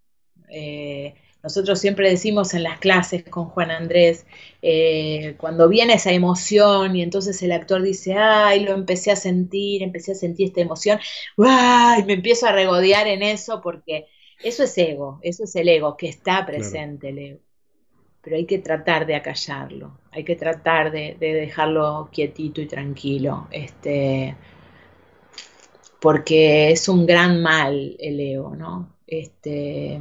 Eh, 0.50 1.16
nosotros 1.42 1.80
siempre 1.80 2.10
decimos 2.10 2.54
en 2.54 2.64
las 2.64 2.80
clases 2.80 3.24
con 3.24 3.46
Juan 3.46 3.72
Andrés, 3.72 4.26
eh, 4.62 5.36
cuando 5.38 5.70
viene 5.70 5.94
esa 5.94 6.12
emoción 6.12 6.96
y 6.98 7.02
entonces 7.02 7.42
el 7.42 7.54
actor 7.54 7.82
dice, 7.82 8.16
ay, 8.16 8.62
lo 8.62 8.74
empecé 8.74 9.12
a 9.12 9.16
sentir, 9.16 9.82
empecé 9.82 10.12
a 10.12 10.16
sentir 10.16 10.48
esta 10.48 10.62
emoción, 10.62 11.00
¡ay! 11.38 12.04
Me 12.04 12.14
empiezo 12.14 12.46
a 12.46 12.52
regodear 12.52 13.08
en 13.08 13.24
eso 13.24 13.62
porque 13.62 14.08
eso 14.44 14.64
es 14.64 14.78
ego, 14.78 15.20
eso 15.22 15.46
es 15.46 15.56
el 15.56 15.70
ego, 15.70 15.96
que 15.96 16.10
está 16.10 16.46
presente 16.46 17.10
el 17.10 17.20
ego. 17.20 17.40
Pero 18.30 18.38
hay 18.38 18.46
que 18.46 18.60
tratar 18.60 19.08
de 19.08 19.16
acallarlo, 19.16 19.98
hay 20.12 20.24
que 20.24 20.36
tratar 20.36 20.92
de, 20.92 21.18
de 21.20 21.34
dejarlo 21.34 22.10
quietito 22.12 22.62
y 22.62 22.68
tranquilo, 22.68 23.48
este, 23.50 24.36
porque 26.00 26.70
es 26.70 26.88
un 26.88 27.08
gran 27.08 27.42
mal 27.42 27.96
el 27.98 28.20
ego, 28.20 28.56
¿no? 28.56 28.94
Este, 29.08 30.00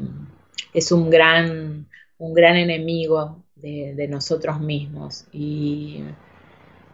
es 0.75 0.93
un 0.93 1.09
gran, 1.09 1.89
un 2.19 2.35
gran 2.35 2.57
enemigo 2.57 3.45
de, 3.57 4.07
nosotros 4.11 4.61
mismos 4.61 5.25
y 5.33 6.05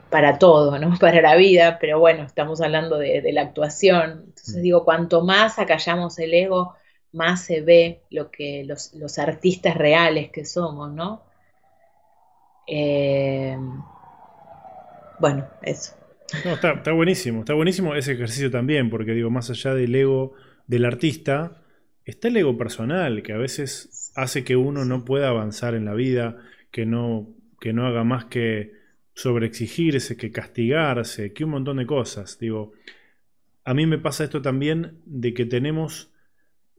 para 0.09 0.39
todo, 0.39 0.79
¿no? 0.79 0.97
Para 1.01 1.21
la 1.21 1.35
vida, 1.35 1.79
pero 1.81 1.99
bueno, 1.99 2.23
estamos 2.23 2.61
hablando 2.61 2.97
de, 2.97 3.33
la 3.33 3.43
actuación. 3.43 4.23
Entonces 4.29 4.63
digo, 4.63 4.85
cuanto 4.85 5.25
más 5.25 5.59
acallamos 5.59 6.17
el 6.21 6.33
ego, 6.33 6.77
más 7.15 7.45
se 7.45 7.61
ve 7.61 8.03
lo 8.11 8.31
que 8.31 8.65
los, 8.65 9.19
artistas 9.19 9.77
reales 9.77 10.31
que 10.31 10.45
somos, 10.45 10.93
¿no? 10.93 11.23
Eh, 12.67 13.57
bueno, 15.21 15.47
eso. 15.63 15.95
está, 16.45 16.73
está, 16.73 16.93
buenísimo, 16.93 17.41
está 17.41 17.55
buenísimo 17.55 17.95
ese 17.95 18.13
ejercicio 18.13 18.51
también, 18.51 18.91
porque 18.91 19.13
digo, 19.13 19.31
más 19.31 19.49
allá 19.51 19.75
del 19.75 19.95
ego 19.95 20.33
del 20.67 20.85
artista, 20.85 21.63
está 22.05 22.29
el 22.29 22.37
ego 22.37 22.59
personal, 22.59 23.23
que 23.23 23.33
a 23.33 23.39
veces 23.39 24.13
hace 24.17 24.45
que 24.45 24.57
uno 24.57 24.85
no 24.85 25.05
pueda 25.05 25.29
avanzar 25.29 25.75
en 25.75 25.85
la 25.85 25.95
vida, 25.95 26.37
que 26.71 26.85
no, 26.87 27.29
que 27.61 27.73
no 27.73 27.87
haga 27.87 28.05
más 28.05 28.27
que 28.27 28.73
sobreexigirse, 29.15 30.17
que 30.17 30.33
castigarse, 30.33 31.33
que 31.33 31.45
un 31.45 31.51
montón 31.51 31.77
de 31.77 31.87
cosas. 31.87 32.39
Digo, 32.39 32.73
a 33.65 33.73
mí 33.75 33.87
me 33.87 33.99
pasa 33.99 34.25
esto 34.25 34.43
también 34.43 34.99
de 35.07 35.33
que 35.33 35.47
tenemos 35.47 36.11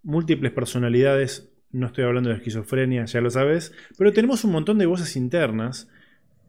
múltiples 0.05 0.53
personalidades, 0.53 1.51
no 1.71 1.87
estoy 1.87 2.05
hablando 2.05 2.29
de 2.29 2.37
esquizofrenia, 2.37 3.03
ya 3.05 3.19
lo 3.19 3.29
sabes, 3.29 3.73
pero 3.97 4.13
tenemos 4.13 4.45
un 4.45 4.51
montón 4.51 4.77
de 4.77 4.85
voces 4.85 5.17
internas 5.17 5.89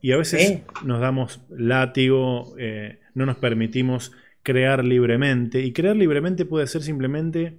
y 0.00 0.12
a 0.12 0.16
veces 0.16 0.62
nos 0.84 1.00
damos 1.00 1.40
látigo, 1.50 2.54
eh, 2.58 3.00
no 3.14 3.26
nos 3.26 3.38
permitimos 3.38 4.12
crear 4.44 4.84
libremente, 4.84 5.62
y 5.62 5.72
crear 5.72 5.96
libremente 5.96 6.44
puede 6.44 6.68
ser 6.68 6.82
simplemente 6.82 7.58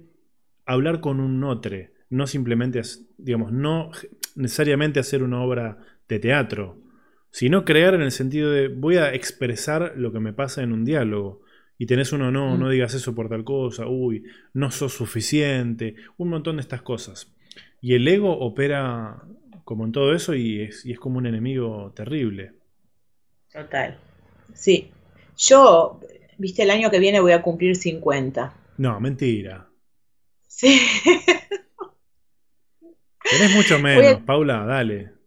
hablar 0.64 1.00
con 1.00 1.20
un 1.20 1.40
notre, 1.40 1.92
no 2.08 2.26
simplemente, 2.26 2.80
digamos, 3.18 3.52
no 3.52 3.90
necesariamente 4.36 5.00
hacer 5.00 5.22
una 5.22 5.42
obra 5.42 5.78
de 6.08 6.18
teatro, 6.18 6.80
sino 7.30 7.64
crear 7.64 7.94
en 7.94 8.00
el 8.00 8.12
sentido 8.12 8.50
de 8.50 8.68
voy 8.68 8.96
a 8.96 9.12
expresar 9.12 9.92
lo 9.96 10.12
que 10.12 10.20
me 10.20 10.32
pasa 10.32 10.62
en 10.62 10.72
un 10.72 10.84
diálogo. 10.84 11.42
Y 11.78 11.86
tenés 11.86 12.12
uno, 12.12 12.30
no, 12.32 12.58
no 12.58 12.66
mm. 12.66 12.70
digas 12.70 12.94
eso 12.94 13.14
por 13.14 13.28
tal 13.28 13.44
cosa, 13.44 13.86
uy, 13.86 14.24
no 14.52 14.70
sos 14.72 14.92
suficiente, 14.92 15.94
un 16.16 16.28
montón 16.28 16.56
de 16.56 16.62
estas 16.62 16.82
cosas. 16.82 17.32
Y 17.80 17.94
el 17.94 18.06
ego 18.08 18.36
opera 18.36 19.22
como 19.64 19.84
en 19.84 19.92
todo 19.92 20.12
eso 20.12 20.34
y 20.34 20.62
es, 20.62 20.84
y 20.84 20.92
es 20.92 20.98
como 20.98 21.18
un 21.18 21.26
enemigo 21.26 21.92
terrible. 21.94 22.54
Total. 23.52 23.98
Sí. 24.54 24.90
Yo, 25.36 26.00
viste, 26.36 26.64
el 26.64 26.70
año 26.70 26.90
que 26.90 26.98
viene 26.98 27.20
voy 27.20 27.32
a 27.32 27.42
cumplir 27.42 27.76
50. 27.76 28.54
No, 28.78 28.98
mentira. 28.98 29.68
Sí. 30.46 30.80
Tenés 33.30 33.54
mucho 33.54 33.78
menos, 33.78 34.22
Paula, 34.22 34.64
dale. 34.64 35.17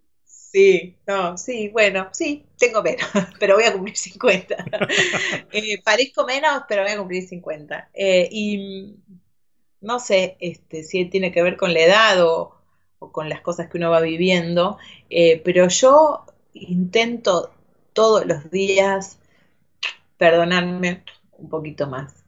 Sí, 0.52 0.98
no, 1.08 1.38
sí, 1.38 1.70
bueno, 1.70 2.10
sí, 2.12 2.46
tengo 2.58 2.84
menos, 2.84 3.08
pero 3.40 3.56
voy 3.56 3.64
a 3.64 3.72
cumplir 3.72 3.96
50. 3.96 4.66
Eh, 5.54 5.82
parezco 5.82 6.26
menos, 6.26 6.64
pero 6.68 6.84
voy 6.84 6.92
a 6.92 6.98
cumplir 6.98 7.28
50. 7.28 7.90
Eh, 7.94 8.28
y 8.32 8.98
no 9.80 10.00
sé 10.00 10.38
este, 10.40 10.84
si 10.84 11.06
tiene 11.06 11.32
que 11.32 11.42
ver 11.42 11.56
con 11.56 11.74
la 11.74 11.82
edad 11.82 12.26
o, 12.26 12.58
con 13.00 13.30
las 13.30 13.42
cosas 13.42 13.70
que 13.70 13.78
uno 13.78 13.90
va 13.90 14.02
viviendo, 14.02 14.78
eh, 15.10 15.42
pero 15.44 15.68
yo 15.70 16.26
intento 16.54 17.54
todos 17.94 18.26
los 18.26 18.52
días 18.52 19.20
perdonarme 20.18 21.04
un 21.32 21.50
poquito 21.50 21.88
más. 21.88 22.26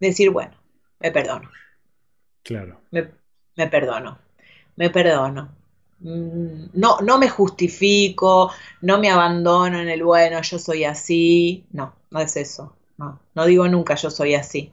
Decir, 0.00 0.30
bueno, 0.30 0.56
me 0.98 1.12
perdono. 1.12 1.50
Claro. 2.42 2.80
Me, 2.90 3.66
perdono, 3.68 4.18
me 4.76 4.90
perdono. 4.90 5.59
Mm, 6.00 6.70
no, 6.74 6.98
no 7.02 7.18
me 7.18 7.28
justifico, 7.28 8.50
no 8.82 8.98
me 8.98 9.10
abandono 9.10 9.78
en 9.80 9.88
el 9.88 10.02
bueno, 10.02 10.40
yo 10.42 10.58
soy 10.58 10.84
así. 10.84 11.64
No, 11.72 11.94
no 12.10 12.20
es 12.20 12.36
eso. 12.36 12.74
No, 12.98 13.20
no 13.34 13.46
digo 13.46 13.68
nunca 13.68 13.94
yo 13.94 14.10
soy 14.10 14.34
así. 14.34 14.72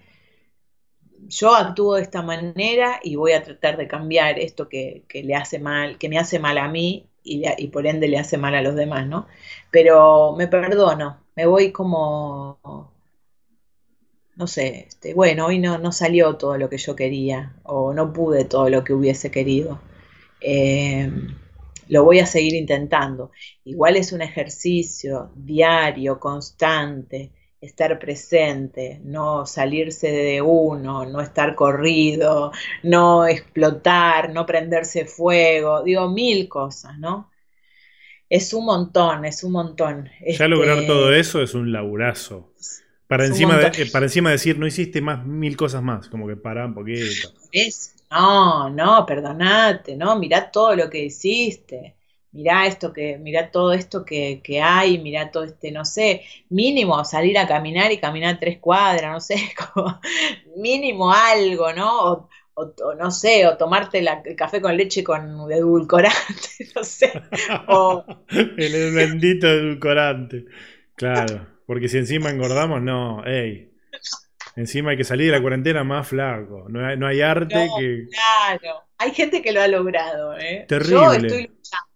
Yo 1.30 1.53
actúo 1.55 1.95
de 1.95 2.03
esta 2.03 2.21
manera 2.21 2.99
y 3.03 3.15
voy 3.15 3.34
a 3.34 3.43
tratar 3.43 3.78
de 3.78 3.88
cambiar 3.88 4.39
esto 4.39 4.69
que, 4.69 5.03
le 5.13 5.36
hace 5.36 5.59
mal, 5.59 5.97
que 5.97 6.09
me 6.09 6.17
hace 6.17 6.39
mal 6.39 6.57
a 6.57 6.67
mí 6.69 7.05
y, 7.23 7.67
por 7.67 7.86
ende 7.88 8.07
le 8.07 8.17
hace 8.17 8.38
mal 8.38 8.55
a 8.55 8.61
los 8.61 8.75
demás, 8.75 9.07
¿no? 9.07 9.28
Pero 9.71 10.34
me 10.38 10.47
perdono, 10.47 11.19
me 11.36 11.45
voy 11.45 11.71
como 11.71 12.59
no 14.38 14.47
sé, 14.47 14.86
este, 14.88 15.13
bueno, 15.15 15.47
hoy 15.47 15.59
no, 15.59 15.78
no, 15.80 15.91
salió 15.91 16.36
todo 16.38 16.57
lo 16.57 16.69
que 16.69 16.78
yo 16.78 16.95
quería 16.95 17.55
o 17.63 17.93
no 17.93 18.13
pude 18.13 18.45
todo 18.45 18.69
lo 18.69 18.84
que 18.84 18.93
hubiese 18.93 19.32
querido. 19.32 19.80
Em, 20.39 21.35
lo 21.89 22.03
voy 22.03 22.19
a 22.19 22.25
seguir 22.25 22.53
intentando. 22.55 23.31
Igual 23.63 23.97
es 23.97 24.11
un 24.11 24.21
ejercicio 24.21 25.31
diario, 25.35 26.19
constante, 26.19 27.31
estar 27.61 27.97
presente, 27.97 29.01
no 29.03 29.45
salirse 29.45 30.11
de 30.11 30.41
uno, 30.41 31.05
no 31.05 31.21
estar 31.21 31.55
corrido, 31.55 32.51
no 32.83 33.25
explotar, 33.25 34.31
no 34.31 34.45
prenderse 34.45 35.05
fuego, 35.05 35.83
digo 35.83 36.09
mil 36.09 36.47
cosas, 36.47 36.97
¿no? 36.99 37.31
Es 38.29 38.53
un 38.53 38.65
montón, 38.65 39.25
es 39.25 39.43
un 39.43 39.53
montón. 39.53 40.09
Ya 40.27 40.47
lograr 40.47 40.75
este, 40.79 40.88
todo 40.88 41.13
eso 41.13 41.41
es 41.41 41.53
un 41.53 41.71
laburazo. 41.71 42.53
Para 43.07 43.25
encima, 43.25 43.57
de, 43.57 43.85
para 43.85 44.05
encima 44.05 44.31
decir, 44.31 44.59
no 44.59 44.67
hiciste 44.67 45.01
más 45.01 45.25
mil 45.25 45.55
cosas 45.55 45.81
más, 45.81 46.09
como 46.09 46.27
que 46.27 46.35
para 46.35 46.65
un 46.65 46.73
poquito. 46.73 47.31
No, 48.10 48.70
no, 48.70 49.05
perdonate, 49.05 49.97
no, 49.97 50.18
mirá 50.18 50.49
todo 50.49 50.76
lo 50.76 50.89
que 50.89 51.05
hiciste, 51.05 51.97
mirá 52.32 52.66
esto 52.66 52.93
que, 52.93 53.18
mirá 53.18 53.51
todo 53.51 53.74
esto 53.74 54.05
que, 54.05 54.41
que 54.41 54.62
hay, 54.62 54.97
mirá 54.99 55.30
todo 55.30 55.43
este, 55.43 55.72
no 55.72 55.84
sé, 55.84 56.24
mínimo 56.49 57.03
salir 57.03 57.38
a 57.38 57.47
caminar 57.47 57.91
y 57.91 57.99
caminar 57.99 58.39
tres 58.39 58.60
cuadras, 58.60 59.12
no 59.12 59.20
sé, 59.20 59.36
como 59.74 59.99
mínimo 60.55 61.12
algo, 61.12 61.74
¿no? 61.74 62.30
O, 62.53 62.95
no 62.97 63.12
sé, 63.12 63.45
o 63.45 63.55
tomarte 63.55 63.99
el 63.99 64.36
café 64.36 64.62
con 64.62 64.76
leche 64.76 65.03
con 65.03 65.51
edulcorante, 65.51 66.49
no 66.76 66.84
sé. 66.84 67.12
O... 67.68 68.03
el 68.30 68.93
bendito 68.95 69.47
edulcorante, 69.47 70.45
claro. 70.95 71.45
Porque 71.68 71.89
si 71.89 71.97
encima 71.97 72.30
engordamos, 72.30 72.82
no, 72.82 73.24
ey. 73.26 73.76
Encima 74.58 74.89
hay 74.89 74.97
que 74.97 75.03
salir 75.03 75.28
de 75.28 75.34
la 75.34 75.41
cuarentena 75.41 75.84
más 75.84 76.08
flaco. 76.08 76.66
No 76.68 76.84
hay, 76.84 76.97
no 76.97 77.05
hay 77.05 77.22
arte 77.22 77.70
que. 77.78 78.08
Claro, 78.10 78.82
hay 78.97 79.12
gente 79.12 79.43
que 79.43 79.51
lo 79.51 79.62
ha 79.62 79.68
logrado, 79.68 80.36
¿eh? 80.36 80.66
Terrible. 80.68 80.95
Yo 80.95 81.14
estoy 81.14 81.41
luchando. 81.43 81.88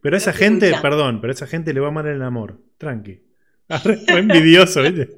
Pero 0.00 0.14
a 0.14 0.18
esa 0.18 0.32
gente, 0.32 0.72
perdón, 0.80 1.20
pero 1.20 1.32
a 1.32 1.34
esa 1.34 1.48
gente 1.48 1.74
le 1.74 1.80
va 1.80 1.90
mal 1.90 2.06
el 2.06 2.22
amor. 2.22 2.60
Tranqui. 2.78 3.20
envidioso, 4.06 4.82
¿viste? 4.82 5.08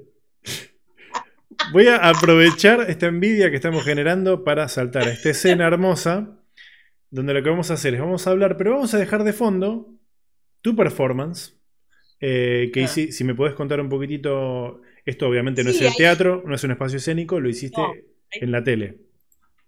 Voy 1.72 1.86
a 1.88 1.96
aprovechar 2.08 2.88
esta 2.88 3.06
envidia 3.06 3.50
que 3.50 3.56
estamos 3.56 3.84
generando 3.84 4.42
para 4.42 4.66
saltar 4.68 5.06
a 5.06 5.10
esta 5.10 5.30
escena 5.30 5.66
hermosa, 5.66 6.38
donde 7.10 7.34
lo 7.34 7.42
que 7.42 7.50
vamos 7.50 7.70
a 7.70 7.74
hacer 7.74 7.92
es 7.92 8.00
vamos 8.00 8.26
a 8.26 8.30
hablar, 8.30 8.56
pero 8.56 8.72
vamos 8.72 8.94
a 8.94 8.98
dejar 8.98 9.22
de 9.22 9.34
fondo 9.34 9.92
tu 10.62 10.74
performance. 10.74 11.58
Eh, 12.20 12.70
que 12.72 12.84
ah. 12.84 12.88
si, 12.88 13.24
me 13.24 13.34
podés 13.34 13.54
contar 13.54 13.82
un 13.82 13.90
poquitito, 13.90 14.80
esto 15.06 15.28
obviamente 15.28 15.64
no 15.64 15.70
es 15.70 15.80
el 15.80 15.94
teatro, 15.94 16.42
no 16.44 16.54
es 16.54 16.64
un 16.64 16.72
espacio 16.72 16.98
escénico, 16.98 17.40
lo 17.40 17.48
hiciste 17.48 17.80
en 18.32 18.52
la 18.52 18.62
tele. 18.62 18.98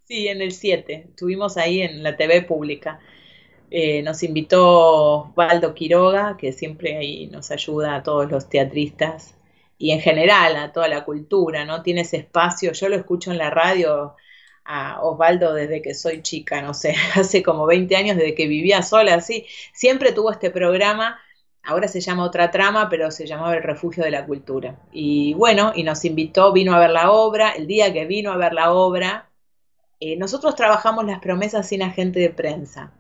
Sí, 0.05 0.27
en 0.27 0.43
el 0.43 0.53
7, 0.53 1.07
estuvimos 1.11 1.57
ahí 1.57 1.81
en 1.81 2.03
la 2.03 2.17
TV 2.17 2.43
pública. 2.43 3.01
Eh, 3.71 4.03
nos 4.03 4.23
invitó 4.23 5.33
Valdo 5.37 5.75
Quiroga, 5.75 6.37
que 6.39 6.53
siempre 6.53 6.97
ahí 6.97 7.27
nos 7.29 7.51
ayuda 7.51 7.97
a 7.97 8.03
todos 8.03 8.31
los 8.31 8.49
teatristas 8.49 9.37
y 9.77 9.93
en 9.93 10.01
general 10.01 10.57
a 10.57 10.73
toda 10.73 10.89
la 10.89 11.05
cultura, 11.05 11.65
¿no? 11.65 11.83
Tiene 11.83 12.01
ese 12.01 12.17
espacio, 12.17 12.73
yo 12.73 12.89
lo 12.89 12.97
escucho 12.97 13.31
en 13.31 13.39
la 13.39 13.51
radio 13.51 14.17
a 14.65 15.01
Osvaldo 15.03 15.55
desde 15.55 15.83
que 15.83 15.95
soy 15.95 16.23
chica, 16.23 16.63
no 16.63 16.75
sé, 16.75 16.95
hace 17.15 17.43
como 17.43 17.67
20 17.67 17.95
años 17.97 18.17
desde 18.17 18.35
que 18.35 18.49
vivía 18.49 18.83
sola, 18.83 19.15
así, 19.15 19.47
siempre 19.73 20.13
tuvo 20.13 20.33
este 20.33 20.51
programa, 20.51 21.21
ahora 21.69 21.87
se 21.87 22.01
llama 22.01 22.25
otra 22.25 22.51
trama, 22.51 22.89
pero 22.89 23.11
se 23.11 23.27
llamaba 23.27 23.55
El 23.55 23.63
Refugio 23.63 24.03
de 24.03 24.11
la 24.11 24.25
Cultura. 24.25 24.81
Y 24.91 25.35
bueno, 25.35 25.73
y 25.75 25.83
nos 25.83 26.03
invitó, 26.07 26.51
vino 26.51 26.75
a 26.75 26.79
ver 26.79 26.91
la 26.91 27.11
obra, 27.11 27.51
el 27.51 27.67
día 27.67 27.93
que 27.93 28.07
vino 28.07 28.33
a 28.33 28.39
ver 28.39 28.55
la 28.55 28.73
obra, 28.73 29.29
eh, 30.01 30.17
nosotros 30.17 30.55
trabajamos 30.57 31.05
las 31.05 31.21
promesas 31.21 31.69
sin 31.69 31.83
agente 31.83 32.21
de 32.21 32.31
prensa. 32.31 32.91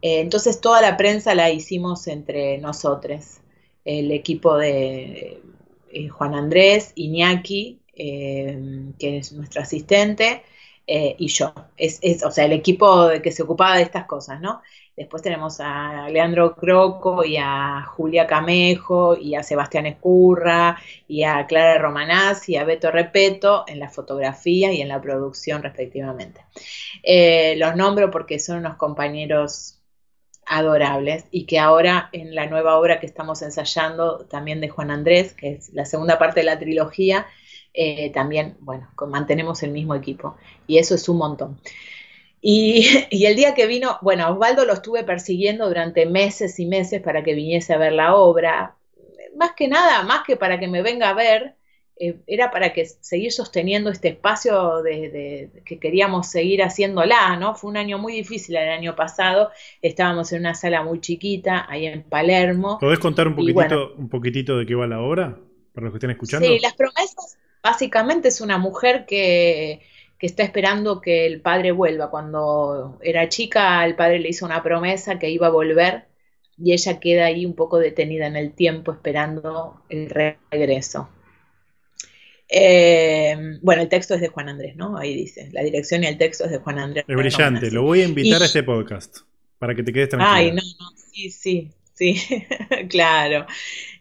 Eh, 0.00 0.20
entonces 0.20 0.60
toda 0.62 0.80
la 0.80 0.96
prensa 0.96 1.34
la 1.34 1.50
hicimos 1.50 2.06
entre 2.06 2.56
nosotros, 2.58 3.40
el 3.84 4.10
equipo 4.10 4.56
de 4.56 5.42
eh, 5.90 6.08
Juan 6.08 6.34
Andrés, 6.34 6.92
Iñaki, 6.94 7.78
que 7.94 9.18
es 9.18 9.32
nuestro 9.32 9.60
asistente, 9.60 10.42
y 10.86 11.28
yo. 11.28 11.52
Es, 11.76 12.00
o 12.24 12.30
sea, 12.30 12.46
el 12.46 12.52
equipo 12.52 13.10
que 13.22 13.32
se 13.32 13.42
ocupaba 13.42 13.76
de 13.76 13.82
estas 13.82 14.06
cosas, 14.06 14.40
¿no? 14.40 14.62
Después 14.96 15.22
tenemos 15.22 15.58
a 15.60 16.08
Leandro 16.10 16.54
Croco 16.54 17.24
y 17.24 17.36
a 17.38 17.82
Julia 17.82 18.26
Camejo 18.26 19.16
y 19.16 19.34
a 19.34 19.42
Sebastián 19.42 19.86
Escurra 19.86 20.78
y 21.08 21.24
a 21.24 21.46
Clara 21.46 21.78
Romanaz 21.78 22.48
y 22.48 22.56
a 22.56 22.64
Beto 22.64 22.90
Repeto 22.90 23.64
en 23.66 23.78
la 23.78 23.88
fotografía 23.88 24.72
y 24.72 24.80
en 24.82 24.88
la 24.88 25.00
producción 25.00 25.62
respectivamente. 25.62 26.44
los 27.56 27.76
nombro 27.76 28.10
porque 28.10 28.38
son 28.38 28.58
unos 28.58 28.76
compañeros 28.76 29.82
adorables 30.46 31.24
y 31.30 31.46
que 31.46 31.58
ahora 31.58 32.08
en 32.12 32.34
la 32.34 32.46
nueva 32.46 32.78
obra 32.78 33.00
que 33.00 33.06
estamos 33.06 33.42
ensayando 33.42 34.26
también 34.26 34.60
de 34.60 34.68
Juan 34.68 34.90
Andrés, 34.90 35.32
que 35.32 35.52
es 35.52 35.72
la 35.72 35.84
segunda 35.84 36.18
parte 36.18 36.40
de 36.40 36.46
la 36.46 36.58
trilogía, 36.58 37.26
eh, 37.74 38.10
también, 38.12 38.56
bueno, 38.60 38.90
mantenemos 39.08 39.62
el 39.62 39.70
mismo 39.70 39.94
equipo 39.94 40.36
y 40.66 40.78
eso 40.78 40.94
es 40.94 41.08
un 41.08 41.18
montón. 41.18 41.60
Y, 42.42 42.84
y, 43.10 43.24
el 43.24 43.36
día 43.36 43.54
que 43.54 43.66
vino, 43.66 43.98
bueno, 44.02 44.28
Osvaldo 44.30 44.66
lo 44.66 44.74
estuve 44.74 45.04
persiguiendo 45.04 45.68
durante 45.68 46.04
meses 46.04 46.58
y 46.58 46.66
meses 46.66 47.00
para 47.00 47.22
que 47.22 47.34
viniese 47.34 47.72
a 47.72 47.78
ver 47.78 47.92
la 47.92 48.14
obra, 48.16 48.76
más 49.36 49.52
que 49.52 49.68
nada, 49.68 50.02
más 50.02 50.24
que 50.26 50.36
para 50.36 50.58
que 50.60 50.68
me 50.68 50.82
venga 50.82 51.08
a 51.08 51.14
ver, 51.14 51.54
eh, 51.96 52.16
era 52.26 52.50
para 52.50 52.72
que 52.72 52.84
seguir 52.84 53.32
sosteniendo 53.32 53.90
este 53.90 54.08
espacio 54.08 54.82
de, 54.82 55.50
que 55.64 55.78
queríamos 55.78 56.28
seguir 56.28 56.62
haciéndola, 56.62 57.36
¿no? 57.36 57.54
Fue 57.54 57.70
un 57.70 57.76
año 57.76 57.98
muy 57.98 58.12
difícil 58.12 58.56
el 58.56 58.70
año 58.70 58.96
pasado, 58.96 59.50
estábamos 59.80 60.32
en 60.32 60.40
una 60.40 60.54
sala 60.54 60.82
muy 60.82 61.00
chiquita, 61.00 61.66
ahí 61.68 61.86
en 61.86 62.02
Palermo. 62.02 62.78
¿Podés 62.80 62.98
contar 62.98 63.28
un 63.28 63.36
poquitito, 63.36 63.94
un 63.96 64.08
poquitito 64.08 64.58
de 64.58 64.66
qué 64.66 64.74
va 64.74 64.86
la 64.86 65.00
obra, 65.00 65.38
para 65.72 65.84
los 65.84 65.92
que 65.92 65.98
estén 65.98 66.10
escuchando? 66.10 66.46
Sí, 66.46 66.58
Las 66.60 66.74
Promesas 66.74 67.38
básicamente 67.62 68.28
es 68.28 68.40
una 68.40 68.58
mujer 68.58 69.06
que, 69.06 69.82
que 70.22 70.26
está 70.26 70.44
esperando 70.44 71.00
que 71.00 71.26
el 71.26 71.40
padre 71.40 71.72
vuelva. 71.72 72.08
Cuando 72.08 72.96
era 73.02 73.28
chica, 73.28 73.84
el 73.84 73.96
padre 73.96 74.20
le 74.20 74.28
hizo 74.28 74.46
una 74.46 74.62
promesa 74.62 75.18
que 75.18 75.28
iba 75.28 75.48
a 75.48 75.50
volver 75.50 76.04
y 76.56 76.72
ella 76.72 77.00
queda 77.00 77.24
ahí 77.24 77.44
un 77.44 77.56
poco 77.56 77.80
detenida 77.80 78.28
en 78.28 78.36
el 78.36 78.52
tiempo 78.52 78.92
esperando 78.92 79.82
el 79.88 80.08
regreso. 80.08 81.08
Eh, 82.48 83.58
bueno, 83.62 83.82
el 83.82 83.88
texto 83.88 84.14
es 84.14 84.20
de 84.20 84.28
Juan 84.28 84.48
Andrés, 84.48 84.76
¿no? 84.76 84.96
Ahí 84.96 85.12
dice, 85.16 85.48
la 85.50 85.64
dirección 85.64 86.04
y 86.04 86.06
el 86.06 86.18
texto 86.18 86.44
es 86.44 86.52
de 86.52 86.58
Juan 86.58 86.78
Andrés. 86.78 87.04
Es 87.08 87.16
brillante, 87.16 87.72
lo 87.72 87.82
voy 87.82 88.02
a 88.02 88.04
invitar 88.04 88.42
a 88.42 88.44
este 88.44 88.62
podcast 88.62 89.22
para 89.58 89.74
que 89.74 89.82
te 89.82 89.92
quedes 89.92 90.10
tranquilo. 90.10 90.32
Ay, 90.32 90.50
no, 90.52 90.62
no, 90.62 90.96
sí, 91.12 91.30
sí, 91.32 91.72
sí, 91.94 92.46
claro. 92.88 93.44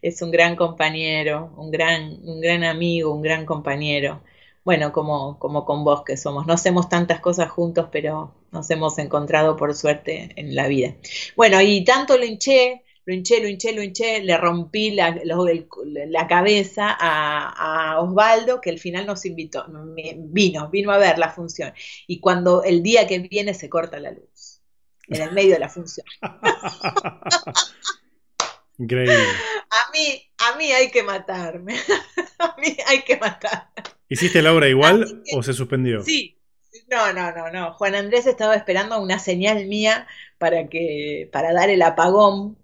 Es 0.04 0.22
un 0.22 0.30
gran 0.30 0.56
compañero, 0.56 1.52
un 1.58 1.72
gran, 1.72 2.20
un 2.22 2.40
gran 2.42 2.64
amigo, 2.64 3.12
un 3.12 3.24
gran 3.24 3.44
compañero. 3.44 4.22
Bueno, 4.64 4.92
como, 4.92 5.40
como 5.40 5.66
con 5.66 5.84
vos 5.84 6.04
que 6.04 6.18
somos. 6.18 6.46
No 6.46 6.54
hacemos 6.54 6.90
tantas 6.90 7.20
cosas 7.20 7.50
juntos, 7.50 7.88
pero 7.92 8.34
nos 8.52 8.70
hemos 8.70 8.98
encontrado 9.00 9.56
por 9.58 9.74
suerte 9.74 10.32
en 10.36 10.56
la 10.56 10.68
vida. 10.68 10.96
Bueno, 11.36 11.62
y 11.62 11.84
tanto 11.84 12.18
lo 12.18 12.26
hinché 12.26 12.84
lo 13.06 13.14
hinché, 13.14 13.42
lo 13.42 13.48
hinché, 13.48 13.74
lo 13.74 13.82
hinché, 13.82 14.22
le 14.22 14.38
rompí 14.38 14.92
la, 14.92 15.20
la 15.24 16.28
cabeza 16.28 16.96
a, 17.00 18.00
Osvaldo, 18.00 18.62
que 18.62 18.70
al 18.70 18.80
final 18.80 19.06
nos 19.06 19.26
invitó, 19.26 19.66
vino, 20.18 20.70
vino 20.70 20.92
a 20.92 20.98
ver 20.98 21.18
la 21.18 21.32
función. 21.32 21.74
Y 22.08 22.20
cuando 22.20 22.64
el 22.64 22.84
día 22.84 23.08
que 23.08 23.20
viene 23.20 23.54
se 23.54 23.70
corta 23.70 24.00
la 24.00 24.12
luz, 24.12 24.62
en 25.08 25.22
el 25.22 25.32
medio 25.34 25.54
de 25.54 25.60
la 25.60 25.70
función. 25.70 26.06
Increíble. 28.78 29.16
A 29.70 29.92
mí, 29.92 30.30
a 30.38 30.58
mí 30.58 30.72
hay 30.72 30.90
que 30.90 31.04
matarme. 31.04 31.76
a 32.40 32.56
mí 32.60 32.76
hay 32.88 33.04
que 33.04 33.18
matar. 33.18 33.70
¿Hiciste 34.10 34.42
la 34.42 34.54
obra 34.54 34.68
igual 34.68 35.24
o 35.34 35.44
se 35.44 35.54
suspendió? 35.54 36.04
Sí, 36.04 36.38
no, 36.90 37.14
no, 37.14 37.32
no, 37.32 37.50
no. 37.52 37.74
Juan 37.74 37.96
Andrés 37.96 38.26
estaba 38.26 38.56
esperando 38.56 39.00
una 39.02 39.20
señal 39.20 39.68
mía 39.68 40.08
para 40.38 40.68
que, 40.68 41.30
para 41.32 41.54
dar 41.54 41.70
el 41.70 41.82
apagón 41.82 42.58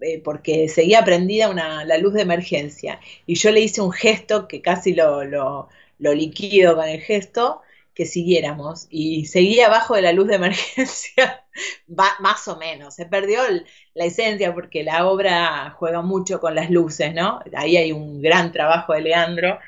eh, 0.00 0.20
porque 0.22 0.68
seguía 0.68 1.04
prendida 1.04 1.50
una, 1.50 1.84
la 1.84 1.98
luz 1.98 2.14
de 2.14 2.22
emergencia. 2.22 3.00
Y 3.26 3.34
yo 3.34 3.50
le 3.50 3.60
hice 3.60 3.80
un 3.80 3.92
gesto 3.92 4.48
que 4.48 4.62
casi 4.62 4.94
lo, 4.94 5.24
lo, 5.24 5.68
liquido 5.98 6.76
con 6.76 6.88
el 6.88 7.00
gesto, 7.00 7.62
que 7.94 8.06
siguiéramos. 8.06 8.86
Y 8.90 9.26
seguía 9.26 9.66
abajo 9.66 9.94
de 9.94 10.02
la 10.02 10.12
luz 10.12 10.28
de 10.28 10.36
emergencia, 10.36 11.43
más 12.20 12.48
o 12.48 12.56
menos. 12.56 12.94
Se 12.94 13.06
perdió 13.06 13.40
la 13.94 14.04
esencia 14.04 14.54
porque 14.54 14.82
la 14.82 15.06
obra 15.06 15.74
juega 15.78 16.02
mucho 16.02 16.40
con 16.40 16.54
las 16.54 16.70
luces, 16.70 17.14
¿no? 17.14 17.40
Ahí 17.54 17.76
hay 17.76 17.92
un 17.92 18.20
gran 18.20 18.52
trabajo 18.52 18.92
de 18.92 19.02
Leandro 19.02 19.58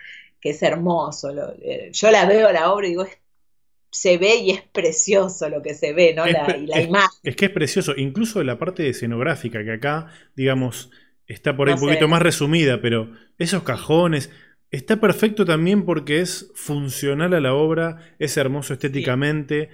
que 0.41 0.51
es 0.51 0.63
hermoso. 0.63 1.31
Eh, 1.63 1.91
yo 1.93 2.11
la 2.11 2.27
veo 2.27 2.53
la 2.53 2.73
obra 2.73 2.87
y 2.87 2.91
digo, 2.91 3.07
se 3.91 4.19
ve 4.19 4.37
y 4.37 4.51
es 4.51 4.63
precioso 4.63 5.49
lo 5.49 5.63
que 5.63 5.75
se 5.75 5.93
ve, 5.93 6.13
¿no? 6.15 6.27
la, 6.27 6.57
y 6.57 6.67
la 6.67 6.83
imagen. 6.83 7.19
Es 7.23 7.37
que 7.37 7.47
es 7.47 7.51
precioso, 7.51 7.95
incluso 7.97 8.43
la 8.43 8.59
parte 8.59 8.89
escenográfica, 8.89 9.65
que 9.65 9.73
acá, 9.73 10.09
digamos, 10.35 10.91
está 11.27 11.57
por 11.57 11.69
ahí 11.69 11.75
un 11.75 11.81
poquito 11.81 12.09
más 12.09 12.23
resumida, 12.23 12.81
pero 12.81 13.11
esos 13.39 13.63
cajones, 13.63 14.31
está 14.71 15.01
perfecto 15.01 15.45
también 15.45 15.85
porque 15.85 16.21
es 16.21 16.53
funcional 16.55 17.35
a 17.35 17.41
la 17.41 17.55
obra, 17.55 18.15
es 18.19 18.37
hermoso 18.37 18.75
estéticamente. 18.75 19.71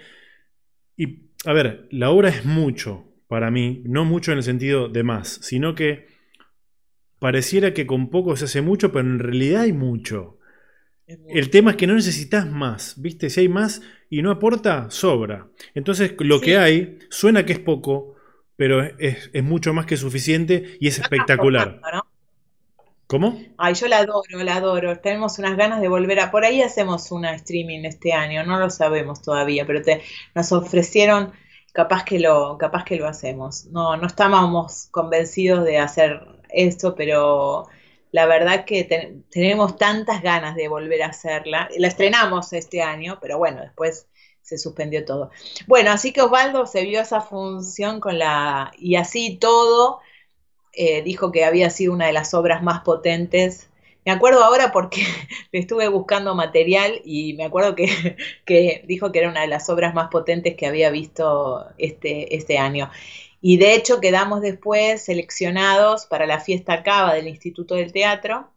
Y, 0.96 1.31
a 1.44 1.52
ver, 1.52 1.88
la 1.90 2.10
obra 2.10 2.28
es 2.28 2.44
mucho 2.44 3.04
para 3.26 3.50
mí, 3.50 3.82
no 3.86 4.04
mucho 4.04 4.32
en 4.32 4.38
el 4.38 4.44
sentido 4.44 4.88
de 4.88 5.02
más, 5.02 5.38
sino 5.42 5.74
que 5.74 6.06
pareciera 7.18 7.72
que 7.72 7.86
con 7.86 8.10
poco 8.10 8.36
se 8.36 8.44
hace 8.44 8.62
mucho, 8.62 8.92
pero 8.92 9.08
en 9.08 9.18
realidad 9.18 9.62
hay 9.62 9.72
mucho. 9.72 10.38
El 11.06 11.50
tema 11.50 11.72
es 11.72 11.76
que 11.76 11.86
no 11.86 11.94
necesitas 11.94 12.50
más, 12.50 13.00
¿viste? 13.00 13.30
Si 13.30 13.40
hay 13.40 13.48
más 13.48 13.82
y 14.08 14.22
no 14.22 14.30
aporta, 14.30 14.90
sobra. 14.90 15.48
Entonces 15.74 16.14
lo 16.18 16.40
que 16.40 16.58
hay 16.58 16.98
suena 17.10 17.44
que 17.44 17.54
es 17.54 17.58
poco, 17.58 18.16
pero 18.56 18.82
es, 18.98 19.30
mucho 19.42 19.72
más 19.72 19.86
que 19.86 19.96
suficiente 19.96 20.76
y 20.80 20.88
es 20.88 20.98
espectacular. 20.98 21.80
¿Cómo? 23.12 23.38
Ay, 23.58 23.74
yo 23.74 23.88
la 23.88 23.98
adoro, 23.98 24.42
la 24.42 24.56
adoro. 24.56 24.98
Tenemos 25.00 25.38
unas 25.38 25.54
ganas 25.54 25.82
de 25.82 25.88
volver 25.88 26.18
a... 26.18 26.30
Por 26.30 26.46
ahí 26.46 26.62
hacemos 26.62 27.12
una 27.12 27.34
streaming 27.34 27.84
este 27.84 28.14
año, 28.14 28.42
no 28.42 28.58
lo 28.58 28.70
sabemos 28.70 29.20
todavía, 29.20 29.66
pero 29.66 29.82
te, 29.82 30.00
nos 30.34 30.50
ofrecieron, 30.50 31.30
capaz 31.74 32.06
que, 32.06 32.18
lo, 32.18 32.56
capaz 32.56 32.84
que 32.84 32.96
lo 32.96 33.06
hacemos. 33.06 33.66
No, 33.66 33.98
no 33.98 34.06
estábamos 34.06 34.88
convencidos 34.90 35.62
de 35.66 35.76
hacer 35.76 36.22
esto, 36.48 36.94
pero 36.94 37.66
la 38.12 38.24
verdad 38.24 38.64
que 38.64 38.84
tenemos 39.30 39.76
tantas 39.76 40.22
ganas 40.22 40.56
de 40.56 40.68
volver 40.68 41.02
a 41.02 41.08
hacerla. 41.08 41.68
La 41.76 41.88
estrenamos 41.88 42.54
este 42.54 42.80
año, 42.80 43.18
pero 43.20 43.36
bueno, 43.36 43.60
después 43.60 44.06
se 44.40 44.56
suspendió 44.56 45.04
todo. 45.04 45.30
Bueno, 45.66 45.90
así 45.90 46.14
que 46.14 46.22
Osvaldo 46.22 46.64
se 46.64 46.82
vio 46.84 47.02
esa 47.02 47.20
función 47.20 48.00
con 48.00 48.18
la... 48.18 48.72
y 48.78 48.96
así 48.96 49.36
todo, 49.36 50.00
eh, 50.72 51.02
dijo 51.02 51.32
que 51.32 51.44
había 51.44 51.70
sido 51.70 51.92
una 51.92 52.06
de 52.06 52.12
las 52.12 52.34
obras 52.34 52.62
más 52.62 52.82
potentes. 52.82 53.68
Me 54.04 54.12
acuerdo 54.12 54.42
ahora 54.44 54.72
porque 54.72 55.02
le 55.52 55.60
estuve 55.60 55.88
buscando 55.88 56.34
material 56.34 57.00
y 57.04 57.34
me 57.34 57.44
acuerdo 57.44 57.74
que, 57.74 58.16
que, 58.46 58.84
dijo 58.86 59.12
que 59.12 59.20
era 59.20 59.28
una 59.30 59.42
de 59.42 59.48
las 59.48 59.68
obras 59.70 59.94
más 59.94 60.08
potentes 60.08 60.56
que 60.56 60.66
había 60.66 60.90
visto 60.90 61.66
este, 61.78 62.36
este 62.36 62.58
año. 62.58 62.90
Y 63.40 63.56
de 63.56 63.74
hecho 63.74 64.00
quedamos 64.00 64.40
después 64.40 65.04
seleccionados 65.04 66.06
para 66.06 66.26
la 66.26 66.40
fiesta 66.40 66.82
Cava 66.82 67.14
del 67.14 67.28
Instituto 67.28 67.74
del 67.74 67.92
Teatro 67.92 68.48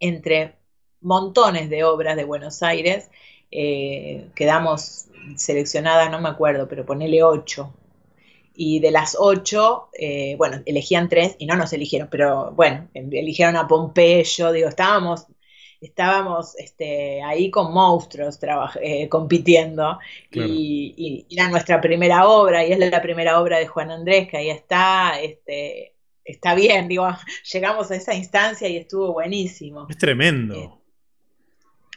entre 0.00 0.56
montones 1.00 1.70
de 1.70 1.84
obras 1.84 2.16
de 2.16 2.24
Buenos 2.24 2.62
Aires, 2.62 3.10
eh, 3.50 4.30
quedamos 4.34 5.06
seleccionadas, 5.36 6.10
no 6.10 6.20
me 6.20 6.28
acuerdo, 6.28 6.68
pero 6.68 6.84
ponele 6.84 7.22
ocho. 7.22 7.72
Y 8.54 8.80
de 8.80 8.90
las 8.90 9.16
ocho, 9.18 9.88
eh, 9.92 10.36
bueno, 10.36 10.62
elegían 10.64 11.08
tres 11.08 11.34
y 11.38 11.46
no 11.46 11.56
nos 11.56 11.72
eligieron, 11.72 12.08
pero 12.10 12.52
bueno, 12.52 12.88
eligieron 12.94 13.56
a 13.56 13.66
Pompeyo, 13.66 14.52
digo, 14.52 14.68
estábamos 14.68 15.26
estábamos 15.80 16.56
este, 16.56 17.22
ahí 17.22 17.50
con 17.50 17.72
monstruos 17.72 18.38
eh, 18.80 19.08
compitiendo 19.08 19.98
y, 20.30 21.26
era 21.30 21.48
nuestra 21.48 21.80
primera 21.80 22.26
obra 22.26 22.64
y 22.64 22.72
es 22.72 22.78
la 22.78 23.02
primera 23.02 23.40
obra 23.40 23.58
de 23.58 23.66
Juan 23.66 23.90
Andrés 23.90 24.28
que 24.28 24.38
ahí 24.38 24.50
está, 24.50 25.20
este, 25.20 25.94
está 26.24 26.54
bien, 26.54 26.88
digo, 26.88 27.06
llegamos 27.52 27.90
a 27.90 27.96
esa 27.96 28.14
instancia 28.14 28.68
y 28.68 28.78
estuvo 28.78 29.12
buenísimo. 29.12 29.86
Es 29.88 29.98
tremendo. 29.98 30.54
Eh, 30.54 30.70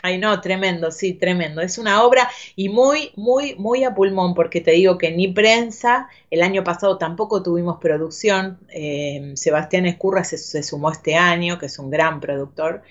ay, 0.07 0.17
no, 0.17 0.39
tremendo, 0.41 0.89
sí, 0.91 1.13
tremendo. 1.13 1.61
Es 1.61 1.77
una 1.77 2.03
obra 2.03 2.29
y 2.55 2.69
muy, 2.69 3.11
muy, 3.15 3.55
muy 3.55 3.83
a 3.83 3.93
pulmón, 3.93 4.33
porque 4.33 4.61
te 4.61 4.71
digo 4.71 4.97
que 4.97 5.11
ni 5.11 5.27
prensa, 5.27 6.07
el 6.31 6.41
año 6.41 6.63
pasado 6.63 6.97
tampoco 6.97 7.43
tuvimos 7.43 7.77
producción. 7.79 8.57
Eh, 8.69 9.33
Sebastián 9.35 9.85
Escurra 9.85 10.23
se, 10.23 10.63
sumó 10.63 10.91
este 10.91 11.15
año, 11.15 11.59
que 11.59 11.65
es 11.65 11.77
un 11.77 11.89
gran 11.89 12.19
productor. 12.19 12.83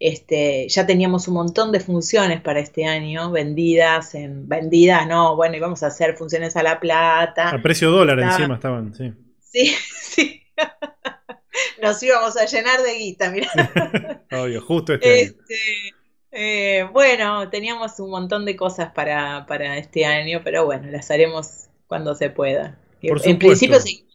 Este, 0.00 0.66
ya 0.68 0.84
teníamos 0.84 1.28
un 1.28 1.34
montón 1.34 1.70
de 1.70 1.78
funciones 1.78 2.40
para 2.40 2.58
este 2.58 2.86
año, 2.86 3.30
vendidas, 3.30 4.14
en, 4.16 4.48
vendidas, 4.48 5.06
no, 5.06 5.36
bueno, 5.36 5.56
íbamos 5.56 5.82
a 5.84 5.88
hacer 5.88 6.16
funciones 6.16 6.56
a 6.56 6.62
la 6.62 6.80
plata. 6.80 7.50
A 7.50 7.62
precio 7.62 7.90
dólar 7.90 8.18
encima 8.18 8.54
estaban, 8.54 8.94
sí. 8.94 9.12
Sí, 9.40 9.76
sí. 9.92 10.42
Nos 11.80 12.02
íbamos 12.02 12.36
a 12.36 12.46
llenar 12.46 12.82
de 12.82 12.94
guita, 12.94 13.30
mira. 13.30 13.48
Obvio, 14.32 14.60
justo 14.62 14.94
este, 14.94 15.22
este 15.22 15.54
eh, 16.32 16.88
bueno, 16.92 17.48
teníamos 17.50 18.00
un 18.00 18.10
montón 18.10 18.44
de 18.44 18.56
cosas 18.56 18.92
para, 18.92 19.46
para, 19.46 19.78
este 19.78 20.04
año, 20.04 20.40
pero 20.42 20.64
bueno, 20.64 20.90
las 20.90 21.10
haremos 21.10 21.68
cuando 21.86 22.14
se 22.14 22.30
pueda. 22.30 22.78
en 23.02 23.38
principio 23.38 23.80
sí, 23.80 24.08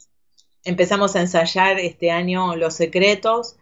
empezamos 0.63 1.15
a 1.15 1.21
ensayar 1.21 1.79
este 1.79 2.11
año 2.11 2.55
Los 2.55 2.73
Secretos, 2.73 3.57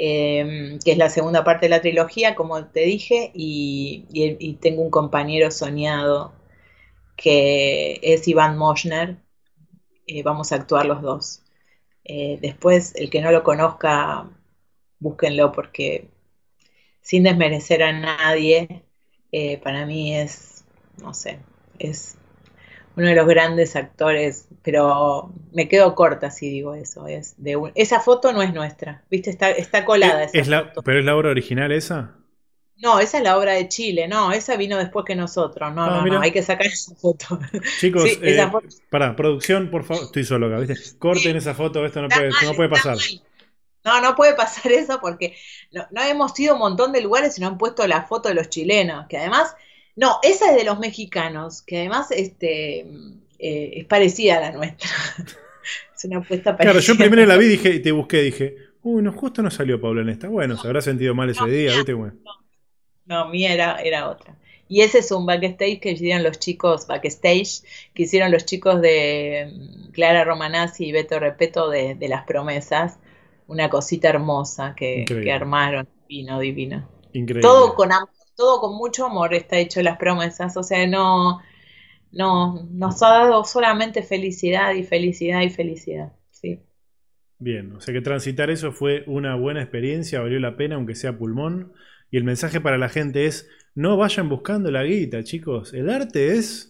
Em, 0.00 0.78
que 0.78 0.92
es 0.92 0.98
la 0.98 1.10
segunda 1.10 1.42
parte 1.42 1.66
de 1.66 1.70
la 1.70 1.80
trilogía, 1.80 2.36
como 2.36 2.66
te 2.66 2.82
dije, 2.82 3.32
y, 3.34 4.56
tengo 4.60 4.82
un 4.82 4.90
compañero 4.90 5.50
soñado 5.50 6.32
que 7.16 7.98
es 8.02 8.28
Iván 8.28 8.56
Moschner. 8.58 9.16
Eh, 10.06 10.22
vamos 10.22 10.52
a 10.52 10.56
actuar 10.56 10.86
los 10.86 11.02
dos. 11.02 11.42
Eh, 12.04 12.38
después, 12.40 12.94
el 12.96 13.10
que 13.10 13.20
no 13.20 13.32
lo 13.32 13.42
conozca, 13.44 14.30
búsquenlo 15.00 15.52
porque 15.52 16.08
sin 17.08 17.22
desmerecer 17.22 17.82
a 17.82 17.90
nadie, 17.90 18.82
eh, 19.32 19.56
para 19.64 19.86
mí 19.86 20.14
es, 20.14 20.62
no 21.02 21.14
sé, 21.14 21.38
es 21.78 22.18
uno 22.96 23.06
de 23.06 23.14
los 23.14 23.26
grandes 23.26 23.76
actores, 23.76 24.46
pero 24.62 25.32
me 25.54 25.68
quedo 25.68 25.94
corta 25.94 26.30
si 26.30 26.50
digo 26.50 26.74
eso. 26.74 27.06
Es 27.06 27.34
de 27.38 27.56
esa 27.76 28.00
foto 28.00 28.34
no 28.34 28.42
es 28.42 28.52
nuestra, 28.52 29.04
¿viste? 29.10 29.30
Está, 29.30 29.50
está 29.52 29.86
colada. 29.86 30.24
¿Es, 30.30 30.48
la, 30.48 30.70
¿Pero 30.84 30.98
es 30.98 31.04
la 31.06 31.16
obra 31.16 31.30
original 31.30 31.72
esa? 31.72 32.14
No, 32.76 33.00
esa 33.00 33.16
es 33.16 33.24
la 33.24 33.38
obra 33.38 33.52
de 33.52 33.68
Chile, 33.68 34.06
no, 34.06 34.30
esa 34.32 34.58
vino 34.58 34.76
después 34.76 35.06
que 35.06 35.16
nosotros, 35.16 35.74
no, 35.74 35.84
ah, 35.84 36.04
no, 36.04 36.12
no, 36.12 36.20
hay 36.20 36.30
que 36.30 36.42
sacar 36.42 36.66
esa 36.66 36.94
foto. 36.94 37.40
Chicos, 37.80 38.04
eh, 38.20 38.46
para 38.90 39.16
producción, 39.16 39.70
por 39.70 39.84
favor, 39.84 40.04
estoy 40.04 40.24
solo 40.24 40.48
acá, 40.48 40.58
¿viste? 40.58 40.98
Corten 40.98 41.36
esa 41.36 41.54
foto, 41.54 41.86
esto 41.86 42.02
no 42.02 42.08
puede, 42.08 42.28
no 42.44 42.52
puede 42.52 42.68
pasar. 42.68 42.98
No, 43.88 44.00
no 44.00 44.14
puede 44.14 44.34
pasar 44.34 44.70
eso 44.72 45.00
porque 45.00 45.36
no, 45.72 45.86
no, 45.90 46.02
hemos 46.02 46.38
ido 46.38 46.52
a 46.52 46.54
un 46.54 46.60
montón 46.60 46.92
de 46.92 47.00
lugares 47.00 47.38
y 47.38 47.40
no 47.40 47.46
han 47.46 47.58
puesto 47.58 47.86
la 47.86 48.02
foto 48.02 48.28
de 48.28 48.34
los 48.34 48.48
chilenos, 48.48 49.06
que 49.08 49.18
además 49.18 49.54
no, 49.96 50.18
esa 50.22 50.50
es 50.50 50.56
de 50.56 50.64
los 50.64 50.78
mexicanos, 50.78 51.62
que 51.62 51.78
además 51.78 52.10
este, 52.10 52.86
eh, 53.38 53.72
es 53.74 53.84
parecida 53.86 54.36
a 54.36 54.40
la 54.40 54.52
nuestra. 54.52 54.88
es 55.96 56.04
una 56.04 56.18
apuesta 56.18 56.56
parecida. 56.56 56.72
Claro, 56.72 56.80
yo 56.80 56.96
primero 56.96 57.26
la 57.26 57.36
vi 57.36 57.46
dije, 57.46 57.70
y 57.74 57.80
te 57.80 57.90
busqué, 57.92 58.22
dije, 58.22 58.56
uy, 58.82 59.02
no, 59.02 59.12
justo 59.12 59.42
no 59.42 59.50
salió 59.50 59.80
Paula 59.80 60.02
en 60.02 60.10
esta. 60.10 60.28
Bueno, 60.28 60.56
se 60.56 60.66
habrá 60.66 60.82
sentido 60.82 61.14
mal 61.14 61.30
ese 61.30 61.44
día, 61.46 61.74
¿viste? 61.74 61.94
Bueno. 61.94 62.14
No, 63.06 63.28
mía 63.28 63.52
era, 63.52 63.80
era 63.80 64.08
otra. 64.08 64.36
Y 64.68 64.82
ese 64.82 64.98
es 64.98 65.10
un 65.10 65.24
backstage 65.24 65.80
que 65.80 65.92
hicieron 65.92 66.22
los 66.22 66.38
chicos, 66.38 66.86
backstage, 66.86 67.62
que 67.94 68.02
hicieron 68.02 68.30
los 68.30 68.44
chicos 68.44 68.80
de 68.80 69.50
mm, 69.52 69.92
Clara 69.92 70.24
Romanazzi 70.24 70.86
y 70.86 70.92
Beto 70.92 71.18
Repeto 71.18 71.70
de, 71.70 71.96
Las 72.08 72.24
Promesas. 72.24 72.98
Una 73.48 73.68
cosita 73.68 74.08
hermosa 74.08 74.74
que, 74.76 75.04
que 75.04 75.32
armaron, 75.32 75.88
divino, 76.08 76.38
divino. 76.38 76.88
Increíble. 77.12 77.42
Todo 77.42 77.74
con 77.74 77.90
amor 77.90 78.10
todo 78.38 78.60
con 78.60 78.76
mucho 78.76 79.04
amor 79.04 79.34
está 79.34 79.58
hecho 79.58 79.82
las 79.82 79.98
promesas, 79.98 80.56
o 80.56 80.62
sea, 80.62 80.86
no, 80.86 81.40
no, 82.12 82.68
nos 82.70 83.02
ha 83.02 83.08
dado 83.08 83.44
solamente 83.44 84.04
felicidad 84.04 84.74
y 84.74 84.84
felicidad 84.84 85.42
y 85.42 85.50
felicidad, 85.50 86.12
sí. 86.30 86.60
Bien, 87.40 87.72
o 87.72 87.80
sea 87.80 87.92
que 87.92 88.00
transitar 88.00 88.48
eso 88.48 88.70
fue 88.70 89.02
una 89.08 89.34
buena 89.34 89.60
experiencia, 89.60 90.20
valió 90.20 90.38
la 90.38 90.56
pena, 90.56 90.76
aunque 90.76 90.94
sea 90.94 91.18
pulmón. 91.18 91.72
Y 92.12 92.16
el 92.16 92.24
mensaje 92.24 92.60
para 92.60 92.78
la 92.78 92.88
gente 92.88 93.26
es, 93.26 93.48
no 93.74 93.96
vayan 93.96 94.28
buscando 94.28 94.70
la 94.70 94.84
guita, 94.84 95.24
chicos. 95.24 95.74
El 95.74 95.90
arte 95.90 96.36
es 96.36 96.67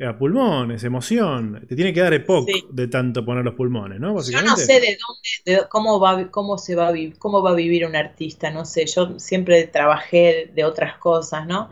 a 0.00 0.16
pulmones, 0.18 0.82
emoción. 0.84 1.64
Te 1.68 1.76
tiene 1.76 1.92
que 1.92 2.00
dar 2.00 2.12
epoch 2.14 2.48
de 2.70 2.88
tanto 2.88 3.24
poner 3.24 3.44
los 3.44 3.54
pulmones, 3.54 4.00
¿no? 4.00 4.20
Yo 4.22 4.42
no 4.42 4.56
sé 4.56 4.80
de 4.80 4.98
dónde, 5.46 5.68
cómo 5.68 6.00
va, 6.00 6.30
cómo 6.30 6.58
se 6.58 6.74
va 6.74 6.88
a 6.88 6.92
vivir, 6.92 7.18
cómo 7.18 7.42
va 7.42 7.50
a 7.50 7.54
vivir 7.54 7.86
un 7.86 7.94
artista, 7.94 8.50
no 8.50 8.64
sé. 8.64 8.86
Yo 8.86 9.18
siempre 9.18 9.66
trabajé 9.68 10.50
de 10.52 10.64
otras 10.64 10.98
cosas, 10.98 11.46
¿no? 11.46 11.70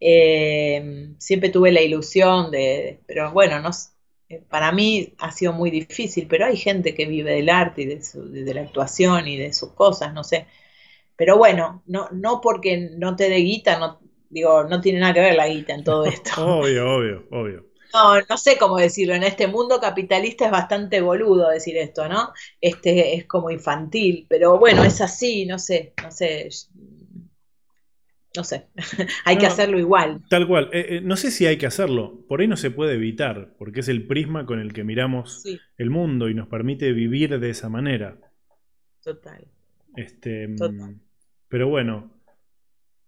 Eh, 0.00 1.14
siempre 1.18 1.50
tuve 1.50 1.72
la 1.72 1.82
ilusión 1.82 2.50
de, 2.50 3.02
pero 3.06 3.32
bueno, 3.32 3.60
no, 3.60 3.70
eh, 4.28 4.42
para 4.48 4.72
mí 4.72 5.14
ha 5.18 5.30
sido 5.32 5.52
muy 5.52 5.70
difícil, 5.70 6.26
pero 6.26 6.46
hay 6.46 6.56
gente 6.56 6.94
que 6.94 7.06
vive 7.06 7.32
del 7.34 7.50
arte 7.50 7.82
y 7.82 7.86
de, 7.86 8.00
de 8.42 8.54
la 8.54 8.62
actuación 8.62 9.28
y 9.28 9.36
de 9.36 9.52
sus 9.52 9.72
cosas, 9.72 10.12
no 10.14 10.24
sé. 10.24 10.46
Pero 11.16 11.36
bueno, 11.38 11.82
no, 11.86 12.08
no 12.12 12.40
porque 12.40 12.90
no 12.96 13.16
te 13.16 13.28
dé 13.28 13.36
guita, 13.36 13.78
no, 13.78 14.00
Digo, 14.30 14.64
no 14.64 14.80
tiene 14.80 15.00
nada 15.00 15.12
que 15.12 15.20
ver 15.20 15.34
la 15.34 15.48
guita 15.48 15.74
en 15.74 15.84
todo 15.84 16.06
esto. 16.06 16.30
obvio, 16.38 16.96
obvio, 16.96 17.26
obvio. 17.30 17.66
No, 17.92 18.20
no 18.20 18.36
sé 18.36 18.56
cómo 18.56 18.78
decirlo. 18.78 19.14
En 19.14 19.24
este 19.24 19.48
mundo 19.48 19.80
capitalista 19.80 20.46
es 20.46 20.52
bastante 20.52 21.00
boludo 21.00 21.48
decir 21.48 21.76
esto, 21.76 22.08
¿no? 22.08 22.32
Este 22.60 23.16
es 23.16 23.26
como 23.26 23.50
infantil, 23.50 24.26
pero 24.28 24.58
bueno, 24.58 24.84
es 24.84 25.00
así, 25.00 25.44
no 25.44 25.58
sé, 25.58 25.92
no 26.02 26.12
sé. 26.12 26.48
No 28.36 28.44
sé, 28.44 28.68
hay 29.24 29.38
que 29.38 29.46
hacerlo 29.46 29.76
igual. 29.76 30.22
Tal 30.30 30.46
cual. 30.46 30.70
Eh, 30.72 30.86
eh, 30.88 31.00
no 31.02 31.16
sé 31.16 31.32
si 31.32 31.46
hay 31.46 31.58
que 31.58 31.66
hacerlo. 31.66 32.24
Por 32.28 32.40
ahí 32.40 32.46
no 32.46 32.56
se 32.56 32.70
puede 32.70 32.94
evitar, 32.94 33.56
porque 33.58 33.80
es 33.80 33.88
el 33.88 34.06
prisma 34.06 34.46
con 34.46 34.60
el 34.60 34.72
que 34.72 34.84
miramos 34.84 35.44
el 35.76 35.90
mundo 35.90 36.28
y 36.28 36.34
nos 36.34 36.46
permite 36.46 36.92
vivir 36.92 37.40
de 37.40 37.50
esa 37.50 37.68
manera. 37.68 38.18
Total. 39.02 39.44
Este, 39.96 40.46
mm, 40.46 41.00
Pero 41.48 41.68
bueno, 41.68 42.12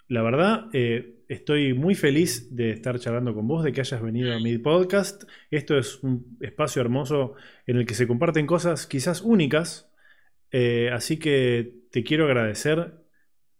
la 0.08 0.22
verdad, 0.22 0.66
eh, 0.72 1.11
estoy 1.32 1.72
muy 1.72 1.94
feliz 1.94 2.54
de 2.54 2.70
estar 2.70 2.98
charlando 2.98 3.34
con 3.34 3.48
vos, 3.48 3.64
de 3.64 3.72
que 3.72 3.80
hayas 3.80 4.02
venido 4.02 4.34
a 4.34 4.40
mi 4.40 4.58
podcast. 4.58 5.24
Esto 5.50 5.78
es 5.78 6.02
un 6.02 6.36
espacio 6.40 6.82
hermoso 6.82 7.34
en 7.66 7.78
el 7.78 7.86
que 7.86 7.94
se 7.94 8.06
comparten 8.06 8.46
cosas 8.46 8.86
quizás 8.86 9.22
únicas. 9.22 9.90
Eh, 10.50 10.90
así 10.92 11.18
que 11.18 11.72
te 11.90 12.04
quiero 12.04 12.26
agradecer 12.26 12.92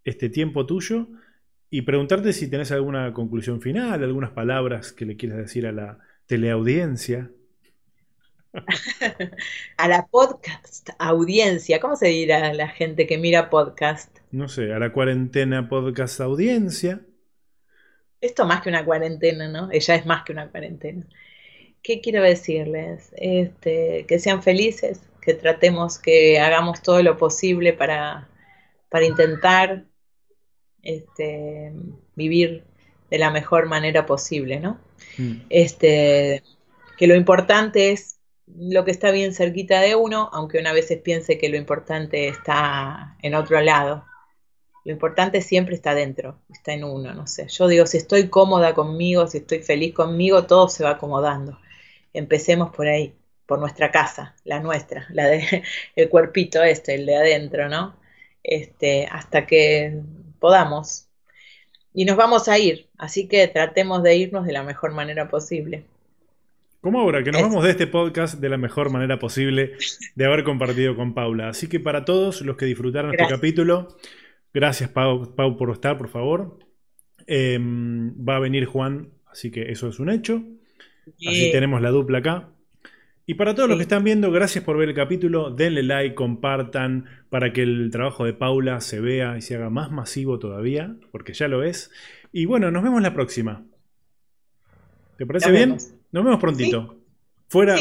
este 0.04 0.28
tiempo 0.28 0.66
tuyo 0.66 1.08
y 1.70 1.82
preguntarte 1.82 2.34
si 2.34 2.50
tenés 2.50 2.70
alguna 2.72 3.12
conclusión 3.14 3.62
final, 3.62 4.04
algunas 4.04 4.32
palabras 4.32 4.92
que 4.92 5.06
le 5.06 5.16
quieras 5.16 5.38
decir 5.38 5.66
a 5.66 5.72
la 5.72 5.98
teleaudiencia. 6.26 7.30
a 9.78 9.88
la 9.88 10.06
podcast 10.08 10.90
audiencia, 10.98 11.80
¿cómo 11.80 11.96
se 11.96 12.08
dirá 12.08 12.48
a 12.48 12.52
la 12.52 12.68
gente 12.68 13.06
que 13.06 13.16
mira 13.16 13.48
podcast? 13.48 14.18
No 14.30 14.48
sé, 14.48 14.74
a 14.74 14.78
la 14.78 14.92
cuarentena 14.92 15.70
podcast 15.70 16.20
audiencia. 16.20 17.00
Esto 18.22 18.46
más 18.46 18.62
que 18.62 18.70
una 18.70 18.84
cuarentena, 18.84 19.48
¿no? 19.48 19.68
Ella 19.70 19.96
es 19.96 20.06
más 20.06 20.24
que 20.24 20.32
una 20.32 20.48
cuarentena. 20.48 21.04
¿Qué 21.82 22.00
quiero 22.00 22.22
decirles? 22.22 23.12
Este, 23.16 24.06
que 24.06 24.18
sean 24.20 24.42
felices, 24.42 25.00
que 25.20 25.34
tratemos, 25.34 25.98
que 25.98 26.38
hagamos 26.38 26.80
todo 26.82 27.02
lo 27.02 27.18
posible 27.18 27.72
para, 27.72 28.28
para 28.88 29.04
intentar 29.04 29.84
este, 30.82 31.72
vivir 32.14 32.64
de 33.10 33.18
la 33.18 33.30
mejor 33.30 33.66
manera 33.66 34.06
posible, 34.06 34.60
¿no? 34.60 34.80
Mm. 35.18 35.42
Este, 35.50 36.44
que 36.96 37.06
lo 37.08 37.16
importante 37.16 37.90
es 37.90 38.20
lo 38.46 38.84
que 38.84 38.92
está 38.92 39.10
bien 39.10 39.34
cerquita 39.34 39.80
de 39.80 39.96
uno, 39.96 40.30
aunque 40.32 40.58
una 40.58 40.72
veces 40.72 40.98
piense 40.98 41.38
que 41.38 41.48
lo 41.48 41.56
importante 41.56 42.28
está 42.28 43.16
en 43.20 43.34
otro 43.34 43.60
lado. 43.60 44.04
Lo 44.84 44.92
importante 44.92 45.40
siempre 45.42 45.74
está 45.74 45.94
dentro, 45.94 46.38
está 46.52 46.72
en 46.72 46.84
uno, 46.84 47.14
no 47.14 47.26
sé. 47.26 47.46
Yo 47.48 47.68
digo, 47.68 47.86
si 47.86 47.98
estoy 47.98 48.28
cómoda 48.28 48.74
conmigo, 48.74 49.26
si 49.28 49.38
estoy 49.38 49.60
feliz 49.60 49.94
conmigo, 49.94 50.44
todo 50.46 50.68
se 50.68 50.82
va 50.82 50.90
acomodando. 50.90 51.58
Empecemos 52.12 52.74
por 52.74 52.88
ahí, 52.88 53.14
por 53.46 53.60
nuestra 53.60 53.90
casa, 53.92 54.34
la 54.44 54.60
nuestra, 54.60 55.06
la 55.10 55.26
de 55.26 55.62
el 55.96 56.08
cuerpito 56.08 56.62
este, 56.62 56.96
el 56.96 57.06
de 57.06 57.16
adentro, 57.16 57.68
¿no? 57.68 57.94
Este, 58.42 59.06
hasta 59.10 59.46
que 59.46 60.00
podamos. 60.40 61.06
y 61.94 62.04
nos 62.04 62.16
vamos 62.16 62.48
a 62.48 62.58
ir, 62.58 62.88
así 62.98 63.28
que 63.28 63.46
tratemos 63.48 64.02
de 64.02 64.16
irnos 64.16 64.46
de 64.46 64.52
la 64.52 64.64
mejor 64.64 64.92
manera 64.92 65.28
posible. 65.28 65.84
Como 66.80 66.98
ahora, 66.98 67.22
que 67.22 67.30
nos 67.30 67.42
vamos 67.42 67.62
de 67.62 67.70
este 67.70 67.86
podcast 67.86 68.40
de 68.40 68.48
la 68.48 68.56
mejor 68.56 68.90
manera 68.90 69.20
posible 69.20 69.74
de 70.16 70.24
haber 70.24 70.42
compartido 70.42 70.96
con 70.96 71.14
Paula. 71.14 71.50
Así 71.50 71.68
que 71.68 71.78
para 71.78 72.04
todos 72.04 72.40
los 72.40 72.56
que 72.56 72.64
disfrutaron 72.64 73.12
este 73.12 73.28
capítulo, 73.28 73.96
gracias 74.52 74.90
Pau, 74.90 75.56
por 75.56 75.70
estar, 75.70 75.98
por 75.98 76.08
favor. 76.08 76.58
Em, 77.26 78.14
va 78.16 78.36
a 78.36 78.40
venir 78.40 78.66
Juan, 78.66 79.10
así 79.26 79.50
que 79.50 79.70
eso 79.70 79.88
es 79.88 79.98
un 80.00 80.10
hecho. 80.10 80.42
Así 81.26 81.50
tenemos 81.52 81.80
la 81.82 81.90
dupla 81.90 82.18
acá. 82.18 82.48
Y 83.24 83.34
para 83.34 83.54
todos 83.54 83.68
los 83.68 83.78
que 83.78 83.84
están 83.84 84.02
viendo, 84.02 84.32
gracias 84.32 84.64
por 84.64 84.76
ver 84.76 84.88
el 84.88 84.94
capítulo. 84.94 85.50
Denle 85.50 85.82
like, 85.82 86.14
compartan 86.14 87.06
para 87.30 87.52
que 87.52 87.62
el 87.62 87.90
trabajo 87.90 88.24
de 88.24 88.32
Paula 88.32 88.80
se 88.80 89.00
vea 89.00 89.36
y 89.38 89.42
se 89.42 89.54
haga 89.54 89.70
más 89.70 89.92
masivo 89.92 90.38
todavía, 90.38 90.96
porque 91.12 91.32
ya 91.32 91.46
lo 91.46 91.62
es. 91.62 91.90
Y 92.32 92.46
bueno, 92.46 92.70
nos 92.70 92.82
vemos 92.82 93.00
la 93.00 93.14
próxima. 93.14 93.64
¿Te 95.16 95.26
parece 95.26 95.52
bien? 95.52 95.76
Nos 96.10 96.24
vemos 96.24 96.40
prontito. 96.40 96.96
Fuera, 97.48 97.76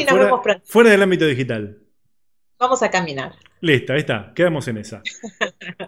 fuera, 0.64 0.90
del 0.90 1.02
ámbito 1.02 1.26
digital. 1.26 1.78
Vamos 2.62 2.80
a 2.84 2.92
caminar. 2.92 3.32
Listo, 3.60 3.92
ahí 3.92 3.98
está. 3.98 4.32
Quedamos 4.36 4.68
en 4.68 4.78
esa. 4.78 5.02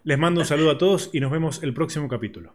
Les 0.03 0.18
mando 0.18 0.41
un 0.41 0.47
saludo 0.47 0.72
a 0.72 0.77
todos 0.77 1.09
y 1.12 1.20
nos 1.20 1.31
vemos 1.31 1.62
el 1.62 1.72
próximo 1.72 2.09
capítulo. 2.09 2.53